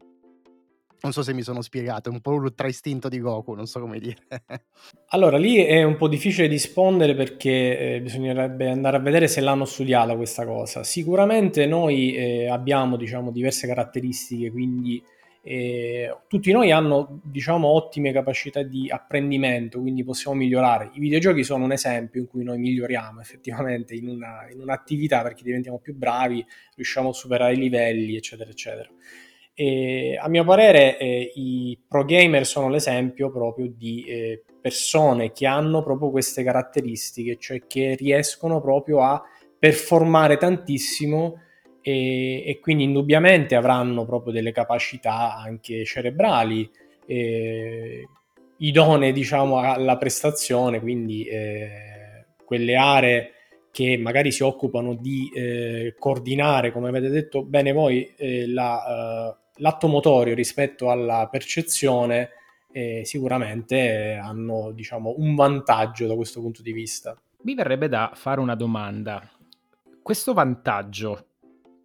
Non 1.02 1.12
so 1.12 1.22
se 1.22 1.34
mi 1.34 1.44
sono 1.44 1.62
spiegato, 1.62 2.10
è 2.10 2.12
un 2.12 2.20
po' 2.20 2.36
l'ultra 2.36 2.68
istinto 2.68 3.10
di 3.10 3.20
Goku, 3.20 3.54
non 3.54 3.68
so 3.68 3.80
come 3.80 4.00
dire. 4.00 4.18
allora, 5.10 5.38
lì 5.38 5.58
è 5.58 5.84
un 5.84 5.96
po' 5.96 6.08
difficile 6.08 6.48
rispondere 6.48 7.14
perché 7.14 7.96
eh, 7.96 8.02
bisognerebbe 8.02 8.72
andare 8.72 8.98
a 8.98 9.00
vedere 9.00 9.28
se 9.28 9.40
l'hanno 9.40 9.66
studiata 9.66 10.16
questa 10.16 10.48
cosa. 10.48 10.84
Sicuramente 10.84 11.68
noi 11.68 12.16
eh, 12.16 12.50
abbiamo, 12.50 12.98
diciamo, 12.98 13.30
diverse 13.30 13.68
caratteristiche, 13.68 14.50
quindi 14.50 15.02
e 15.42 16.16
tutti 16.28 16.52
noi 16.52 16.72
hanno 16.72 17.22
diciamo 17.24 17.68
ottime 17.68 18.12
capacità 18.12 18.62
di 18.62 18.90
apprendimento 18.90 19.80
quindi 19.80 20.04
possiamo 20.04 20.38
migliorare. 20.38 20.92
I 20.94 21.00
videogiochi 21.00 21.44
sono 21.44 21.64
un 21.64 21.72
esempio 21.72 22.22
in 22.22 22.28
cui 22.28 22.44
noi 22.44 22.58
miglioriamo 22.58 23.22
effettivamente 23.22 23.96
in, 23.96 24.10
una, 24.10 24.48
in 24.52 24.60
un'attività 24.60 25.22
perché 25.22 25.44
diventiamo 25.44 25.80
più 25.80 25.96
bravi 25.96 26.46
riusciamo 26.76 27.10
a 27.10 27.14
superare 27.14 27.54
i 27.54 27.58
livelli 27.58 28.16
eccetera 28.16 28.50
eccetera. 28.50 28.90
E 29.54 30.18
a 30.18 30.30
mio 30.30 30.46
parere 30.46 30.98
eh, 30.98 31.32
i 31.36 31.78
pro 31.86 32.06
gamer 32.06 32.46
sono 32.46 32.70
l'esempio 32.70 33.30
proprio 33.30 33.68
di 33.68 34.06
eh, 34.06 34.44
persone 34.62 35.32
che 35.34 35.46
hanno 35.48 35.84
proprio 35.84 36.12
queste 36.12 36.44
caratteristiche, 36.44 37.38
cioè 37.38 37.68
che 37.68 37.96
riescono 37.96 38.62
proprio 38.62 39.02
a 39.02 39.22
performare 39.60 40.38
tantissimo 40.38 41.42
e, 41.82 42.44
e 42.46 42.60
quindi 42.60 42.84
indubbiamente 42.84 43.56
avranno 43.56 44.06
proprio 44.06 44.34
delle 44.34 44.52
capacità 44.52 45.36
anche 45.38 45.86
cerebrali 45.86 46.70
eh, 47.06 48.08
idonee 48.58 49.12
diciamo 49.12 49.60
alla 49.60 49.98
prestazione, 49.98 50.80
quindi 50.80 51.24
eh, 51.26 52.26
quelle 52.46 52.76
aree 52.76 53.34
che 53.72 53.98
magari 53.98 54.32
si 54.32 54.44
occupano 54.44 54.96
di 54.96 55.32
eh, 55.34 55.96
coordinare, 55.98 56.72
come 56.72 56.90
avete 56.90 57.10
detto 57.10 57.44
bene 57.44 57.72
voi, 57.72 58.14
eh, 58.18 58.48
la, 58.48 59.36
uh, 59.36 59.62
l'atto 59.62 59.88
motorio 59.88 60.34
rispetto 60.34 60.90
alla 60.90 61.28
percezione, 61.32 62.30
eh, 62.72 63.04
sicuramente 63.06 64.20
hanno 64.22 64.72
diciamo, 64.72 65.16
un 65.18 65.36
vantaggio 65.36 66.08
da 66.08 66.16
questo 66.16 66.42
punto 66.42 66.62
di 66.62 66.72
vista. 66.72 67.20
Mi 67.44 67.54
verrebbe 67.56 67.88
da 67.88 68.12
fare 68.16 68.40
una 68.40 68.56
domanda. 68.56 69.30
Questo 70.02 70.34
vantaggio 70.34 71.28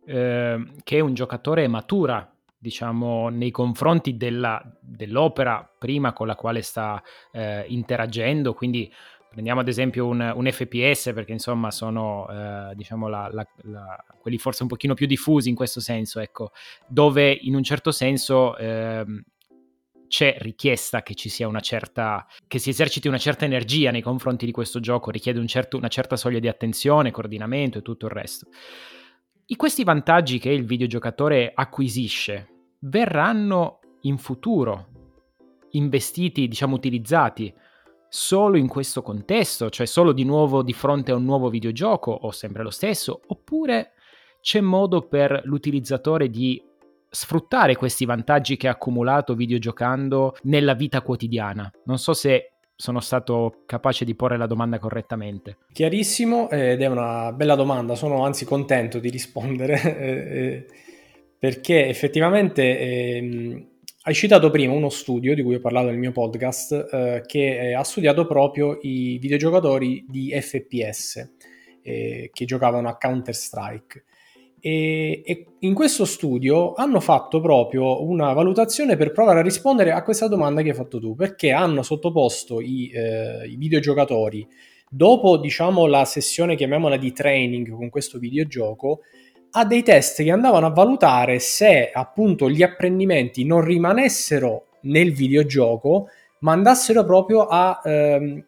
eh, 0.06 0.64
che 0.82 1.00
un 1.00 1.14
giocatore 1.14 1.66
matura 1.68 2.28
diciamo, 2.64 3.28
nei 3.28 3.50
confronti 3.50 4.16
della, 4.16 4.62
dell'opera 4.80 5.70
prima 5.78 6.14
con 6.14 6.26
la 6.26 6.34
quale 6.34 6.62
sta 6.62 7.02
eh, 7.30 7.66
interagendo, 7.68 8.54
quindi 8.54 8.90
prendiamo 9.28 9.60
ad 9.60 9.68
esempio 9.68 10.06
un, 10.06 10.32
un 10.34 10.50
FPS 10.50 11.10
perché 11.12 11.32
insomma 11.32 11.70
sono 11.70 12.26
eh, 12.30 12.74
diciamo 12.74 13.08
la, 13.08 13.28
la, 13.30 13.46
la, 13.64 14.04
quelli 14.18 14.38
forse 14.38 14.62
un 14.62 14.68
pochino 14.70 14.94
più 14.94 15.06
diffusi 15.06 15.50
in 15.50 15.54
questo 15.54 15.80
senso, 15.80 16.20
ecco, 16.20 16.52
dove 16.86 17.30
in 17.32 17.54
un 17.54 17.62
certo 17.62 17.90
senso 17.90 18.56
eh, 18.56 19.04
c'è 20.08 20.36
richiesta 20.38 21.02
che 21.02 21.14
ci 21.14 21.28
sia 21.28 21.48
una 21.48 21.60
certa 21.60 22.26
che 22.46 22.58
si 22.58 22.70
eserciti 22.70 23.08
una 23.08 23.18
certa 23.18 23.44
energia 23.44 23.90
nei 23.90 24.00
confronti 24.02 24.46
di 24.46 24.52
questo 24.52 24.80
gioco, 24.80 25.10
richiede 25.10 25.38
un 25.38 25.48
certo, 25.48 25.76
una 25.76 25.88
certa 25.88 26.16
soglia 26.16 26.38
di 26.38 26.48
attenzione, 26.48 27.10
coordinamento 27.10 27.78
e 27.78 27.82
tutto 27.82 28.06
il 28.06 28.12
resto. 28.12 28.46
I 29.46 29.56
questi 29.56 29.84
vantaggi 29.84 30.38
che 30.38 30.48
il 30.48 30.64
videogiocatore 30.64 31.52
acquisisce 31.54 32.48
verranno 32.78 33.80
in 34.02 34.16
futuro 34.16 34.86
investiti, 35.72 36.48
diciamo 36.48 36.74
utilizzati 36.74 37.52
solo 38.08 38.56
in 38.56 38.68
questo 38.68 39.02
contesto, 39.02 39.68
cioè 39.68 39.84
solo 39.84 40.12
di 40.12 40.24
nuovo 40.24 40.62
di 40.62 40.72
fronte 40.72 41.12
a 41.12 41.16
un 41.16 41.24
nuovo 41.24 41.50
videogioco 41.50 42.10
o 42.10 42.30
sempre 42.30 42.62
lo 42.62 42.70
stesso, 42.70 43.20
oppure 43.26 43.92
c'è 44.40 44.62
modo 44.62 45.06
per 45.08 45.42
l'utilizzatore 45.44 46.30
di 46.30 46.62
sfruttare 47.10 47.76
questi 47.76 48.06
vantaggi 48.06 48.56
che 48.56 48.68
ha 48.68 48.72
accumulato 48.72 49.34
videogiocando 49.34 50.36
nella 50.44 50.72
vita 50.72 51.02
quotidiana. 51.02 51.70
Non 51.84 51.98
so 51.98 52.14
se 52.14 52.53
sono 52.76 53.00
stato 53.00 53.62
capace 53.66 54.04
di 54.04 54.14
porre 54.14 54.36
la 54.36 54.46
domanda 54.46 54.78
correttamente. 54.78 55.58
Chiarissimo 55.72 56.50
ed 56.50 56.82
è 56.82 56.86
una 56.86 57.32
bella 57.32 57.54
domanda, 57.54 57.94
sono 57.94 58.24
anzi 58.24 58.44
contento 58.44 58.98
di 58.98 59.10
rispondere 59.10 59.80
eh, 59.98 60.08
eh, 60.08 60.66
perché 61.38 61.86
effettivamente 61.88 62.78
eh, 62.78 63.66
hai 64.02 64.14
citato 64.14 64.50
prima 64.50 64.74
uno 64.74 64.90
studio 64.90 65.34
di 65.34 65.42
cui 65.42 65.54
ho 65.54 65.60
parlato 65.60 65.88
nel 65.88 65.98
mio 65.98 66.12
podcast 66.12 66.72
eh, 66.72 67.22
che 67.26 67.68
eh, 67.68 67.74
ha 67.74 67.82
studiato 67.84 68.26
proprio 68.26 68.78
i 68.82 69.18
videogiocatori 69.18 70.04
di 70.08 70.30
FPS 70.38 71.30
eh, 71.82 72.30
che 72.32 72.44
giocavano 72.44 72.88
a 72.88 72.96
Counter-Strike 72.96 74.04
e, 74.66 75.20
e, 75.26 75.46
in 75.58 75.74
questo 75.74 76.06
studio 76.06 76.72
hanno 76.72 76.98
fatto 76.98 77.38
proprio 77.42 78.02
una 78.02 78.32
valutazione 78.32 78.96
per 78.96 79.12
provare 79.12 79.40
a 79.40 79.42
rispondere 79.42 79.92
a 79.92 80.02
questa 80.02 80.26
domanda 80.26 80.62
che 80.62 80.70
hai 80.70 80.74
fatto 80.74 80.98
tu, 80.98 81.14
perché 81.14 81.52
hanno 81.52 81.82
sottoposto 81.82 82.62
i, 82.62 82.90
eh, 82.90 83.46
i 83.46 83.56
videogiocatori 83.56 84.48
dopo 84.88 85.36
diciamo 85.36 85.84
la 85.84 86.06
sessione 86.06 86.56
chiamiamola 86.56 86.96
di 86.96 87.12
training 87.12 87.72
con 87.72 87.90
questo 87.90 88.18
videogioco 88.18 89.00
a 89.50 89.66
dei 89.66 89.82
test 89.82 90.22
che 90.22 90.30
andavano 90.30 90.64
a 90.64 90.70
valutare 90.70 91.40
se 91.40 91.90
appunto 91.92 92.48
gli 92.48 92.62
apprendimenti 92.62 93.44
non 93.44 93.60
rimanessero 93.60 94.68
nel 94.82 95.12
videogioco 95.12 96.06
ma 96.38 96.52
andassero 96.52 97.04
proprio 97.04 97.42
a 97.42 97.82
ehm, 97.84 98.42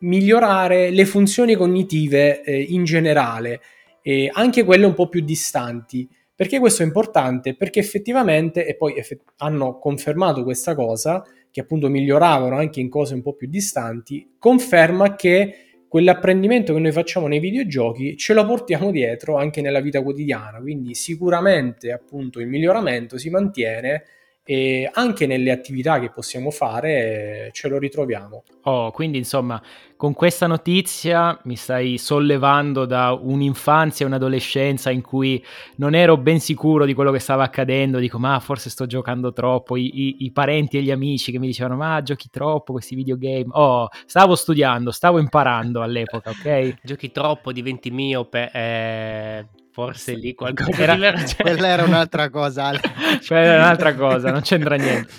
migliorare 0.00 0.90
le 0.90 1.06
funzioni 1.06 1.54
cognitive 1.54 2.42
eh, 2.42 2.60
in 2.60 2.84
generale 2.84 3.60
e 4.02 4.28
anche 4.32 4.64
quelle 4.64 4.84
un 4.84 4.94
po' 4.94 5.08
più 5.08 5.22
distanti. 5.22 6.08
Perché 6.34 6.58
questo 6.58 6.82
è 6.82 6.86
importante? 6.86 7.54
Perché 7.54 7.78
effettivamente, 7.78 8.66
e 8.66 8.74
poi 8.74 8.96
eff- 8.96 9.16
hanno 9.36 9.78
confermato 9.78 10.42
questa 10.42 10.74
cosa, 10.74 11.24
che 11.50 11.60
appunto 11.60 11.88
miglioravano 11.88 12.56
anche 12.56 12.80
in 12.80 12.88
cose 12.88 13.14
un 13.14 13.22
po' 13.22 13.34
più 13.34 13.48
distanti, 13.48 14.34
conferma 14.38 15.14
che 15.14 15.84
quell'apprendimento 15.86 16.72
che 16.72 16.80
noi 16.80 16.90
facciamo 16.90 17.26
nei 17.26 17.38
videogiochi 17.38 18.16
ce 18.16 18.32
lo 18.32 18.46
portiamo 18.46 18.90
dietro 18.90 19.36
anche 19.36 19.60
nella 19.60 19.80
vita 19.80 20.02
quotidiana. 20.02 20.58
Quindi 20.58 20.94
sicuramente 20.94 21.92
appunto 21.92 22.40
il 22.40 22.48
miglioramento 22.48 23.18
si 23.18 23.28
mantiene 23.28 24.04
e 24.44 24.90
anche 24.92 25.26
nelle 25.26 25.52
attività 25.52 26.00
che 26.00 26.10
possiamo 26.10 26.50
fare 26.50 27.50
ce 27.52 27.68
lo 27.68 27.78
ritroviamo. 27.78 28.42
Oh, 28.62 28.90
quindi 28.90 29.18
insomma, 29.18 29.60
con 29.96 30.14
questa 30.14 30.46
notizia 30.46 31.38
mi 31.44 31.54
stai 31.54 31.96
sollevando 31.96 32.84
da 32.84 33.12
un'infanzia 33.12 34.04
e 34.04 34.08
un'adolescenza 34.08 34.90
in 34.90 35.00
cui 35.00 35.42
non 35.76 35.94
ero 35.94 36.16
ben 36.16 36.40
sicuro 36.40 36.84
di 36.84 36.94
quello 36.94 37.12
che 37.12 37.20
stava 37.20 37.44
accadendo, 37.44 37.98
dico 37.98 38.18
ma 38.18 38.38
forse 38.40 38.68
sto 38.70 38.86
giocando 38.86 39.32
troppo, 39.32 39.76
I, 39.76 39.90
i, 39.94 40.24
i 40.24 40.32
parenti 40.32 40.76
e 40.76 40.82
gli 40.82 40.90
amici 40.90 41.30
che 41.30 41.38
mi 41.38 41.46
dicevano 41.46 41.76
ma 41.76 42.02
giochi 42.02 42.28
troppo 42.30 42.72
questi 42.72 42.96
videogame, 42.96 43.46
oh, 43.50 43.88
stavo 44.06 44.34
studiando, 44.34 44.90
stavo 44.90 45.18
imparando 45.18 45.82
all'epoca, 45.82 46.30
ok? 46.30 46.78
giochi 46.82 47.12
troppo, 47.12 47.52
diventi 47.52 47.90
miope, 47.90 48.50
eh, 48.52 49.46
Forse 49.72 50.14
lì 50.14 50.34
qualcosa 50.34 50.82
era, 50.82 51.14
Quella 51.40 51.66
era 51.66 51.84
un'altra 51.84 52.28
cosa. 52.28 52.72
Quella 53.26 53.42
era 53.42 53.62
un'altra 53.62 53.94
cosa, 53.94 54.30
non 54.30 54.42
c'entra 54.42 54.76
niente. 54.76 55.10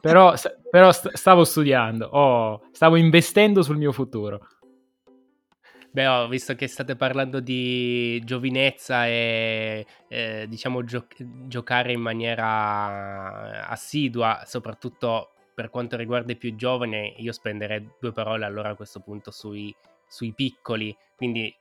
Però, 0.00 0.32
però 0.70 0.92
stavo 0.92 1.44
studiando, 1.44 2.06
oh, 2.06 2.68
stavo 2.70 2.94
investendo 2.96 3.62
sul 3.62 3.76
mio 3.76 3.90
futuro. 3.90 4.46
Beh, 5.90 6.06
ho 6.06 6.28
visto 6.28 6.54
che 6.54 6.68
state 6.68 6.94
parlando 6.94 7.40
di 7.40 8.22
giovinezza 8.22 9.06
e 9.06 9.86
eh, 10.08 10.46
diciamo 10.46 10.84
gio- 10.84 11.06
giocare 11.46 11.92
in 11.92 12.00
maniera 12.00 13.66
assidua, 13.66 14.42
soprattutto 14.44 15.30
per 15.54 15.70
quanto 15.70 15.96
riguarda 15.96 16.32
i 16.32 16.36
più 16.36 16.54
giovani, 16.54 17.14
io 17.16 17.32
spenderei 17.32 17.88
due 17.98 18.12
parole 18.12 18.44
allora 18.44 18.68
a 18.68 18.74
questo 18.74 19.00
punto 19.00 19.30
sui, 19.30 19.74
sui 20.06 20.34
piccoli. 20.34 20.94
Quindi 21.16 21.52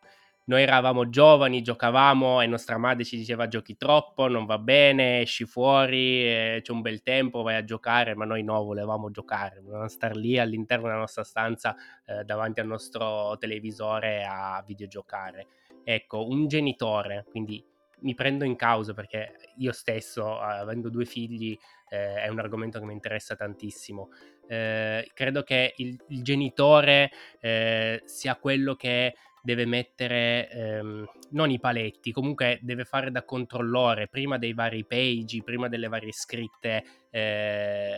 noi 0.46 0.62
eravamo 0.62 1.10
giovani, 1.10 1.62
giocavamo 1.62 2.42
e 2.42 2.48
nostra 2.48 2.78
madre 2.78 3.04
ci 3.04 3.18
diceva 3.18 3.48
giochi 3.48 3.76
troppo, 3.78 4.28
non 4.28 4.46
va 4.46 4.60
bene, 4.60 5.22
esci 5.22 5.46
fuori, 5.46 6.24
eh, 6.24 6.60
c'è 6.62 6.72
un 6.72 6.82
bel 6.82 7.02
tempo, 7.02 7.42
vai 7.42 7.56
a 7.56 7.64
giocare, 7.64 8.16
ma 8.16 8.26
noi 8.26 8.44
no, 8.44 8.64
volevamo 8.64 9.10
giocare, 9.10 9.60
volevamo 9.62 9.88
star 9.88 10.16
lì 10.16 10.38
all'interno 10.38 10.86
della 10.86 11.00
nostra 11.00 11.24
stanza 11.24 11.76
eh, 12.06 12.24
davanti 12.24 12.60
al 12.60 12.68
nostro 12.68 13.36
televisore 13.40 14.24
a 14.24 14.64
videogiocare. 14.66 15.48
Ecco, 15.84 16.28
un 16.28 16.48
genitore, 16.48 17.26
quindi 17.30 17.64
mi 18.02 18.14
prendo 18.14 18.44
in 18.44 18.56
causa 18.56 18.94
perché 18.94 19.34
io 19.58 19.72
stesso, 19.72 20.40
avendo 20.40 20.90
due 20.90 21.06
figli, 21.06 21.58
eh, 21.90 22.22
è 22.22 22.28
un 22.28 22.40
argomento 22.40 22.78
che 22.80 22.86
mi 22.86 22.94
interessa 22.94 23.36
tantissimo. 23.36 24.10
Eh, 24.48 25.10
credo 25.16 25.42
che 25.42 25.74
il, 25.78 26.00
il 26.10 26.22
genitore 26.22 27.10
eh, 27.40 28.02
sia 28.06 28.36
quello 28.36 28.76
che 28.76 29.16
deve 29.46 29.66
mettere 29.68 30.50
ehm, 30.50 31.06
non 31.32 31.52
i 31.52 31.60
paletti, 31.60 32.12
comunque 32.12 32.60
deve 32.64 32.84
fare 32.84 33.12
da 33.12 33.24
controllore 33.24 34.08
prima 34.08 34.40
dei 34.40 34.54
vari 34.54 34.84
page, 34.86 35.44
prima 35.44 35.70
delle 35.70 35.88
varie 35.88 36.12
scritte 36.12 36.84
eh, 37.12 37.98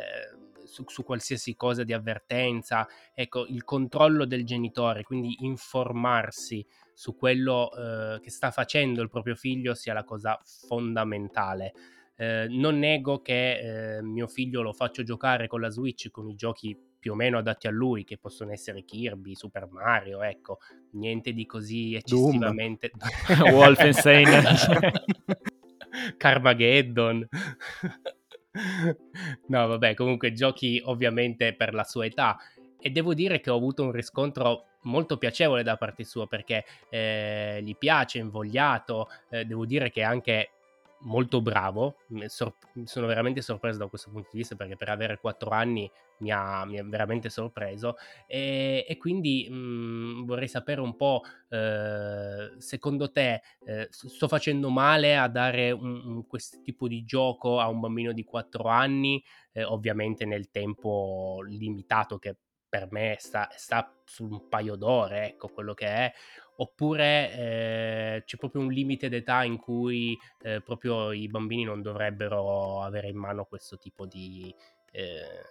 su, 0.66 0.84
su, 0.88 1.04
qualsiasi 1.04 1.56
cosa 1.56 1.86
di 1.86 1.93
avvertenza. 1.93 2.86
Ecco, 3.16 3.45
il 3.48 3.64
controllo 3.64 4.26
del 4.26 4.43
genitore, 4.43 5.04
quindi 5.04 5.38
informarsi 5.45 6.66
su 6.93 7.16
quello 7.16 7.72
eh, 7.72 8.20
che 8.20 8.30
sta 8.30 8.52
facendo 8.52 9.02
il 9.02 9.10
proprio 9.10 9.36
figlio 9.36 9.74
sia 9.74 9.93
la 9.93 10.04
cosa 10.04 10.38
fondamentale. 10.68 11.72
Eh, 12.18 12.48
non 12.50 12.78
nego 12.78 13.22
che 13.22 13.98
eh, 13.98 14.02
mio 14.02 14.28
figlio 14.28 14.62
lo 14.62 14.74
faccio 14.74 15.04
giocare 15.04 15.48
con 15.48 15.62
la 15.62 15.70
Switch 15.70 16.10
con 16.10 16.28
i 16.28 16.36
giochi 16.36 16.76
più 17.08 17.16
o 17.16 17.20
meno 17.20 17.38
adatti 17.38 17.68
a 17.68 17.72
lui, 17.72 18.03
che 18.03 18.18
possono 18.18 18.51
essere 18.51 18.84
Kirby, 18.84 19.34
Super 19.34 19.66
Mario, 19.70 20.24
ecco, 20.24 20.58
niente 20.91 21.32
di 21.32 21.45
così 21.45 21.95
eccessivamente... 21.95 22.91
Wolfenstein. 23.49 24.28
Carmageddon. 26.18 27.26
no, 29.47 29.68
vabbè, 29.68 29.93
comunque 29.93 30.34
giochi 30.34 30.82
ovviamente 30.84 31.55
per 31.55 31.74
la 31.74 31.86
sua 31.86 32.05
età 32.05 32.38
e 32.78 32.89
devo 32.89 33.14
dire 33.14 33.39
che 33.39 33.49
ho 33.49 33.55
avuto 33.55 33.84
un 33.84 33.93
riscontro 33.93 34.66
molto 34.82 35.18
piacevole 35.18 35.64
da 35.64 35.78
parte 35.78 36.03
sua 36.03 36.28
perché 36.28 36.66
eh, 36.89 37.62
gli 37.64 37.78
piace, 37.78 38.18
invogliato, 38.18 39.08
eh, 39.30 39.45
devo 39.45 39.66
dire 39.66 39.89
che 39.89 40.03
anche 40.03 40.57
molto 41.02 41.41
bravo, 41.41 41.98
sono 42.86 43.08
veramente 43.08 43.41
sorpreso 43.41 43.78
da 43.80 43.88
questo 43.88 44.10
punto 44.10 44.30
di 44.32 44.39
vista 44.39 44.56
perché 44.56 44.76
per 44.76 44.89
avere 44.89 45.20
4 45.20 45.50
anni 45.52 45.89
mi 46.20 46.32
ha, 46.32 46.66
mi 46.66 46.80
ha 46.80 46.84
veramente 46.84 47.30
sorpreso. 47.30 47.95
E, 48.26 48.86
e 48.88 48.98
quindi 48.98 49.48
mh, 49.50 49.56
mhmm, 49.56 50.26
vorrei 50.26 50.48
sapere 50.48 50.82
un 50.82 50.95
po', 50.95 51.22
eh, 51.50 52.54
secondo 52.58 53.12
te 53.12 53.41
eh, 53.66 53.88
sto 53.91 54.28
facendo 54.28 54.70
male 54.70 55.18
a 55.18 55.28
dare 55.28 55.72
un, 55.72 56.02
un, 56.06 56.28
questo 56.28 56.60
tipo 56.62 56.88
di 56.88 57.04
gioco 57.06 57.60
a 57.60 57.68
un 57.68 57.80
bambino 57.80 58.12
di 58.12 58.24
4 58.24 58.68
anni, 58.68 59.24
eh, 59.54 59.64
ovviamente 59.64 60.26
nel 60.26 60.50
tempo 60.50 61.39
limitato 61.45 62.18
che 62.18 62.38
per 62.70 62.88
me 62.91 63.16
sta, 63.20 63.48
sta 63.56 63.95
su 64.04 64.26
un 64.26 64.48
paio 64.50 64.76
d'ore, 64.76 65.28
ecco 65.28 65.48
quello 65.48 65.74
che 65.74 65.88
è, 65.88 66.14
oppure 66.58 67.32
eh, 67.34 68.24
c'è 68.26 68.38
proprio 68.38 68.62
un 68.62 68.72
limite 68.72 69.10
d'età 69.10 69.43
in 69.43 69.58
cui 69.58 70.18
eh, 70.43 70.62
proprio 70.62 71.12
i 71.12 71.28
bambini 71.28 71.64
non 71.64 71.82
dovrebbero 71.82 72.82
avere 72.82 73.10
in 73.10 73.18
mano 73.18 73.45
questo 73.45 73.78
tipo 73.78 74.05
di, 74.05 74.53
eh, 74.91 75.43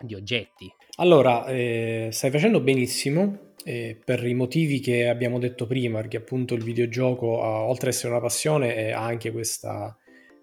di 0.00 0.14
oggetti. 0.14 0.72
Allora, 0.96 1.46
eh, 1.46 2.08
stai 2.12 2.30
facendo 2.30 2.60
benissimo. 2.60 3.52
Eh, 3.66 3.98
per 4.04 4.26
i 4.26 4.34
motivi 4.34 4.78
che 4.78 5.08
abbiamo 5.08 5.38
detto 5.38 5.66
prima, 5.66 6.00
perché 6.00 6.18
appunto 6.18 6.54
il 6.54 6.62
videogioco, 6.62 7.26
oltre 7.26 7.88
ad 7.88 7.94
essere 7.94 8.12
una 8.12 8.20
passione, 8.20 8.92
ha 8.92 9.02
anche 9.02 9.32
questa 9.32 9.96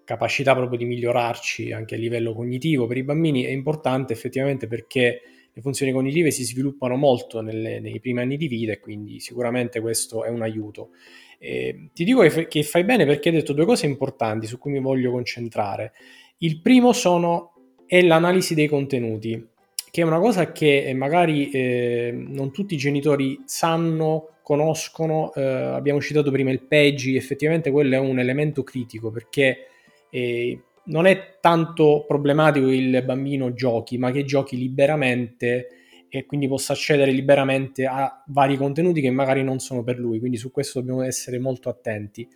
capacità 0.04 0.56
proprio 0.56 0.76
di 0.76 0.86
migliorarci 0.86 1.70
anche 1.70 1.94
a 1.94 1.98
livello 1.98 2.34
cognitivo. 2.34 2.88
Per 2.88 2.96
i 2.96 3.04
bambini 3.04 3.44
è 3.44 3.50
importante 3.50 4.12
effettivamente 4.12 4.66
perché 4.66 5.20
le 5.54 5.60
funzioni 5.60 5.92
cognitive 5.92 6.30
si 6.30 6.44
sviluppano 6.44 6.96
molto 6.96 7.40
nelle, 7.40 7.78
nei 7.80 8.00
primi 8.00 8.20
anni 8.20 8.36
di 8.36 8.48
vita 8.48 8.72
e 8.72 8.80
quindi 8.80 9.20
sicuramente 9.20 9.80
questo 9.80 10.24
è 10.24 10.28
un 10.28 10.42
aiuto. 10.42 10.90
Eh, 11.38 11.90
ti 11.92 12.04
dico 12.04 12.20
che, 12.22 12.46
che, 12.46 12.62
fai 12.62 12.84
bene 12.84 13.04
perché 13.04 13.28
hai 13.28 13.34
detto 13.34 13.52
due 13.52 13.66
cose 13.66 13.86
importanti 13.86 14.46
su 14.46 14.58
cui 14.58 14.70
mi 14.70 14.80
voglio 14.80 15.10
concentrare. 15.10 15.92
Il 16.38 16.60
primo 16.60 16.92
sono, 16.92 17.52
è 17.86 18.00
l'analisi 18.00 18.54
dei 18.54 18.68
contenuti, 18.68 19.48
che 19.90 20.00
è 20.00 20.04
una 20.04 20.20
cosa 20.20 20.52
che 20.52 20.90
magari 20.94 21.50
eh, 21.50 22.12
non 22.14 22.50
tutti 22.50 22.74
i 22.74 22.78
genitori 22.78 23.42
sanno, 23.44 24.28
conoscono. 24.42 25.32
Eh, 25.34 25.42
abbiamo 25.42 26.00
citato 26.00 26.30
prima 26.30 26.50
il 26.50 26.62
PEGI, 26.62 27.16
effettivamente 27.16 27.70
quello 27.70 27.94
è 27.94 27.98
un 27.98 28.18
elemento 28.18 28.62
critico 28.62 29.10
perché 29.10 29.66
eh, 30.10 30.58
non 30.86 31.06
è 31.06 31.38
tanto 31.40 32.04
problematico 32.06 32.66
che 32.66 32.74
il 32.74 33.02
bambino 33.04 33.52
giochi, 33.52 33.98
ma 33.98 34.10
che 34.10 34.24
giochi 34.24 34.56
liberamente 34.56 35.68
e 36.14 36.26
quindi 36.26 36.46
possa 36.46 36.74
accedere 36.74 37.10
liberamente 37.10 37.86
a 37.86 38.22
vari 38.26 38.58
contenuti 38.58 39.00
che 39.00 39.10
magari 39.10 39.42
non 39.42 39.60
sono 39.60 39.82
per 39.82 39.98
lui, 39.98 40.18
quindi 40.18 40.36
su 40.36 40.50
questo 40.50 40.80
dobbiamo 40.80 41.02
essere 41.02 41.38
molto 41.38 41.70
attenti. 41.70 42.28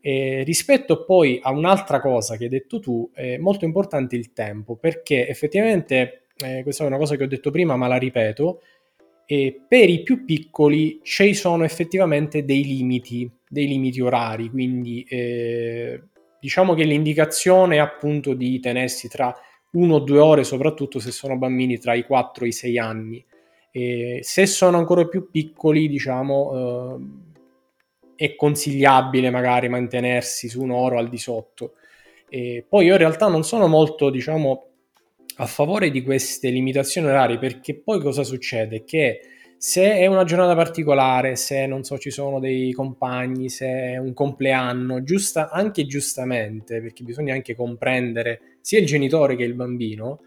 E 0.00 0.42
rispetto 0.44 1.04
poi 1.04 1.38
a 1.40 1.52
un'altra 1.52 2.00
cosa 2.00 2.36
che 2.36 2.44
hai 2.44 2.50
detto 2.50 2.80
tu, 2.80 3.08
è 3.12 3.36
molto 3.36 3.64
importante 3.64 4.16
il 4.16 4.32
tempo, 4.32 4.74
perché 4.74 5.28
effettivamente, 5.28 6.24
eh, 6.44 6.64
questa 6.64 6.82
è 6.82 6.88
una 6.88 6.96
cosa 6.96 7.14
che 7.14 7.22
ho 7.22 7.28
detto 7.28 7.52
prima, 7.52 7.76
ma 7.76 7.86
la 7.86 7.98
ripeto, 7.98 8.62
e 9.26 9.60
per 9.68 9.88
i 9.88 10.02
più 10.02 10.24
piccoli 10.24 10.98
ci 11.04 11.32
sono 11.34 11.62
effettivamente 11.62 12.44
dei 12.44 12.64
limiti, 12.64 13.30
dei 13.48 13.68
limiti 13.68 14.00
orari, 14.00 14.50
quindi 14.50 15.04
eh, 15.08 16.02
Diciamo 16.40 16.74
che 16.74 16.84
l'indicazione 16.84 17.76
è 17.76 17.78
appunto 17.78 18.34
di 18.34 18.58
tenersi 18.60 19.08
tra 19.08 19.34
uno 19.72 19.96
o 19.96 19.98
due 20.00 20.18
ore, 20.18 20.44
soprattutto 20.44 20.98
se 20.98 21.10
sono 21.10 21.36
bambini 21.36 21.78
tra 21.78 21.94
i 21.94 22.04
4 22.04 22.44
e 22.44 22.48
i 22.48 22.52
6 22.52 22.78
anni. 22.78 23.24
E 23.70 24.20
se 24.22 24.46
sono 24.46 24.78
ancora 24.78 25.06
più 25.06 25.30
piccoli, 25.30 25.86
diciamo, 25.88 26.96
eh, 28.16 28.24
è 28.26 28.34
consigliabile 28.34 29.30
magari 29.30 29.68
mantenersi 29.68 30.48
su 30.48 30.62
un'ora 30.62 30.98
al 30.98 31.08
di 31.08 31.18
sotto. 31.18 31.74
E 32.28 32.64
poi 32.68 32.86
io 32.86 32.92
in 32.92 32.98
realtà 32.98 33.28
non 33.28 33.44
sono 33.44 33.66
molto, 33.66 34.10
diciamo, 34.10 34.66
a 35.36 35.46
favore 35.46 35.90
di 35.90 36.02
queste 36.02 36.50
limitazioni 36.50 37.06
orarie 37.06 37.38
perché 37.38 37.74
poi 37.74 38.00
cosa 38.00 38.22
succede? 38.24 38.84
Che 38.84 39.20
se 39.62 39.94
è 39.94 40.06
una 40.06 40.24
giornata 40.24 40.54
particolare, 40.54 41.36
se 41.36 41.66
non 41.66 41.84
so, 41.84 41.98
ci 41.98 42.10
sono 42.10 42.40
dei 42.40 42.72
compagni, 42.72 43.50
se 43.50 43.66
è 43.66 43.96
un 43.98 44.14
compleanno, 44.14 45.02
giusta, 45.02 45.50
anche 45.50 45.84
giustamente, 45.84 46.80
perché 46.80 47.04
bisogna 47.04 47.34
anche 47.34 47.54
comprendere 47.54 48.56
sia 48.62 48.78
il 48.78 48.86
genitore 48.86 49.36
che 49.36 49.44
il 49.44 49.52
bambino, 49.52 50.20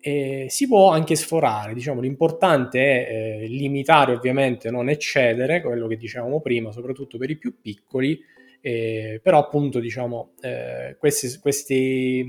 eh, 0.00 0.46
si 0.48 0.66
può 0.66 0.90
anche 0.90 1.14
sforare. 1.14 1.74
Diciamo, 1.74 2.00
l'importante 2.00 2.80
è 2.80 3.42
eh, 3.42 3.46
limitare, 3.46 4.14
ovviamente, 4.14 4.68
non 4.72 4.88
eccedere, 4.88 5.60
quello 5.60 5.86
che 5.86 5.96
dicevamo 5.96 6.40
prima, 6.40 6.72
soprattutto 6.72 7.18
per 7.18 7.30
i 7.30 7.36
più 7.36 7.60
piccoli, 7.62 8.20
eh, 8.60 9.20
però 9.22 9.38
appunto 9.38 9.78
diciamo 9.78 10.34
eh, 10.40 10.96
queste, 10.98 11.38
queste 11.40 12.24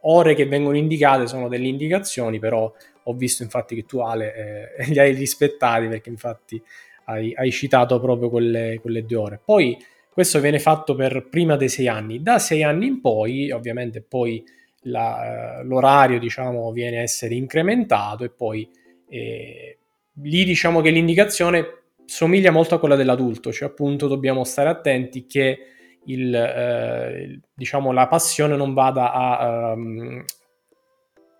ore 0.00 0.34
che 0.34 0.46
vengono 0.46 0.76
indicate 0.76 1.26
sono 1.26 1.48
delle 1.48 1.68
indicazioni 1.68 2.38
però 2.38 2.72
ho 3.10 3.14
visto 3.14 3.42
infatti 3.42 3.74
che 3.74 3.84
tu 3.84 3.98
Ale 3.98 4.74
eh, 4.78 4.84
li 4.90 4.98
hai 4.98 5.14
rispettati 5.14 5.88
perché 5.88 6.08
infatti 6.08 6.60
hai, 7.04 7.32
hai 7.34 7.50
citato 7.50 8.00
proprio 8.00 8.30
quelle, 8.30 8.78
quelle, 8.80 9.04
due 9.04 9.16
ore. 9.16 9.40
Poi 9.44 9.76
questo 10.12 10.40
viene 10.40 10.58
fatto 10.58 10.94
per 10.94 11.28
prima 11.28 11.56
dei 11.56 11.68
sei 11.68 11.88
anni. 11.88 12.22
Da 12.22 12.38
sei 12.38 12.62
anni 12.62 12.86
in 12.86 13.00
poi 13.00 13.50
ovviamente 13.50 14.02
poi 14.02 14.42
la, 14.84 15.60
l'orario 15.64 16.18
diciamo 16.18 16.70
viene 16.72 16.98
a 16.98 17.02
essere 17.02 17.34
incrementato 17.34 18.24
e 18.24 18.30
poi 18.30 18.68
eh, 19.08 19.78
lì 20.14 20.44
diciamo 20.44 20.80
che 20.80 20.90
l'indicazione 20.90 21.78
somiglia 22.06 22.50
molto 22.50 22.74
a 22.74 22.78
quella 22.80 22.96
dell'adulto, 22.96 23.52
cioè 23.52 23.68
appunto 23.68 24.08
dobbiamo 24.08 24.42
stare 24.44 24.68
attenti 24.68 25.26
che 25.26 25.58
il, 26.06 26.34
eh, 26.34 27.40
diciamo, 27.54 27.92
la 27.92 28.08
passione 28.08 28.56
non 28.56 28.74
vada 28.74 29.12
a 29.12 29.72
um, 29.72 30.24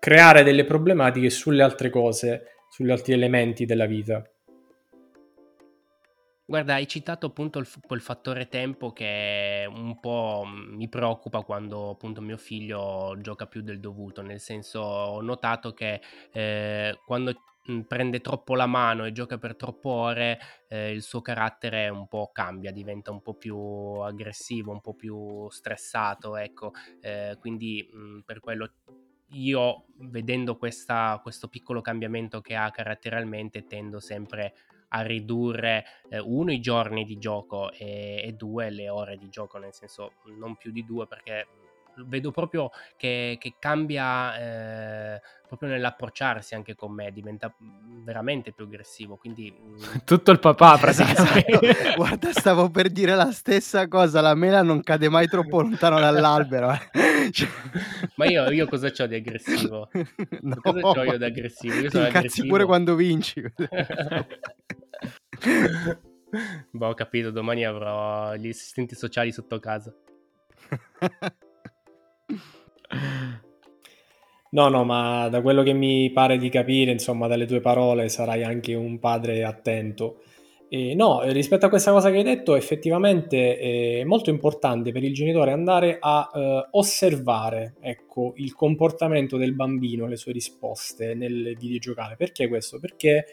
creare 0.01 0.41
delle 0.41 0.63
problematiche 0.63 1.29
sulle 1.29 1.61
altre 1.61 1.91
cose, 1.91 2.63
sugli 2.69 2.89
altri 2.89 3.13
elementi 3.13 3.65
della 3.65 3.85
vita. 3.85 4.23
Guarda, 6.43 6.73
hai 6.73 6.87
citato 6.87 7.27
appunto 7.27 7.59
il, 7.59 7.67
il, 7.91 8.01
fattore 8.01 8.47
tempo 8.47 8.93
che 8.93 9.69
un 9.71 9.99
po' 9.99 10.43
mi 10.45 10.89
preoccupa 10.89 11.43
quando 11.43 11.91
appunto 11.91 12.19
mio 12.19 12.37
figlio 12.37 13.15
gioca 13.19 13.45
più 13.45 13.61
del 13.61 13.79
dovuto, 13.79 14.23
nel 14.23 14.39
senso 14.39 14.79
ho 14.79 15.21
notato 15.21 15.71
che 15.73 16.01
eh, 16.31 16.99
quando 17.05 17.43
prende 17.87 18.21
troppo 18.21 18.55
la 18.55 18.65
mano 18.65 19.05
e 19.05 19.11
gioca 19.11 19.37
per 19.37 19.55
troppe 19.55 19.87
ore, 19.87 20.39
eh, 20.67 20.91
il 20.91 21.03
suo 21.03 21.21
carattere 21.21 21.89
un 21.89 22.07
po' 22.07 22.31
cambia, 22.33 22.71
diventa 22.71 23.11
un 23.11 23.21
po' 23.21 23.35
più 23.35 23.55
aggressivo, 23.55 24.71
un 24.71 24.81
po' 24.81 24.95
più 24.95 25.47
stressato, 25.51 26.37
ecco. 26.37 26.71
Eh, 27.01 27.37
quindi 27.39 27.87
mh, 27.87 28.21
per 28.25 28.39
quello 28.39 28.73
io, 29.31 29.85
vedendo 29.97 30.57
questa, 30.57 31.19
questo 31.21 31.47
piccolo 31.47 31.81
cambiamento 31.81 32.41
che 32.41 32.55
ha 32.55 32.69
caratterialmente, 32.71 33.65
tendo 33.65 33.99
sempre 33.99 34.53
a 34.93 35.01
ridurre 35.01 35.85
eh, 36.09 36.19
uno 36.19 36.51
i 36.51 36.59
giorni 36.59 37.05
di 37.05 37.17
gioco 37.17 37.71
e, 37.71 38.21
e, 38.25 38.33
due 38.33 38.69
le 38.69 38.89
ore 38.89 39.17
di 39.17 39.29
gioco, 39.29 39.57
nel 39.57 39.73
senso 39.73 40.13
non 40.37 40.57
più 40.57 40.71
di 40.71 40.83
due 40.83 41.07
perché 41.07 41.47
vedo 42.07 42.31
proprio 42.31 42.69
che, 42.97 43.37
che 43.39 43.55
cambia 43.59 44.37
eh, 44.37 45.21
proprio 45.51 45.67
nell'approcciarsi 45.71 46.55
anche 46.55 46.75
con 46.75 46.93
me, 46.93 47.11
diventa 47.11 47.53
mm, 47.61 48.05
veramente 48.05 48.53
più 48.53 48.63
aggressivo. 48.63 49.17
Quindi 49.17 49.53
mm, 49.53 49.75
tutto 50.05 50.31
il 50.31 50.39
papà 50.39 50.77
praticamente. 50.79 51.45
Esatto. 51.67 51.95
Guarda, 51.97 52.31
stavo 52.31 52.69
per 52.69 52.89
dire 52.89 53.15
la 53.15 53.31
stessa 53.31 53.85
cosa. 53.89 54.21
La 54.21 54.33
mela 54.33 54.61
non 54.61 54.81
cade 54.81 55.09
mai 55.09 55.27
troppo 55.27 55.59
lontano 55.61 55.99
dall'albero. 55.99 56.71
Eh. 56.71 57.31
Cioè... 57.31 57.49
Ma 58.15 58.25
io, 58.27 58.49
io 58.49 58.65
cosa 58.67 58.89
ho 58.97 59.05
di 59.07 59.15
aggressivo? 59.15 59.89
No, 60.39 60.55
cosa 60.61 60.87
ho 60.87 61.03
io 61.03 61.17
di 61.17 61.25
aggressivo? 61.25 61.75
Io 61.75 61.89
sono 61.89 62.05
aggressivo. 62.05 62.47
pure 62.47 62.63
quando 62.63 62.95
vinci. 62.95 63.43
boh, 66.71 66.87
ho 66.87 66.93
capito. 66.93 67.29
Domani 67.29 67.65
avrò 67.65 68.35
gli 68.35 68.47
assistenti 68.47 68.95
sociali 68.95 69.33
sotto 69.33 69.59
casa. 69.59 69.93
No, 74.53 74.67
no, 74.67 74.83
ma 74.83 75.29
da 75.29 75.41
quello 75.41 75.63
che 75.63 75.71
mi 75.71 76.11
pare 76.11 76.37
di 76.37 76.49
capire, 76.49 76.91
insomma, 76.91 77.27
dalle 77.27 77.45
tue 77.45 77.61
parole, 77.61 78.09
sarai 78.09 78.43
anche 78.43 78.73
un 78.73 78.99
padre 78.99 79.45
attento. 79.45 80.21
E 80.67 80.93
no, 80.95 81.21
rispetto 81.23 81.65
a 81.65 81.69
questa 81.69 81.91
cosa 81.91 82.09
che 82.11 82.17
hai 82.17 82.23
detto, 82.23 82.55
effettivamente 82.55 83.57
è 83.57 84.03
molto 84.05 84.29
importante 84.29 84.91
per 84.91 85.03
il 85.03 85.13
genitore 85.13 85.51
andare 85.51 85.97
a 85.99 86.29
eh, 86.33 86.67
osservare 86.71 87.75
ecco, 87.81 88.33
il 88.37 88.53
comportamento 88.53 89.35
del 89.37 89.53
bambino, 89.53 90.07
le 90.07 90.15
sue 90.15 90.31
risposte 90.31 91.13
nel 91.13 91.55
videogiocare. 91.57 92.15
Perché 92.15 92.47
questo? 92.47 92.79
Perché 92.79 93.25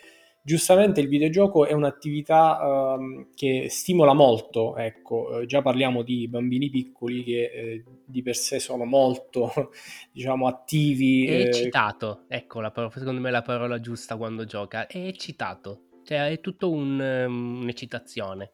giustamente 0.48 1.02
il 1.02 1.08
videogioco 1.08 1.66
è 1.66 1.74
un'attività 1.74 2.96
uh, 2.96 3.28
che 3.34 3.66
stimola 3.68 4.14
molto, 4.14 4.76
ecco, 4.76 5.40
eh, 5.40 5.46
già 5.46 5.60
parliamo 5.60 6.02
di 6.02 6.26
bambini 6.26 6.70
piccoli 6.70 7.22
che 7.22 7.50
eh, 7.52 7.84
di 8.06 8.22
per 8.22 8.34
sé 8.34 8.58
sono 8.58 8.86
molto, 8.86 9.52
diciamo, 10.10 10.46
attivi. 10.46 11.26
È 11.26 11.32
eh... 11.32 11.42
eccitato, 11.48 12.24
ecco, 12.28 12.62
la 12.62 12.70
parola, 12.70 12.94
secondo 12.96 13.20
me 13.20 13.28
è 13.28 13.32
la 13.32 13.42
parola 13.42 13.78
giusta 13.78 14.16
quando 14.16 14.46
gioca, 14.46 14.86
è 14.86 14.96
eccitato, 14.96 15.82
cioè 16.02 16.30
è 16.30 16.40
tutto 16.40 16.70
un, 16.70 16.98
um, 16.98 17.60
un'eccitazione. 17.60 18.52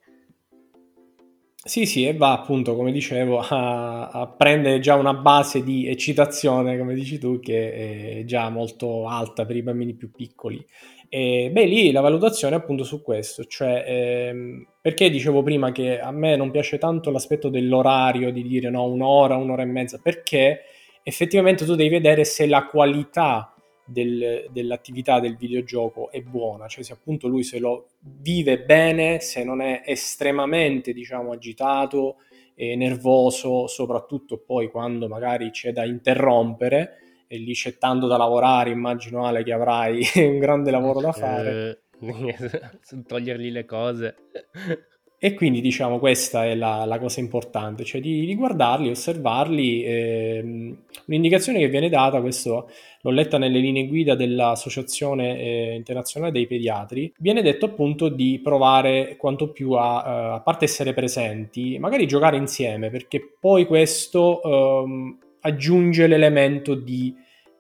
Sì, 1.63 1.87
sì, 1.87 2.07
e 2.07 2.15
va 2.15 2.33
appunto, 2.33 2.75
come 2.75 2.91
dicevo, 2.91 3.39
a, 3.39 4.09
a, 4.09 4.27
prendere 4.27 4.81
già 4.81 4.97
una 4.97 5.15
base 5.15 5.63
di 5.63 5.87
eccitazione, 5.87 6.77
come 6.77 6.93
dici 6.93 7.19
tu, 7.19 7.39
che 7.39 8.19
è 8.19 8.25
già 8.25 8.51
molto 8.51 9.07
alta 9.07 9.47
per 9.47 9.57
i 9.57 9.63
bambini 9.63 9.95
più 9.95 10.11
piccoli. 10.11 10.63
E 11.09 11.51
beh, 11.53 11.65
lì 11.65 11.93
la 11.93 12.01
valutazione 12.01 12.57
è 12.57 12.59
appunto 12.59 12.85
su 12.85 13.03
questo, 13.03 13.45
cioè 13.45 13.85
ehm, 13.87 14.67
perché 14.81 15.11
dicevo 15.11 15.43
prima 15.43 15.71
che 15.73 16.01
a 16.01 16.11
me 16.11 16.37
non 16.37 16.51
piace 16.51 16.79
tanto 16.79 17.11
l'aspetto 17.11 17.49
dell'orario, 17.49 18.33
di 18.33 18.43
dire 18.43 18.71
no, 18.71 18.85
un'ora, 18.85 19.37
un'ora 19.37 19.63
e 19.63 19.67
mezza, 19.67 20.01
perché 20.03 20.63
effettivamente 21.03 21.65
tu 21.65 21.75
devi 21.75 21.91
vedere 21.91 22.25
se 22.25 22.47
la 22.47 22.67
qualità 22.67 23.55
del, 23.85 24.49
dell'attività 24.51 25.21
del 25.21 25.37
videogioco 25.37 26.11
è 26.11 26.21
buona, 26.23 26.67
cioè 26.67 26.83
se 26.83 26.95
appunto 26.95 27.29
lui 27.29 27.43
se 27.45 27.59
lo 27.59 27.89
vive 28.01 28.61
bene, 28.61 29.21
se 29.21 29.45
non 29.45 29.61
è 29.61 29.83
estremamente 29.85 30.93
diciamo 30.93 31.33
agitato 31.33 32.17
e 32.55 32.77
nervoso, 32.77 33.67
soprattutto 33.67 34.39
poi 34.39 34.71
quando 34.71 35.09
magari 35.09 35.51
c'è 35.51 35.73
da 35.73 35.85
interrompere 35.85 36.99
e 37.35 37.39
lì 37.39 37.53
c'è 37.53 37.76
tanto 37.78 38.07
da 38.07 38.16
lavorare, 38.16 38.70
immagino 38.70 39.26
Ale 39.26 39.43
che 39.43 39.53
avrai 39.53 40.03
un 40.16 40.39
grande 40.39 40.70
lavoro 40.70 41.01
da 41.01 41.12
fare. 41.12 41.82
togliergli 43.07 43.51
le 43.51 43.64
cose. 43.64 44.14
E 45.18 45.32
quindi 45.32 45.62
diciamo 45.62 45.99
questa 45.99 46.45
è 46.45 46.55
la, 46.55 46.85
la 46.85 46.99
cosa 46.99 47.18
importante, 47.18 47.82
cioè 47.82 48.01
di, 48.01 48.26
di 48.26 48.35
guardarli, 48.35 48.91
osservarli. 48.91 49.82
Ehm, 49.82 50.82
un'indicazione 51.07 51.61
che 51.61 51.68
viene 51.68 51.89
data, 51.89 52.20
questo 52.20 52.68
l'ho 53.01 53.11
letta 53.11 53.39
nelle 53.39 53.59
linee 53.59 53.87
guida 53.87 54.14
dell'Associazione 54.14 55.39
eh, 55.39 55.74
Internazionale 55.76 56.30
dei 56.30 56.47
Pediatri, 56.47 57.14
viene 57.18 57.41
detto 57.41 57.64
appunto 57.64 58.11
di 58.11 58.39
provare 58.43 59.16
quanto 59.16 59.51
più 59.51 59.72
a, 59.72 60.32
uh, 60.32 60.35
a 60.35 60.41
parte 60.41 60.66
essere 60.66 60.93
presenti, 60.93 61.78
magari 61.78 62.07
giocare 62.07 62.37
insieme, 62.37 62.91
perché 62.91 63.37
poi 63.41 63.64
questo 63.64 64.41
um, 64.43 65.18
aggiunge 65.41 66.07
l'elemento 66.07 66.74
di, 66.74 67.14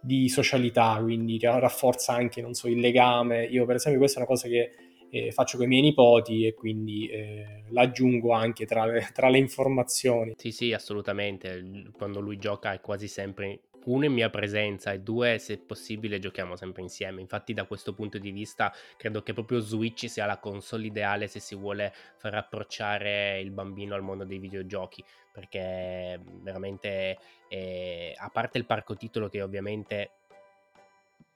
di 0.04 0.28
socialità, 0.28 0.98
quindi 1.00 1.38
rafforza 1.40 2.12
anche, 2.12 2.42
non 2.42 2.52
so, 2.52 2.68
il 2.68 2.78
legame. 2.78 3.44
Io 3.44 3.64
per 3.64 3.76
esempio 3.76 4.00
questa 4.00 4.18
è 4.18 4.22
una 4.22 4.30
cosa 4.30 4.48
che 4.48 4.70
eh, 5.10 5.32
faccio 5.32 5.56
con 5.56 5.66
i 5.66 5.68
miei 5.68 5.82
nipoti 5.82 6.46
e 6.46 6.54
quindi 6.54 7.08
eh, 7.08 7.64
l'aggiungo 7.70 8.32
anche 8.32 8.66
tra 8.66 8.84
le, 8.84 9.08
tra 9.14 9.28
le 9.28 9.38
informazioni. 9.38 10.34
Sì, 10.36 10.50
sì, 10.50 10.72
assolutamente. 10.72 11.88
Quando 11.92 12.20
lui 12.20 12.36
gioca 12.36 12.72
è 12.72 12.80
quasi 12.80 13.08
sempre 13.08 13.60
uno 13.84 14.04
in 14.04 14.12
mia 14.12 14.30
presenza 14.30 14.92
e 14.92 15.00
due 15.00 15.38
se 15.38 15.58
possibile 15.58 16.18
giochiamo 16.18 16.56
sempre 16.56 16.80
insieme 16.80 17.20
infatti 17.20 17.52
da 17.52 17.66
questo 17.66 17.92
punto 17.92 18.16
di 18.16 18.30
vista 18.30 18.72
credo 18.96 19.22
che 19.22 19.34
proprio 19.34 19.60
Switch 19.60 20.08
sia 20.08 20.24
la 20.24 20.38
console 20.38 20.86
ideale 20.86 21.26
se 21.26 21.38
si 21.38 21.54
vuole 21.54 21.92
far 22.16 22.34
approcciare 22.34 23.38
il 23.40 23.50
bambino 23.50 23.94
al 23.94 24.00
mondo 24.00 24.24
dei 24.24 24.38
videogiochi 24.38 25.04
perché 25.34 26.20
veramente 26.42 27.18
eh, 27.48 28.14
a 28.16 28.30
parte 28.30 28.56
il 28.56 28.66
parco 28.66 28.94
titolo 28.94 29.28
che 29.28 29.42
ovviamente 29.42 30.10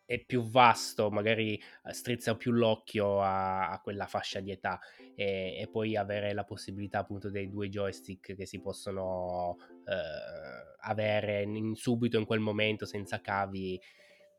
è 0.06 0.24
più 0.24 0.48
vasto, 0.48 1.10
magari 1.10 1.60
eh, 1.84 1.92
strizza 1.92 2.36
più 2.36 2.52
l'occhio 2.52 3.20
a, 3.20 3.70
a 3.70 3.80
quella 3.80 4.06
fascia 4.06 4.38
di 4.38 4.52
età 4.52 4.78
e, 5.16 5.58
e, 5.60 5.68
poi 5.68 5.96
avere 5.96 6.32
la 6.32 6.44
possibilità 6.44 7.00
appunto 7.00 7.28
dei 7.28 7.50
due 7.50 7.68
joystick 7.68 8.36
che 8.36 8.46
si 8.46 8.60
possono 8.60 9.56
eh, 9.84 10.76
avere 10.82 11.42
in, 11.42 11.74
subito 11.74 12.18
in 12.18 12.24
quel 12.24 12.40
momento 12.40 12.86
senza 12.86 13.20
cavi. 13.20 13.78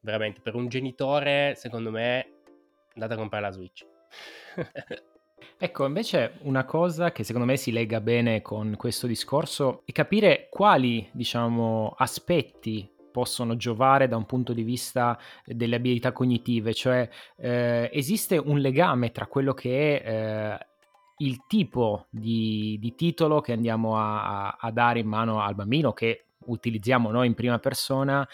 Veramente 0.02 0.40
per 0.40 0.56
un 0.56 0.70
genitore, 0.70 1.54
secondo 1.58 1.92
me, 1.92 2.32
andate 2.94 3.14
a 3.14 3.18
comprare 3.18 3.44
la 3.44 3.52
Switch. 3.52 3.86
Ecco, 5.62 5.86
invece 5.86 6.36
una 6.44 6.64
cosa 6.64 7.12
che 7.12 7.26
secondo 7.26 7.46
me 7.46 7.58
si 7.58 7.74
lega 7.74 8.00
bene 8.00 8.42
con 8.42 8.76
questo 8.78 9.08
discorso 9.08 9.82
è 9.84 9.92
capire 9.92 10.48
quali, 10.50 11.10
diciamo, 11.12 11.96
aspetti 11.98 12.90
possono 13.12 13.58
giovare 13.58 14.08
da 14.08 14.16
un 14.16 14.26
punto 14.26 14.54
di 14.54 14.64
vista 14.64 15.20
delle 15.44 15.76
abilità 15.76 16.14
cognitive, 16.14 16.74
cioè 16.74 17.10
eh, 17.36 17.90
esiste 17.92 18.38
un 18.38 18.60
legame 18.60 19.12
tra 19.12 19.26
quello 19.26 19.54
che 19.54 20.00
è 20.00 20.10
eh, 20.10 20.68
il 21.18 21.44
tipo 21.46 22.06
di, 22.10 22.78
di, 22.80 22.96
titolo 22.96 23.42
che 23.42 23.52
andiamo 23.52 23.98
a, 23.98 24.56
a, 24.58 24.72
dare 24.72 25.00
in 25.00 25.08
mano 25.08 25.42
al 25.42 25.56
bambino, 25.56 25.92
che 25.92 26.28
utilizziamo 26.46 27.12
noi 27.12 27.28
in 27.28 27.34
prima 27.34 27.60
persona, 27.60 28.26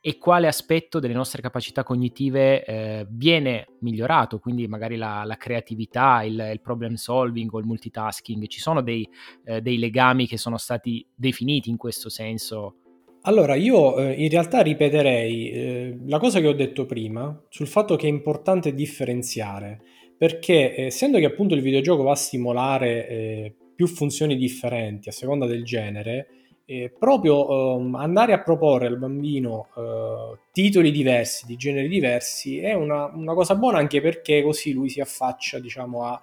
e 0.00 0.16
quale 0.16 0.46
aspetto 0.46 0.98
delle 0.98 1.12
nostre 1.12 1.42
capacità 1.42 1.82
cognitive 1.82 2.64
eh, 2.64 3.06
viene 3.10 3.66
migliorato, 3.80 4.38
quindi 4.38 4.66
magari 4.66 4.96
la, 4.96 5.24
la 5.24 5.36
creatività, 5.36 6.22
il, 6.22 6.50
il, 6.52 6.60
problem 6.62 6.94
solving 6.94 7.52
o 7.52 7.58
il 7.58 7.66
multitasking. 7.66 8.46
Ci 8.46 8.60
sono 8.60 8.82
dei, 8.82 9.06
eh, 9.44 9.60
dei 9.60 9.78
legami 9.78 10.26
che 10.26 10.38
sono 10.38 10.56
stati 10.56 11.06
definiti 11.14 11.68
in 11.68 11.76
questo 11.76 12.08
senso 12.08 12.76
allora, 13.24 13.54
io 13.54 13.98
eh, 13.98 14.12
in 14.12 14.30
realtà 14.30 14.62
ripeterei 14.62 15.50
eh, 15.50 15.98
la 16.06 16.18
cosa 16.18 16.40
che 16.40 16.46
ho 16.46 16.54
detto 16.54 16.86
prima 16.86 17.38
sul 17.50 17.66
fatto 17.66 17.94
che 17.94 18.06
è 18.06 18.10
importante 18.10 18.72
differenziare, 18.72 19.82
perché 20.16 20.74
eh, 20.74 20.84
essendo 20.86 21.18
che 21.18 21.26
appunto 21.26 21.54
il 21.54 21.60
videogioco 21.60 22.02
va 22.02 22.12
a 22.12 22.16
stimolare 22.16 23.08
eh, 23.08 23.54
più 23.74 23.86
funzioni 23.88 24.36
differenti 24.36 25.10
a 25.10 25.12
seconda 25.12 25.44
del 25.44 25.64
genere, 25.64 26.28
eh, 26.70 26.92
proprio 26.96 27.78
ehm, 27.78 27.96
andare 27.96 28.32
a 28.32 28.40
proporre 28.42 28.86
al 28.86 28.96
bambino 28.96 29.70
eh, 29.76 30.38
titoli 30.52 30.92
diversi, 30.92 31.44
di 31.44 31.56
generi 31.56 31.88
diversi, 31.88 32.58
è 32.58 32.74
una, 32.74 33.06
una, 33.06 33.34
cosa 33.34 33.56
buona 33.56 33.78
anche 33.78 34.00
perché 34.00 34.40
così 34.40 34.72
lui 34.72 34.88
si 34.88 35.00
affaccia, 35.00 35.58
diciamo, 35.58 36.04
a 36.04 36.20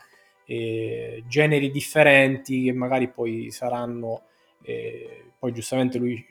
generi 1.28 1.70
differenti 1.70 2.64
che 2.64 2.72
magari 2.72 3.10
poi 3.10 3.52
saranno, 3.52 4.22
poi 5.38 5.52
giustamente 5.52 5.98
lui 5.98 6.26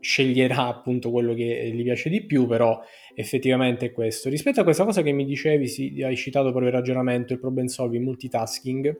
sceglierà 0.00 0.66
appunto 0.66 1.12
quello 1.12 1.32
che 1.32 1.70
gli 1.72 1.84
piace 1.84 2.10
di 2.10 2.24
più, 2.24 2.48
però 2.48 2.82
effettivamente 3.14 3.86
è 3.86 3.92
questo. 3.92 4.28
Rispetto 4.28 4.60
a 4.60 4.64
questa 4.64 4.84
cosa 4.84 5.02
che 5.02 5.12
mi 5.12 5.24
dicevi, 5.24 5.68
sì, 5.68 6.02
hai 6.02 6.16
citato 6.16 6.50
proprio 6.50 6.70
il 6.70 6.76
ragionamento, 6.76 7.32
il 7.32 7.38
problem 7.38 7.66
solving, 7.66 8.02
multitasking, 8.02 8.98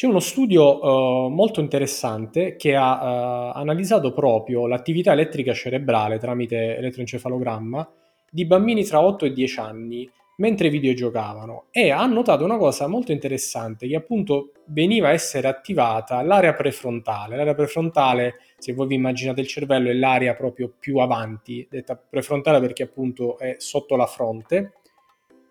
c'è 0.00 0.06
uno 0.06 0.20
studio 0.20 0.80
uh, 0.82 1.28
molto 1.28 1.60
interessante 1.60 2.56
che 2.56 2.74
ha 2.74 3.50
uh, 3.52 3.52
analizzato 3.54 4.14
proprio 4.14 4.66
l'attività 4.66 5.12
elettrica 5.12 5.52
cerebrale 5.52 6.18
tramite 6.18 6.78
elettroencefalogramma 6.78 7.86
di 8.30 8.46
bambini 8.46 8.82
tra 8.84 9.02
8 9.02 9.26
e 9.26 9.32
10 9.34 9.60
anni 9.60 10.10
mentre 10.36 10.70
videogiocavano 10.70 11.66
e 11.70 11.90
ha 11.90 12.06
notato 12.06 12.44
una 12.44 12.56
cosa 12.56 12.86
molto 12.86 13.12
interessante 13.12 13.86
che 13.86 13.94
appunto 13.94 14.52
veniva 14.68 15.08
a 15.08 15.12
essere 15.12 15.48
attivata 15.48 16.22
l'area 16.22 16.54
prefrontale. 16.54 17.36
L'area 17.36 17.54
prefrontale, 17.54 18.36
se 18.56 18.72
voi 18.72 18.86
vi 18.86 18.94
immaginate 18.94 19.42
il 19.42 19.48
cervello, 19.48 19.90
è 19.90 19.92
l'area 19.92 20.32
proprio 20.32 20.72
più 20.78 20.96
avanti, 20.96 21.68
detta 21.68 21.94
prefrontale 21.94 22.58
perché 22.58 22.84
appunto 22.84 23.36
è 23.36 23.56
sotto 23.58 23.96
la 23.96 24.06
fronte 24.06 24.76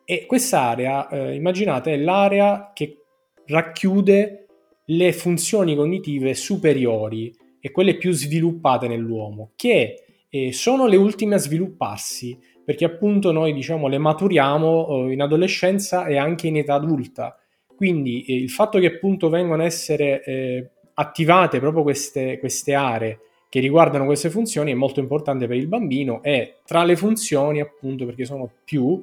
e 0.06 0.26
quest'area, 0.26 1.08
eh, 1.08 1.36
immaginate, 1.36 1.94
è 1.94 1.98
l'area 1.98 2.72
che 2.74 3.04
racchiude 3.50 4.46
le 4.86 5.14
funzioni 5.14 5.76
cognitive 5.76 6.34
superiori 6.34 7.36
e 7.60 7.72
quelle 7.72 7.98
più 7.98 8.12
sviluppate 8.12 8.88
nell'uomo, 8.88 9.52
che 9.56 10.04
eh, 10.30 10.54
sono 10.54 10.88
le 10.88 10.96
ultime 10.96 11.36
a 11.36 11.40
svilupparsi 11.40 12.38
perché 12.64 12.86
appunto 12.86 13.32
noi 13.32 13.52
diciamo 13.52 13.88
le 13.88 13.98
maturiamo 13.98 15.08
eh, 15.08 15.14
in 15.14 15.22
adolescenza 15.22 16.06
e 16.06 16.18
anche 16.18 16.48
in 16.48 16.58
età 16.58 16.76
adulta. 16.76 17.36
Quindi 17.66 18.24
eh, 18.26 18.36
il 18.36 18.52
fatto 18.52 18.78
che 18.78 18.86
appunto 18.86 19.30
vengono 19.30 19.64
a 19.64 19.66
essere 19.66 20.24
eh, 20.24 20.70
attivate 20.94 21.60
proprio 21.60 21.82
queste, 21.82 22.38
queste 22.38 22.76
aree 22.76 23.20
che 23.50 23.60
riguardano 23.60 24.06
queste 24.06 24.30
funzioni 24.30 24.72
è 24.72 24.76
molto 24.76 25.00
importante 25.00 25.48
per 25.48 25.58
il 25.58 25.66
bambino 25.66 26.22
e 26.22 26.58
tra 26.64 26.84
le 26.84 26.96
funzioni 26.96 27.60
appunto 27.60 28.06
perché 28.06 28.24
sono 28.24 28.48
più 28.64 29.02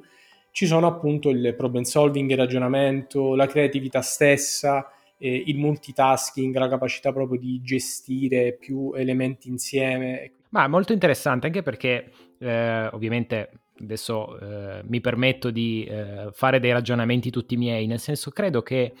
ci 0.57 0.65
sono 0.65 0.87
appunto 0.87 1.29
il 1.29 1.53
problem 1.55 1.83
solving, 1.83 2.31
il 2.31 2.35
ragionamento, 2.35 3.35
la 3.35 3.45
creatività 3.45 4.01
stessa, 4.01 4.91
eh, 5.19 5.43
il 5.45 5.55
multitasking, 5.55 6.57
la 6.57 6.67
capacità 6.67 7.13
proprio 7.13 7.39
di 7.39 7.61
gestire 7.61 8.57
più 8.59 8.91
elementi 8.95 9.49
insieme. 9.49 10.31
Ma 10.49 10.65
è 10.65 10.67
molto 10.67 10.93
interessante 10.93 11.45
anche 11.45 11.61
perché 11.61 12.11
eh, 12.39 12.87
ovviamente 12.87 13.51
adesso 13.79 14.39
eh, 14.39 14.81
mi 14.87 14.99
permetto 14.99 15.51
di 15.51 15.83
eh, 15.83 16.29
fare 16.31 16.59
dei 16.59 16.71
ragionamenti 16.71 17.29
tutti 17.29 17.55
miei, 17.55 17.85
nel 17.85 17.99
senso 17.99 18.31
credo 18.31 18.63
che 18.63 18.93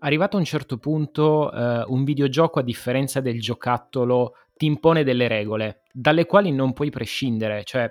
arrivato 0.00 0.36
a 0.36 0.40
un 0.40 0.44
certo 0.44 0.76
punto 0.76 1.50
eh, 1.50 1.84
un 1.86 2.04
videogioco 2.04 2.58
a 2.58 2.62
differenza 2.62 3.22
del 3.22 3.40
giocattolo 3.40 4.34
ti 4.58 4.66
impone 4.66 5.04
delle 5.04 5.26
regole 5.26 5.84
dalle 5.90 6.26
quali 6.26 6.52
non 6.52 6.74
puoi 6.74 6.90
prescindere, 6.90 7.64
cioè 7.64 7.90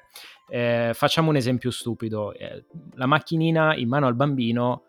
eh, 0.49 0.91
facciamo 0.93 1.29
un 1.29 1.35
esempio 1.35 1.71
stupido, 1.71 2.33
eh, 2.33 2.65
la 2.95 3.05
macchinina 3.05 3.75
in 3.75 3.87
mano 3.87 4.07
al 4.07 4.15
bambino 4.15 4.83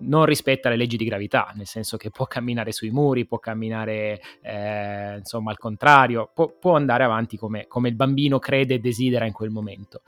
non 0.00 0.26
rispetta 0.26 0.68
le 0.68 0.76
leggi 0.76 0.96
di 0.96 1.04
gravità, 1.04 1.52
nel 1.56 1.66
senso 1.66 1.96
che 1.96 2.10
può 2.10 2.26
camminare 2.26 2.72
sui 2.72 2.90
muri, 2.90 3.26
può 3.26 3.38
camminare 3.38 4.20
eh, 4.42 5.16
insomma 5.18 5.50
al 5.50 5.58
contrario, 5.58 6.30
può, 6.32 6.52
può 6.56 6.76
andare 6.76 7.04
avanti 7.04 7.36
come, 7.36 7.66
come, 7.66 7.88
il 7.88 7.96
bambino 7.96 8.38
crede 8.38 8.74
e 8.74 8.78
desidera 8.78 9.24
in 9.24 9.32
quel 9.32 9.50
momento. 9.50 10.02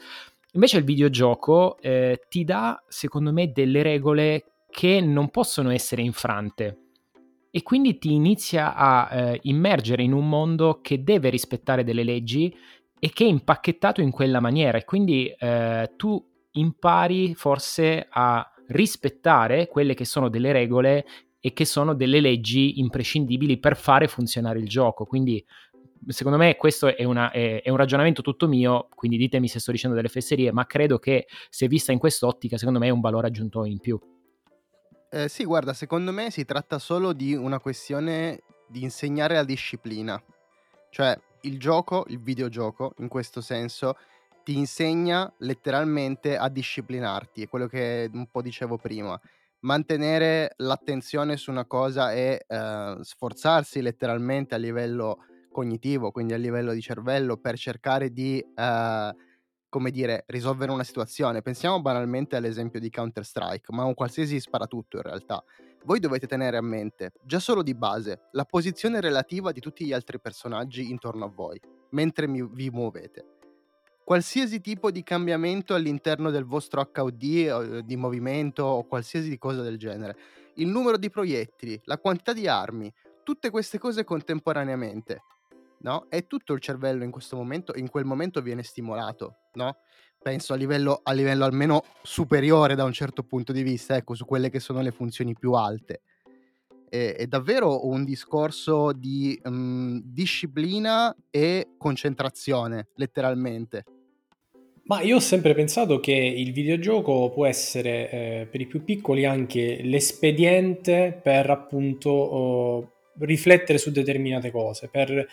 Invece 0.52 0.78
il 0.78 0.84
videogioco 0.84 1.78
eh, 1.80 2.20
ti 2.28 2.44
dà, 2.44 2.82
secondo 2.88 3.32
me, 3.32 3.52
delle 3.52 3.82
regole 3.82 4.44
che 4.70 5.00
non 5.00 5.30
possono 5.30 5.70
essere 5.70 6.02
infrante. 6.02 6.76
e 7.52 7.64
quindi 7.64 7.98
ti 7.98 8.12
inizia 8.12 8.76
a 8.76 9.08
eh, 9.10 9.40
immergere 9.42 10.04
in 10.04 10.12
un 10.12 10.28
mondo 10.28 10.80
che 10.80 11.02
deve 11.02 11.30
rispettare 11.30 11.82
delle 11.82 12.04
leggi 12.04 12.54
e 13.00 13.10
che 13.10 13.24
è 13.24 13.28
impacchettato 13.28 14.00
in 14.00 14.10
quella 14.10 14.40
maniera 14.40 14.78
e 14.78 14.84
quindi 14.84 15.26
eh, 15.26 15.92
tu 15.96 16.22
impari 16.52 17.34
forse 17.34 18.06
a 18.08 18.48
rispettare 18.68 19.66
quelle 19.66 19.94
che 19.94 20.04
sono 20.04 20.28
delle 20.28 20.52
regole 20.52 21.06
e 21.40 21.52
che 21.52 21.64
sono 21.64 21.94
delle 21.94 22.20
leggi 22.20 22.78
imprescindibili 22.78 23.58
per 23.58 23.76
fare 23.76 24.06
funzionare 24.06 24.58
il 24.58 24.68
gioco. 24.68 25.06
Quindi 25.06 25.44
secondo 26.08 26.38
me 26.38 26.56
questo 26.56 26.94
è, 26.94 27.04
una, 27.04 27.30
è, 27.30 27.62
è, 27.62 27.70
un 27.70 27.76
ragionamento 27.76 28.22
tutto 28.22 28.46
mio, 28.46 28.88
quindi 28.94 29.16
ditemi 29.16 29.48
se 29.48 29.58
sto 29.58 29.72
dicendo 29.72 29.96
delle 29.96 30.08
fesserie, 30.08 30.52
ma 30.52 30.66
credo 30.66 30.98
che 30.98 31.26
se 31.48 31.66
vista 31.66 31.92
in 31.92 31.98
quest'ottica, 31.98 32.58
secondo 32.58 32.78
me 32.78 32.88
è 32.88 32.90
un 32.90 33.00
valore 33.00 33.28
aggiunto 33.28 33.64
in 33.64 33.78
più. 33.78 33.98
Eh, 35.10 35.28
sì, 35.28 35.44
guarda, 35.44 35.72
secondo 35.72 36.12
me 36.12 36.30
si 36.30 36.44
tratta 36.44 36.78
solo 36.78 37.12
di 37.12 37.34
una 37.34 37.58
questione 37.58 38.42
di 38.68 38.82
insegnare 38.82 39.34
la 39.34 39.44
disciplina. 39.44 40.22
Cioè, 40.90 41.18
il 41.42 41.58
gioco, 41.58 42.04
il 42.08 42.20
videogioco, 42.20 42.94
in 42.98 43.08
questo 43.08 43.40
senso, 43.40 43.96
ti 44.42 44.56
insegna 44.56 45.32
letteralmente 45.38 46.36
a 46.36 46.48
disciplinarti, 46.48 47.42
è 47.42 47.48
quello 47.48 47.66
che 47.66 48.10
un 48.12 48.26
po' 48.30 48.42
dicevo 48.42 48.76
prima. 48.78 49.18
Mantenere 49.60 50.54
l'attenzione 50.56 51.36
su 51.36 51.50
una 51.50 51.66
cosa 51.66 52.12
e 52.12 52.44
eh, 52.46 52.96
sforzarsi 53.00 53.82
letteralmente 53.82 54.54
a 54.54 54.58
livello 54.58 55.24
cognitivo, 55.52 56.10
quindi 56.10 56.32
a 56.32 56.38
livello 56.38 56.72
di 56.72 56.80
cervello, 56.80 57.36
per 57.36 57.58
cercare 57.58 58.10
di, 58.10 58.40
eh, 58.40 59.14
come 59.68 59.90
dire, 59.90 60.24
risolvere 60.28 60.72
una 60.72 60.84
situazione. 60.84 61.42
Pensiamo 61.42 61.80
banalmente 61.82 62.36
all'esempio 62.36 62.80
di 62.80 62.88
Counter-Strike, 62.88 63.72
ma 63.74 63.84
un 63.84 63.94
qualsiasi 63.94 64.40
sparatutto 64.40 64.96
in 64.96 65.02
realtà. 65.02 65.44
Voi 65.84 65.98
dovete 65.98 66.26
tenere 66.26 66.56
a 66.56 66.62
mente, 66.62 67.12
già 67.22 67.38
solo 67.38 67.62
di 67.62 67.74
base, 67.74 68.28
la 68.32 68.44
posizione 68.44 69.00
relativa 69.00 69.50
di 69.50 69.60
tutti 69.60 69.84
gli 69.84 69.92
altri 69.92 70.20
personaggi 70.20 70.90
intorno 70.90 71.24
a 71.24 71.28
voi, 71.28 71.60
mentre 71.90 72.26
vi 72.26 72.70
muovete. 72.70 73.38
Qualsiasi 74.04 74.60
tipo 74.60 74.90
di 74.90 75.02
cambiamento 75.02 75.74
all'interno 75.74 76.30
del 76.30 76.44
vostro 76.44 76.90
HUD 76.94 77.78
di 77.80 77.96
movimento 77.96 78.64
o 78.64 78.86
qualsiasi 78.86 79.38
cosa 79.38 79.62
del 79.62 79.78
genere, 79.78 80.16
il 80.56 80.68
numero 80.68 80.98
di 80.98 81.08
proiettili, 81.08 81.80
la 81.84 81.98
quantità 81.98 82.32
di 82.32 82.46
armi, 82.46 82.92
tutte 83.22 83.50
queste 83.50 83.78
cose 83.78 84.04
contemporaneamente 84.04 85.22
no? 85.80 86.06
E 86.08 86.26
tutto 86.26 86.52
il 86.52 86.60
cervello 86.60 87.04
in 87.04 87.10
questo 87.10 87.36
momento, 87.36 87.72
in 87.76 87.88
quel 87.88 88.04
momento 88.04 88.40
viene 88.40 88.62
stimolato, 88.62 89.36
no? 89.54 89.78
Penso 90.22 90.52
a 90.52 90.56
livello, 90.56 91.00
a 91.02 91.12
livello 91.12 91.46
almeno 91.46 91.82
superiore 92.02 92.74
da 92.74 92.84
un 92.84 92.92
certo 92.92 93.22
punto 93.22 93.52
di 93.52 93.62
vista, 93.62 93.96
ecco, 93.96 94.14
su 94.14 94.26
quelle 94.26 94.50
che 94.50 94.60
sono 94.60 94.82
le 94.82 94.90
funzioni 94.90 95.34
più 95.34 95.52
alte. 95.52 96.02
È, 96.88 97.14
è 97.16 97.26
davvero 97.26 97.86
un 97.86 98.04
discorso 98.04 98.92
di 98.92 99.40
um, 99.44 99.98
disciplina 100.04 101.16
e 101.30 101.68
concentrazione, 101.78 102.88
letteralmente. 102.96 103.84
Ma 104.90 105.00
io 105.00 105.16
ho 105.16 105.20
sempre 105.20 105.54
pensato 105.54 106.00
che 106.00 106.12
il 106.12 106.52
videogioco 106.52 107.30
può 107.30 107.46
essere 107.46 108.10
eh, 108.10 108.48
per 108.50 108.60
i 108.60 108.66
più 108.66 108.82
piccoli 108.84 109.24
anche 109.24 109.80
l'espediente 109.82 111.18
per 111.22 111.48
appunto 111.48 112.10
oh, 112.10 112.92
riflettere 113.20 113.78
su 113.78 113.90
determinate 113.90 114.50
cose, 114.50 114.88
per 114.90 115.26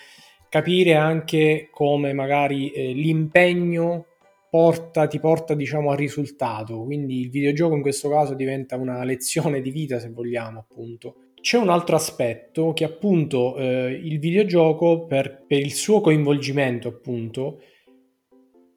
capire 0.47 0.95
anche 0.95 1.69
come 1.71 2.13
magari 2.13 2.69
eh, 2.69 2.93
l'impegno 2.93 4.05
porta, 4.49 5.07
ti 5.07 5.19
porta 5.19 5.53
diciamo 5.53 5.91
al 5.91 5.97
risultato. 5.97 6.83
Quindi 6.83 7.21
il 7.21 7.29
videogioco 7.29 7.75
in 7.75 7.81
questo 7.81 8.09
caso 8.09 8.33
diventa 8.33 8.75
una 8.75 9.03
lezione 9.03 9.61
di 9.61 9.71
vita 9.71 9.99
se 9.99 10.09
vogliamo 10.09 10.59
appunto. 10.59 11.15
C'è 11.39 11.57
un 11.57 11.69
altro 11.69 11.95
aspetto 11.95 12.73
che 12.73 12.83
appunto 12.83 13.55
eh, 13.57 13.91
il 13.91 14.19
videogioco 14.19 15.05
per, 15.05 15.45
per 15.47 15.59
il 15.59 15.73
suo 15.73 16.01
coinvolgimento 16.01 16.87
appunto 16.87 17.59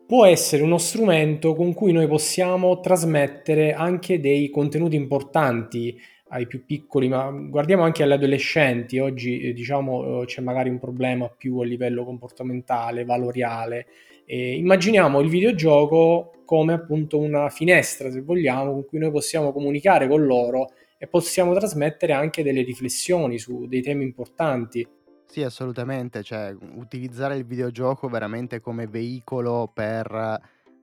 può 0.07 0.27
essere 0.27 0.65
uno 0.65 0.79
strumento 0.79 1.55
con 1.55 1.73
cui 1.73 1.93
noi 1.93 2.09
possiamo 2.09 2.81
trasmettere 2.81 3.73
anche 3.73 4.19
dei 4.19 4.51
contenuti 4.51 4.97
importanti 4.97 5.97
ai 6.31 6.47
più 6.47 6.65
piccoli, 6.65 7.09
ma 7.09 7.31
guardiamo 7.31 7.83
anche 7.83 8.03
agli 8.03 8.13
adolescenti. 8.13 8.99
Oggi 8.99 9.41
eh, 9.41 9.53
diciamo 9.53 10.23
eh, 10.23 10.27
c'è 10.27 10.41
magari 10.41 10.69
un 10.69 10.79
problema 10.79 11.29
più 11.29 11.59
a 11.59 11.65
livello 11.65 12.05
comportamentale, 12.05 13.05
valoriale. 13.05 13.87
E 14.25 14.55
immaginiamo 14.57 15.21
il 15.21 15.29
videogioco 15.29 16.33
come 16.45 16.73
appunto 16.73 17.19
una 17.19 17.49
finestra, 17.49 18.11
se 18.11 18.23
vogliamo, 18.23 18.73
con 18.73 18.87
cui 18.87 18.99
noi 18.99 19.11
possiamo 19.11 19.53
comunicare 19.53 20.09
con 20.09 20.25
loro 20.25 20.71
e 20.99 21.07
possiamo 21.07 21.55
trasmettere 21.55 22.13
anche 22.13 22.43
delle 22.43 22.63
riflessioni 22.63 23.39
su 23.39 23.67
dei 23.67 23.83
temi 23.83 24.05
importanti. 24.05 24.87
Sì, 25.27 25.43
assolutamente, 25.43 26.23
cioè 26.23 26.55
utilizzare 26.75 27.37
il 27.37 27.45
videogioco 27.45 28.09
veramente 28.09 28.61
come 28.61 28.87
veicolo 28.87 29.71
per 29.73 30.41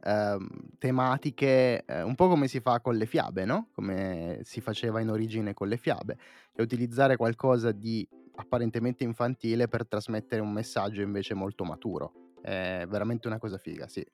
ehm, 0.08 0.48
tematiche, 0.78 1.84
eh, 1.86 2.02
un 2.02 2.16
po' 2.16 2.28
come 2.30 2.48
si 2.48 2.60
fa 2.62 2.80
con 2.80 2.96
le 2.96 3.06
fiabe, 3.06 3.46
no? 3.46 3.70
Come 3.74 4.40
si 4.44 4.62
faceva 4.62 5.02
in 5.02 5.10
origine 5.10 5.54
con 5.54 5.68
le 5.68 5.78
fiabe, 5.78 6.18
cioè 6.54 6.62
utilizzare 6.66 7.18
qualcosa 7.18 7.72
di 7.72 8.08
apparentemente 8.36 9.04
infantile 9.04 9.68
per 9.68 9.88
trasmettere 9.88 10.42
un 10.42 10.52
messaggio 10.52 11.02
invece 11.02 11.34
molto 11.34 11.64
maturo. 11.66 12.14
È 12.40 12.86
veramente 12.88 13.28
una 13.28 13.40
cosa 13.40 13.58
figa, 13.58 13.88
sì. 13.88 14.06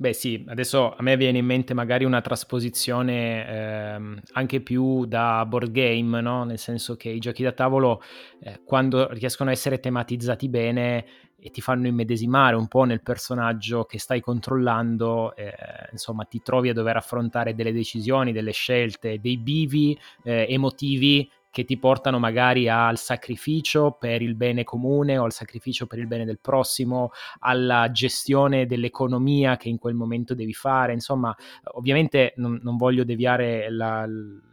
Beh 0.00 0.14
sì, 0.14 0.42
adesso 0.48 0.94
a 0.94 1.02
me 1.02 1.14
viene 1.18 1.36
in 1.36 1.44
mente 1.44 1.74
magari 1.74 2.06
una 2.06 2.22
trasposizione 2.22 3.46
ehm, 3.94 4.20
anche 4.32 4.62
più 4.62 5.04
da 5.04 5.44
board 5.44 5.70
game, 5.72 6.22
no? 6.22 6.44
nel 6.44 6.56
senso 6.56 6.96
che 6.96 7.10
i 7.10 7.18
giochi 7.18 7.42
da 7.42 7.52
tavolo 7.52 8.00
eh, 8.40 8.62
quando 8.64 9.10
riescono 9.12 9.50
a 9.50 9.52
essere 9.52 9.78
tematizzati 9.78 10.48
bene 10.48 11.04
e 11.38 11.50
ti 11.50 11.60
fanno 11.60 11.86
immedesimare 11.86 12.56
un 12.56 12.66
po' 12.66 12.84
nel 12.84 13.02
personaggio 13.02 13.84
che 13.84 13.98
stai 13.98 14.22
controllando, 14.22 15.36
eh, 15.36 15.52
insomma 15.92 16.24
ti 16.24 16.40
trovi 16.42 16.70
a 16.70 16.72
dover 16.72 16.96
affrontare 16.96 17.54
delle 17.54 17.72
decisioni, 17.72 18.32
delle 18.32 18.52
scelte, 18.52 19.18
dei 19.20 19.36
bivi 19.36 19.98
eh, 20.22 20.46
emotivi 20.48 21.30
che 21.50 21.64
ti 21.64 21.76
portano 21.78 22.18
magari 22.18 22.68
al 22.68 22.96
sacrificio 22.96 23.96
per 23.98 24.22
il 24.22 24.34
bene 24.34 24.64
comune 24.64 25.18
o 25.18 25.24
al 25.24 25.32
sacrificio 25.32 25.86
per 25.86 25.98
il 25.98 26.06
bene 26.06 26.24
del 26.24 26.38
prossimo, 26.40 27.10
alla 27.40 27.90
gestione 27.90 28.66
dell'economia 28.66 29.56
che 29.56 29.68
in 29.68 29.78
quel 29.78 29.94
momento 29.94 30.34
devi 30.34 30.54
fare. 30.54 30.92
Insomma, 30.92 31.34
ovviamente 31.72 32.34
non, 32.36 32.60
non 32.62 32.76
voglio 32.76 33.04
deviare 33.04 33.70
la, 33.70 34.04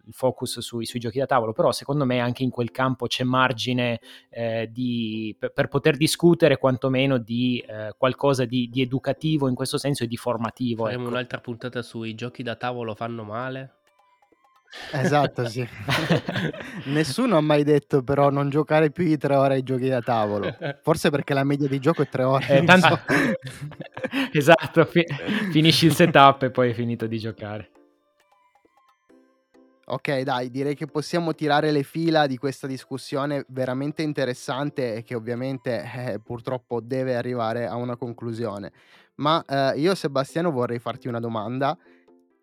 il 0.07 0.13
focus 0.13 0.59
sui, 0.59 0.85
sui, 0.85 0.99
giochi 0.99 1.19
da 1.19 1.25
tavolo, 1.25 1.53
però 1.53 1.71
secondo 1.71 2.05
me 2.05 2.19
anche 2.19 2.43
in 2.43 2.49
quel 2.49 2.71
campo 2.71 3.07
c'è 3.07 3.23
margine 3.23 3.99
eh, 4.29 4.69
di, 4.71 5.35
per, 5.37 5.51
per, 5.51 5.67
poter 5.67 5.97
discutere 5.97 6.57
quantomeno 6.57 7.17
di 7.17 7.63
eh, 7.67 7.93
qualcosa 7.97 8.45
di, 8.45 8.69
di, 8.69 8.81
educativo 8.81 9.47
in 9.47 9.55
questo 9.55 9.77
senso 9.77 10.03
e 10.03 10.07
di 10.07 10.17
formativo. 10.17 10.85
Faremo 10.85 11.03
ecco. 11.03 11.11
un'altra 11.11 11.39
puntata 11.39 11.81
sui 11.81 12.15
giochi 12.15 12.41
da 12.41 12.55
tavolo 12.55 12.95
fanno 12.95 13.23
male? 13.23 13.76
Esatto, 14.91 15.47
sì. 15.47 15.67
Nessuno 16.85 17.37
ha 17.37 17.41
mai 17.41 17.63
detto 17.63 18.03
però 18.03 18.29
non 18.29 18.49
giocare 18.49 18.91
più 18.91 19.05
di 19.05 19.17
tre 19.17 19.35
ore 19.35 19.55
ai 19.55 19.63
giochi 19.63 19.87
da 19.87 20.01
tavolo. 20.01 20.55
Forse 20.81 21.09
perché 21.09 21.33
la 21.33 21.43
media 21.43 21.67
di 21.67 21.79
gioco 21.79 22.03
è 22.03 22.07
tre 22.09 22.23
ore. 22.23 22.47
Eh, 22.47 22.63
tanto... 22.63 22.87
so. 22.87 22.99
esatto, 24.31 24.85
fi- 24.85 25.05
finisci 25.51 25.85
il 25.85 25.93
setup 25.93 26.43
e 26.43 26.51
poi 26.51 26.69
hai 26.69 26.73
finito 26.73 27.07
di 27.07 27.17
giocare. 27.19 27.71
Ok, 29.89 30.19
dai, 30.19 30.49
direi 30.49 30.75
che 30.75 30.85
possiamo 30.85 31.33
tirare 31.33 31.71
le 31.71 31.83
fila 31.83 32.27
di 32.27 32.37
questa 32.37 32.67
discussione 32.67 33.45
veramente 33.47 34.01
interessante 34.01 34.95
e 34.95 35.03
che 35.03 35.15
ovviamente 35.15 35.81
eh, 35.81 36.19
purtroppo 36.19 36.81
deve 36.81 37.15
arrivare 37.15 37.67
a 37.67 37.75
una 37.75 37.95
conclusione. 37.95 38.73
Ma 39.15 39.41
eh, 39.47 39.79
io, 39.79 39.95
Sebastiano, 39.95 40.51
vorrei 40.51 40.79
farti 40.79 41.07
una 41.07 41.21
domanda. 41.21 41.77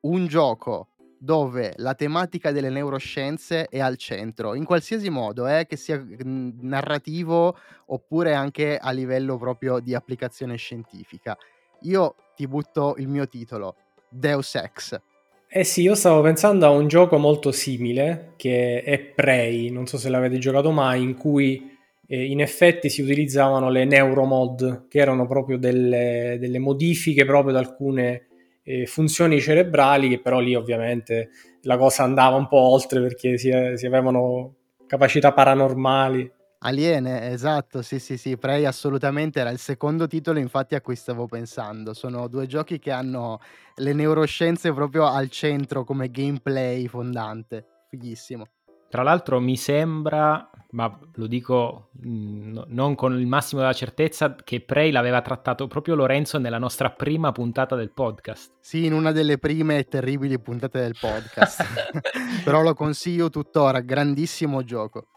Un 0.01 0.27
gioco 0.27 0.89
dove 1.25 1.73
la 1.77 1.95
tematica 1.95 2.53
delle 2.53 2.69
neuroscienze 2.69 3.67
è 3.69 3.81
al 3.81 3.97
centro, 3.97 4.55
in 4.55 4.65
qualsiasi 4.65 5.09
modo, 5.09 5.49
eh, 5.49 5.65
che 5.67 5.77
sia 5.77 5.97
mhmm, 5.97 6.59
narrativo 6.61 7.57
oppure 7.87 8.35
anche 8.35 8.77
a 8.77 8.91
livello 8.91 9.39
proprio 9.39 9.81
di 9.81 9.95
applicazione 9.95 10.57
scientifica. 10.57 11.37
Io 11.83 12.15
ti 12.37 12.47
butto 12.47 12.95
il 12.99 13.09
mio 13.09 13.27
titolo, 13.27 13.77
Deus 14.09 14.55
Ex. 14.55 15.01
Eh 15.49 15.65
sì, 15.65 15.83
io 15.83 15.95
stavo 15.95 16.21
pensando 16.21 16.67
a 16.67 16.71
un 16.71 16.89
gioco 16.89 17.17
molto 17.17 17.53
simile 17.53 18.33
che 18.37 18.83
è 18.83 18.99
Prey, 18.99 19.71
non 19.71 19.87
so 19.87 19.97
se 19.97 20.11
l'avete 20.11 20.37
giocato 20.37 20.73
mai, 20.73 21.03
in 21.03 21.17
cui 21.17 21.75
eh, 22.07 22.25
in 22.25 22.43
effetti 22.43 22.91
si 22.91 23.01
utilizzavano 23.01 23.71
le 23.71 23.85
neuromod, 23.85 24.89
che 24.89 24.99
erano 24.99 25.27
proprio 25.27 25.57
delle, 25.57 26.37
delle 26.39 26.59
modifiche 26.59 27.25
proprio 27.25 27.57
ad 27.57 27.65
alcune 27.65 28.27
eh, 28.65 28.87
funzioni 28.87 29.41
cerebrali 29.41 30.09
che 30.09 30.21
però 30.21 30.41
lì 30.41 30.55
ovviamente 30.55 31.31
la 31.63 31.77
cosa 31.77 32.03
andava 32.03 32.37
un 32.37 32.49
po' 32.49 32.59
oltre 32.59 33.01
perché 33.01 33.39
si, 33.39 33.53
si 33.75 33.87
avevano 33.87 34.55
capacità 34.87 35.33
paranormali. 35.33 36.33
Aliene, 36.67 37.31
esatto, 37.31 37.83
sì 37.83 37.99
sì 37.99 38.17
sì, 38.17 38.39
Prey 38.39 38.65
assolutamente 38.65 39.39
era 39.39 39.51
il 39.51 39.59
secondo 39.59 40.07
titolo 40.07 40.39
infatti 40.39 40.75
a 40.75 40.81
cui 40.81 40.97
stavo 40.97 41.27
pensando. 41.27 41.93
Sono 41.93 42.27
due 42.27 42.47
giochi 42.47 42.79
che 42.79 42.91
hanno 42.91 43.39
le 43.77 43.93
neuroscienze 43.93 44.73
proprio 44.73 45.07
al 45.07 45.29
centro 45.29 45.85
come 45.85 46.11
gameplay 46.11 46.87
fondante, 46.87 47.67
fighissimo. 47.91 48.47
Tra 48.95 49.03
l'altro 49.03 49.41
mi 49.41 49.57
sembra, 49.57 50.49
ma 50.71 51.01
lo 51.15 51.27
dico 51.27 51.89
mh, 52.01 52.09
mm, 52.09 52.59
non 52.69 52.95
con 52.95 53.19
il 53.19 53.27
massimo 53.27 53.61
della 53.61 53.73
certezza, 53.73 54.37
che 54.37 54.61
Prey 54.61 54.93
l'aveva 54.93 55.21
trattato 55.21 55.67
proprio 55.67 55.97
Lorenzo 55.97 56.39
nella 56.39 56.59
nostra 56.59 56.93
prima 56.93 57.33
puntata 57.33 57.75
del 57.75 57.91
podcast. 57.91 58.53
Sì, 58.61 58.85
in 58.85 58.93
una 58.93 59.11
delle 59.11 59.39
prime 59.39 59.79
e 59.79 59.89
terribili 59.89 60.39
puntate 60.39 60.79
del 60.79 60.95
podcast. 60.97 61.65
Però 62.45 62.63
lo 62.63 62.73
consiglio 62.75 63.31
tuttora, 63.31 63.81
grandissimo 63.81 64.63
gioco. 64.63 65.09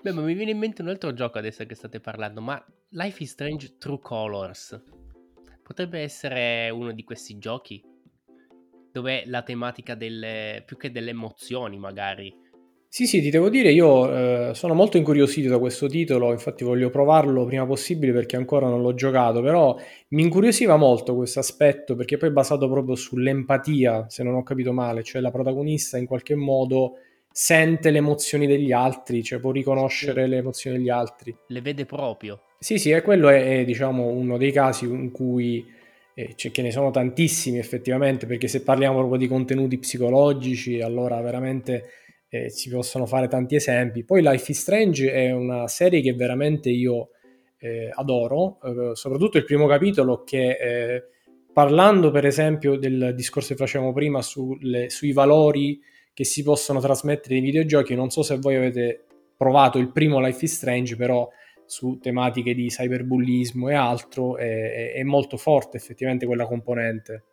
Beh, 0.00 0.12
ma 0.12 0.20
mi 0.20 0.34
viene 0.34 0.52
in 0.52 0.58
mente 0.58 0.82
un 0.82 0.86
altro 0.86 1.12
gioco 1.12 1.38
adesso 1.38 1.66
che 1.66 1.74
state 1.74 1.98
parlando, 1.98 2.40
ma 2.40 2.64
Life 2.90 3.20
is 3.20 3.32
Strange 3.32 3.78
True 3.78 3.98
Colors 3.98 4.80
potrebbe 5.60 5.98
essere 5.98 6.70
uno 6.70 6.92
di 6.92 7.02
questi 7.02 7.36
giochi 7.36 7.82
dove 8.92 9.24
la 9.26 9.42
tematica 9.42 9.96
delle 9.96 10.62
più 10.64 10.76
che 10.76 10.92
delle 10.92 11.10
emozioni 11.10 11.80
magari 11.80 12.41
sì, 12.94 13.06
sì, 13.06 13.22
ti 13.22 13.30
devo 13.30 13.48
dire, 13.48 13.72
io 13.72 14.50
eh, 14.50 14.54
sono 14.54 14.74
molto 14.74 14.98
incuriosito 14.98 15.48
da 15.48 15.58
questo 15.58 15.86
titolo, 15.86 16.30
infatti 16.30 16.62
voglio 16.62 16.90
provarlo 16.90 17.46
prima 17.46 17.64
possibile 17.64 18.12
perché 18.12 18.36
ancora 18.36 18.68
non 18.68 18.82
l'ho 18.82 18.92
giocato, 18.92 19.40
però 19.40 19.74
mi 20.08 20.20
incuriosiva 20.20 20.76
molto 20.76 21.14
questo 21.14 21.38
aspetto 21.38 21.96
perché 21.96 22.18
poi 22.18 22.28
è 22.28 22.32
basato 22.32 22.68
proprio 22.68 22.94
sull'empatia, 22.94 24.10
se 24.10 24.22
non 24.22 24.34
ho 24.34 24.42
capito 24.42 24.74
male, 24.74 25.02
cioè 25.02 25.22
la 25.22 25.30
protagonista 25.30 25.96
in 25.96 26.04
qualche 26.04 26.34
modo 26.34 26.98
sente 27.32 27.90
le 27.90 27.96
emozioni 27.96 28.46
degli 28.46 28.72
altri, 28.72 29.22
cioè 29.22 29.38
può 29.38 29.52
riconoscere 29.52 30.24
sì. 30.24 30.28
le 30.28 30.36
emozioni 30.36 30.76
degli 30.76 30.90
altri. 30.90 31.34
Le 31.46 31.60
vede 31.62 31.86
proprio. 31.86 32.42
Sì, 32.58 32.76
sì, 32.76 32.90
e 32.90 33.00
quello 33.00 33.30
è, 33.30 33.60
è 33.60 33.64
diciamo 33.64 34.08
uno 34.08 34.36
dei 34.36 34.52
casi 34.52 34.84
in 34.84 35.12
cui 35.12 35.66
eh, 36.12 36.34
ce 36.36 36.52
ne 36.60 36.70
sono 36.70 36.90
tantissimi 36.90 37.56
effettivamente, 37.56 38.26
perché 38.26 38.48
se 38.48 38.62
parliamo 38.62 38.98
proprio 38.98 39.18
di 39.18 39.28
contenuti 39.28 39.78
psicologici, 39.78 40.82
allora 40.82 41.18
veramente 41.22 42.01
eh, 42.34 42.48
si 42.48 42.70
possono 42.70 43.04
fare 43.04 43.28
tanti 43.28 43.56
esempi. 43.56 44.04
Poi 44.04 44.22
Life 44.22 44.50
is 44.50 44.60
Strange 44.60 45.12
è 45.12 45.30
una 45.32 45.68
serie 45.68 46.00
che 46.00 46.14
veramente 46.14 46.70
io 46.70 47.10
eh, 47.58 47.90
adoro, 47.92 48.58
eh, 48.62 48.96
soprattutto 48.96 49.36
il 49.36 49.44
primo 49.44 49.66
capitolo 49.66 50.24
che 50.24 50.56
eh, 50.58 51.04
parlando 51.52 52.10
per 52.10 52.24
esempio 52.24 52.76
del 52.76 53.12
discorso 53.14 53.48
che 53.48 53.56
facevamo 53.56 53.92
prima 53.92 54.22
sulle, 54.22 54.88
sui 54.88 55.12
valori 55.12 55.78
che 56.14 56.24
si 56.24 56.42
possono 56.42 56.80
trasmettere 56.80 57.34
nei 57.34 57.44
videogiochi, 57.44 57.94
non 57.94 58.08
so 58.08 58.22
se 58.22 58.38
voi 58.38 58.56
avete 58.56 59.04
provato 59.36 59.76
il 59.76 59.92
primo 59.92 60.18
Life 60.18 60.42
is 60.42 60.54
Strange, 60.54 60.96
però 60.96 61.28
su 61.66 61.98
tematiche 62.00 62.54
di 62.54 62.68
cyberbullismo 62.68 63.68
e 63.68 63.74
altro 63.74 64.38
è, 64.38 64.94
è 64.94 65.02
molto 65.02 65.36
forte 65.36 65.76
effettivamente 65.76 66.24
quella 66.24 66.46
componente. 66.46 67.24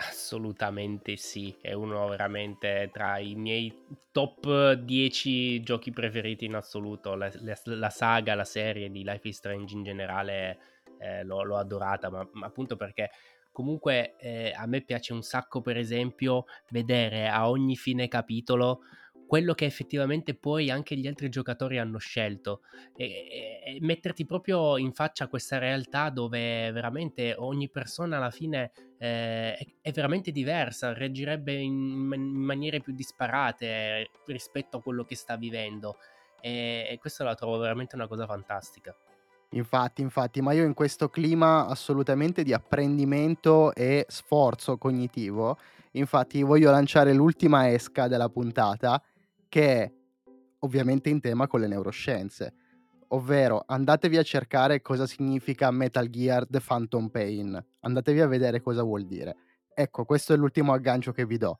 Assolutamente 0.00 1.16
sì, 1.16 1.56
è 1.60 1.72
uno 1.72 2.06
veramente 2.06 2.88
tra 2.92 3.18
i 3.18 3.34
miei 3.34 3.84
top 4.12 4.74
10 4.74 5.60
giochi 5.62 5.90
preferiti 5.90 6.44
in 6.44 6.54
assoluto. 6.54 7.16
La, 7.16 7.28
la, 7.40 7.58
la 7.64 7.90
saga, 7.90 8.36
la 8.36 8.44
serie 8.44 8.90
di 8.90 9.02
Life 9.02 9.26
is 9.26 9.36
Strange 9.36 9.74
in 9.74 9.82
generale 9.82 10.58
eh, 11.00 11.24
l'ho, 11.24 11.42
l'ho, 11.42 11.56
adorata, 11.56 12.10
ma, 12.10 12.28
ma, 12.32 12.46
appunto 12.46 12.76
perché 12.76 13.10
comunque 13.50 14.16
eh, 14.18 14.52
a 14.56 14.66
me 14.66 14.82
piace 14.82 15.12
un 15.12 15.22
sacco, 15.22 15.62
per 15.62 15.76
esempio, 15.76 16.44
vedere 16.70 17.26
a 17.26 17.48
ogni 17.50 17.74
fine 17.74 18.06
capitolo 18.06 18.82
quello 19.28 19.52
che 19.52 19.66
effettivamente 19.66 20.34
poi 20.34 20.70
anche 20.70 20.96
gli 20.96 21.06
altri 21.06 21.28
giocatori 21.28 21.76
hanno 21.78 21.98
scelto 21.98 22.62
e, 22.96 23.60
e, 23.62 23.78
metterti 23.82 24.24
proprio 24.24 24.78
in 24.78 24.94
faccia 24.94 25.28
questa 25.28 25.58
realtà 25.58 26.08
dove 26.08 26.72
veramente 26.72 27.34
ogni 27.36 27.68
persona 27.68 28.16
alla 28.16 28.30
fine 28.30 28.72
eh, 28.98 29.76
è, 29.82 29.92
veramente 29.92 30.32
diversa, 30.32 30.94
reagirebbe 30.94 31.52
in, 31.52 32.10
in, 32.10 32.40
maniere 32.40 32.80
più 32.80 32.94
disparate 32.94 34.08
rispetto 34.24 34.78
a 34.78 34.82
quello 34.82 35.04
che 35.04 35.14
sta 35.14 35.36
vivendo 35.36 35.98
e, 36.40 36.86
e 36.90 36.98
questo 36.98 37.22
la 37.22 37.34
trovo 37.34 37.58
veramente 37.58 37.96
una 37.96 38.08
cosa 38.08 38.24
fantastica. 38.24 38.96
Infatti, 39.50 40.00
infatti, 40.00 40.40
ma 40.40 40.52
io 40.52 40.64
in 40.64 40.72
questo 40.72 41.10
clima 41.10 41.66
assolutamente 41.66 42.42
di 42.42 42.54
apprendimento 42.54 43.74
e 43.74 44.06
sforzo 44.08 44.78
cognitivo, 44.78 45.58
infatti 45.92 46.42
voglio 46.42 46.70
lanciare 46.70 47.12
l'ultima 47.12 47.70
esca 47.70 48.08
della 48.08 48.30
puntata 48.30 49.02
che 49.48 49.82
è 49.82 49.92
ovviamente 50.60 51.08
in 51.08 51.20
tema 51.20 51.46
con 51.46 51.60
le 51.60 51.66
neuroscienze. 51.66 52.54
Ovvero 53.08 53.62
andatevi 53.66 54.18
a 54.18 54.22
cercare 54.22 54.82
cosa 54.82 55.06
significa 55.06 55.70
Metal 55.70 56.08
Gear 56.08 56.46
The 56.46 56.60
Phantom 56.60 57.08
Pain, 57.08 57.64
andatevi 57.80 58.20
a 58.20 58.26
vedere 58.26 58.60
cosa 58.60 58.82
vuol 58.82 59.06
dire. 59.06 59.36
Ecco, 59.72 60.04
questo 60.04 60.34
è 60.34 60.36
l'ultimo 60.36 60.72
aggancio 60.72 61.12
che 61.12 61.24
vi 61.24 61.38
do. 61.38 61.56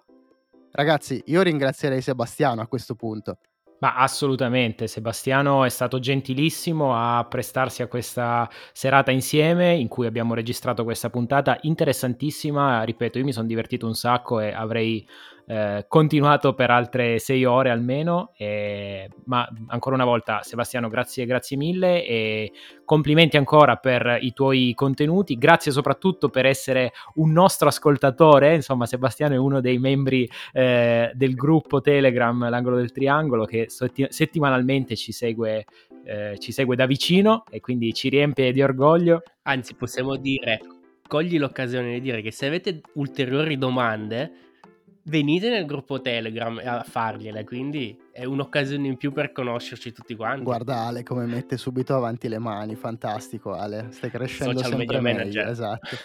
Ragazzi, 0.72 1.22
io 1.26 1.40
ringrazierei 1.40 2.02
Sebastiano 2.02 2.60
a 2.60 2.66
questo 2.66 2.94
punto. 2.94 3.38
Ma 3.80 3.94
assolutamente, 3.94 4.88
Sebastiano 4.88 5.64
è 5.64 5.68
stato 5.68 6.00
gentilissimo 6.00 6.94
a 6.94 7.24
prestarsi 7.24 7.80
a 7.80 7.86
questa 7.86 8.50
serata 8.72 9.12
insieme 9.12 9.74
in 9.74 9.86
cui 9.86 10.06
abbiamo 10.06 10.34
registrato 10.34 10.82
questa 10.82 11.10
puntata 11.10 11.56
interessantissima, 11.62 12.82
ripeto, 12.82 13.18
io 13.18 13.24
mi 13.24 13.32
sono 13.32 13.46
divertito 13.46 13.86
un 13.86 13.94
sacco 13.94 14.40
e 14.40 14.52
avrei 14.52 15.06
eh, 15.50 15.86
continuato 15.88 16.52
per 16.52 16.70
altre 16.70 17.18
sei 17.18 17.46
ore 17.46 17.70
almeno. 17.70 18.32
E, 18.36 19.08
ma 19.24 19.48
ancora 19.68 19.94
una 19.94 20.04
volta, 20.04 20.42
Sebastiano, 20.42 20.88
grazie, 20.88 21.24
grazie 21.24 21.56
mille 21.56 22.04
e 22.04 22.52
complimenti 22.84 23.38
ancora 23.38 23.76
per 23.76 24.18
i 24.20 24.34
tuoi 24.34 24.72
contenuti. 24.74 25.38
Grazie 25.38 25.72
soprattutto 25.72 26.28
per 26.28 26.44
essere 26.44 26.92
un 27.14 27.32
nostro 27.32 27.68
ascoltatore. 27.68 28.54
Insomma, 28.54 28.84
Sebastiano 28.84 29.34
è 29.34 29.38
uno 29.38 29.62
dei 29.62 29.78
membri 29.78 30.28
eh, 30.52 31.10
del 31.14 31.34
gruppo 31.34 31.80
Telegram, 31.80 32.50
l'angolo 32.50 32.76
del 32.76 32.92
triangolo, 32.92 33.46
che 33.46 33.68
settimanalmente 33.68 34.96
ci 34.96 35.12
segue, 35.12 35.64
eh, 36.04 36.36
ci 36.38 36.52
segue 36.52 36.76
da 36.76 36.84
vicino 36.84 37.44
e 37.48 37.60
quindi 37.60 37.94
ci 37.94 38.10
riempie 38.10 38.52
di 38.52 38.62
orgoglio. 38.62 39.22
Anzi, 39.44 39.74
possiamo 39.74 40.16
dire 40.16 40.60
cogli 41.08 41.38
l'occasione 41.38 41.94
di 41.94 42.00
dire 42.02 42.20
che 42.20 42.30
se 42.30 42.44
avete 42.44 42.82
ulteriori 42.94 43.56
domande 43.56 44.47
venite 45.08 45.48
nel 45.48 45.66
gruppo 45.66 46.00
Telegram 46.00 46.60
a 46.62 46.82
fargliele, 46.82 47.44
quindi 47.44 47.98
è 48.12 48.24
un'occasione 48.24 48.86
in 48.86 48.96
più 48.96 49.12
per 49.12 49.32
conoscerci 49.32 49.92
tutti 49.92 50.14
quanti. 50.14 50.44
Guarda 50.44 50.86
Ale 50.86 51.02
come 51.02 51.26
mette 51.26 51.56
subito 51.56 51.94
avanti 51.94 52.28
le 52.28 52.38
mani, 52.38 52.74
fantastico 52.74 53.52
Ale, 53.52 53.88
stai 53.90 54.10
crescendo 54.10 54.58
Social 54.58 54.76
sempre 54.76 55.00
meglio, 55.00 55.18
manager. 55.18 55.48
esatto. 55.48 55.96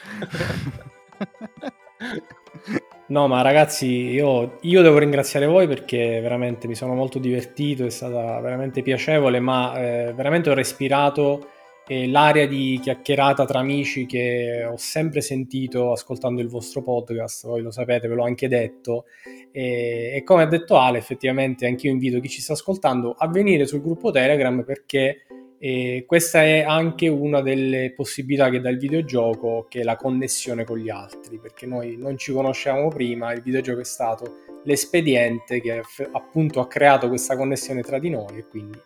No, 3.05 3.27
ma 3.27 3.41
ragazzi, 3.41 3.85
io, 3.87 4.57
io, 4.61 4.81
devo 4.81 4.97
ringraziare 4.97 5.45
voi 5.45 5.67
perché 5.67 6.19
veramente 6.21 6.67
mi 6.67 6.73
sono 6.73 6.93
molto 6.95 7.19
divertito, 7.19 7.85
è 7.85 7.89
stata 7.89 8.39
veramente 8.39 8.81
piacevole, 8.81 9.39
ma 9.39 9.77
eh, 9.77 10.13
veramente 10.13 10.49
ho 10.49 10.53
respirato 10.53 11.49
e 11.85 12.07
l'aria 12.07 12.47
di 12.47 12.79
chiacchierata 12.81 13.45
tra 13.45 13.59
amici 13.59 14.05
che 14.05 14.65
ho 14.69 14.77
sempre 14.77 15.21
sentito 15.21 15.91
ascoltando 15.91 16.41
il 16.41 16.47
vostro 16.47 16.81
podcast, 16.81 17.45
voi 17.45 17.61
lo 17.61 17.71
sapete, 17.71 18.07
ve 18.07 18.15
l'ho 18.15 18.23
anche 18.23 18.47
detto, 18.47 19.05
e, 19.51 20.13
e 20.15 20.23
come 20.23 20.43
ha 20.43 20.47
detto 20.47 20.77
Ale, 20.77 20.97
effettivamente 20.97 21.65
anch'io 21.65 21.91
invito 21.91 22.19
chi 22.19 22.29
ci 22.29 22.41
sta 22.41 22.53
ascoltando 22.53 23.15
a 23.17 23.27
venire 23.27 23.65
sul 23.65 23.81
gruppo 23.81 24.11
Telegram 24.11 24.63
perché 24.63 25.25
eh, 25.59 26.03
questa 26.05 26.43
è 26.43 26.61
anche 26.61 27.07
una 27.07 27.41
delle 27.41 27.93
possibilità 27.95 28.49
che 28.49 28.59
dà 28.59 28.69
il 28.69 28.77
videogioco, 28.77 29.65
che 29.69 29.79
è 29.81 29.83
la 29.83 29.95
connessione 29.95 30.65
con 30.65 30.77
gli 30.77 30.89
altri, 30.89 31.39
perché 31.39 31.65
noi 31.65 31.95
non 31.97 32.17
ci 32.17 32.33
conoscevamo 32.33 32.89
prima, 32.89 33.31
il 33.33 33.41
videogioco 33.41 33.79
è 33.79 33.85
stato 33.85 34.39
l'espediente 34.65 35.61
che 35.61 35.81
appunto 36.11 36.59
ha 36.59 36.67
creato 36.67 37.07
questa 37.07 37.35
connessione 37.35 37.81
tra 37.81 37.99
di 37.99 38.09
noi 38.09 38.37
e 38.37 38.47
quindi 38.47 38.77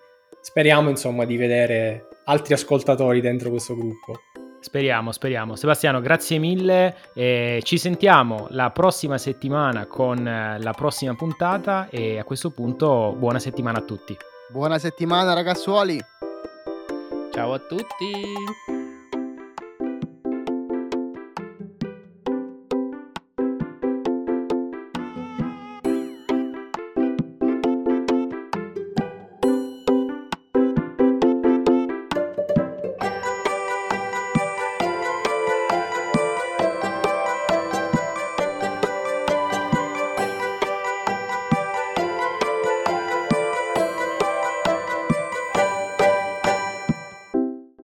speriamo 0.47 0.89
insomma 0.89 1.25
di 1.25 1.35
vedere 1.35 2.07
altri 2.23 2.53
ascoltatori 2.53 3.19
dentro 3.19 3.49
questo 3.49 3.75
gruppo. 3.75 4.13
Speriamo, 4.61 5.11
speriamo. 5.11 5.55
Sebastiano, 5.57 5.99
grazie 5.99 6.39
mille. 6.39 6.95
Eh, 7.13 7.59
ci 7.63 7.77
sentiamo 7.77 8.47
la 8.51 8.71
prossima 8.71 9.17
settimana 9.17 9.87
con 9.87 10.25
eh, 10.25 10.57
la 10.59 10.71
prossima 10.71 11.15
puntata 11.15 11.89
e 11.89 12.17
a 12.17 12.23
questo 12.23 12.51
punto 12.51 13.13
buona 13.17 13.39
settimana 13.39 13.79
a 13.79 13.81
tutti. 13.81 14.17
Buona 14.49 14.79
settimana 14.79 15.33
ragazzuoli. 15.33 15.99
Ciao 17.31 17.53
a 17.53 17.59
tutti. 17.59 18.86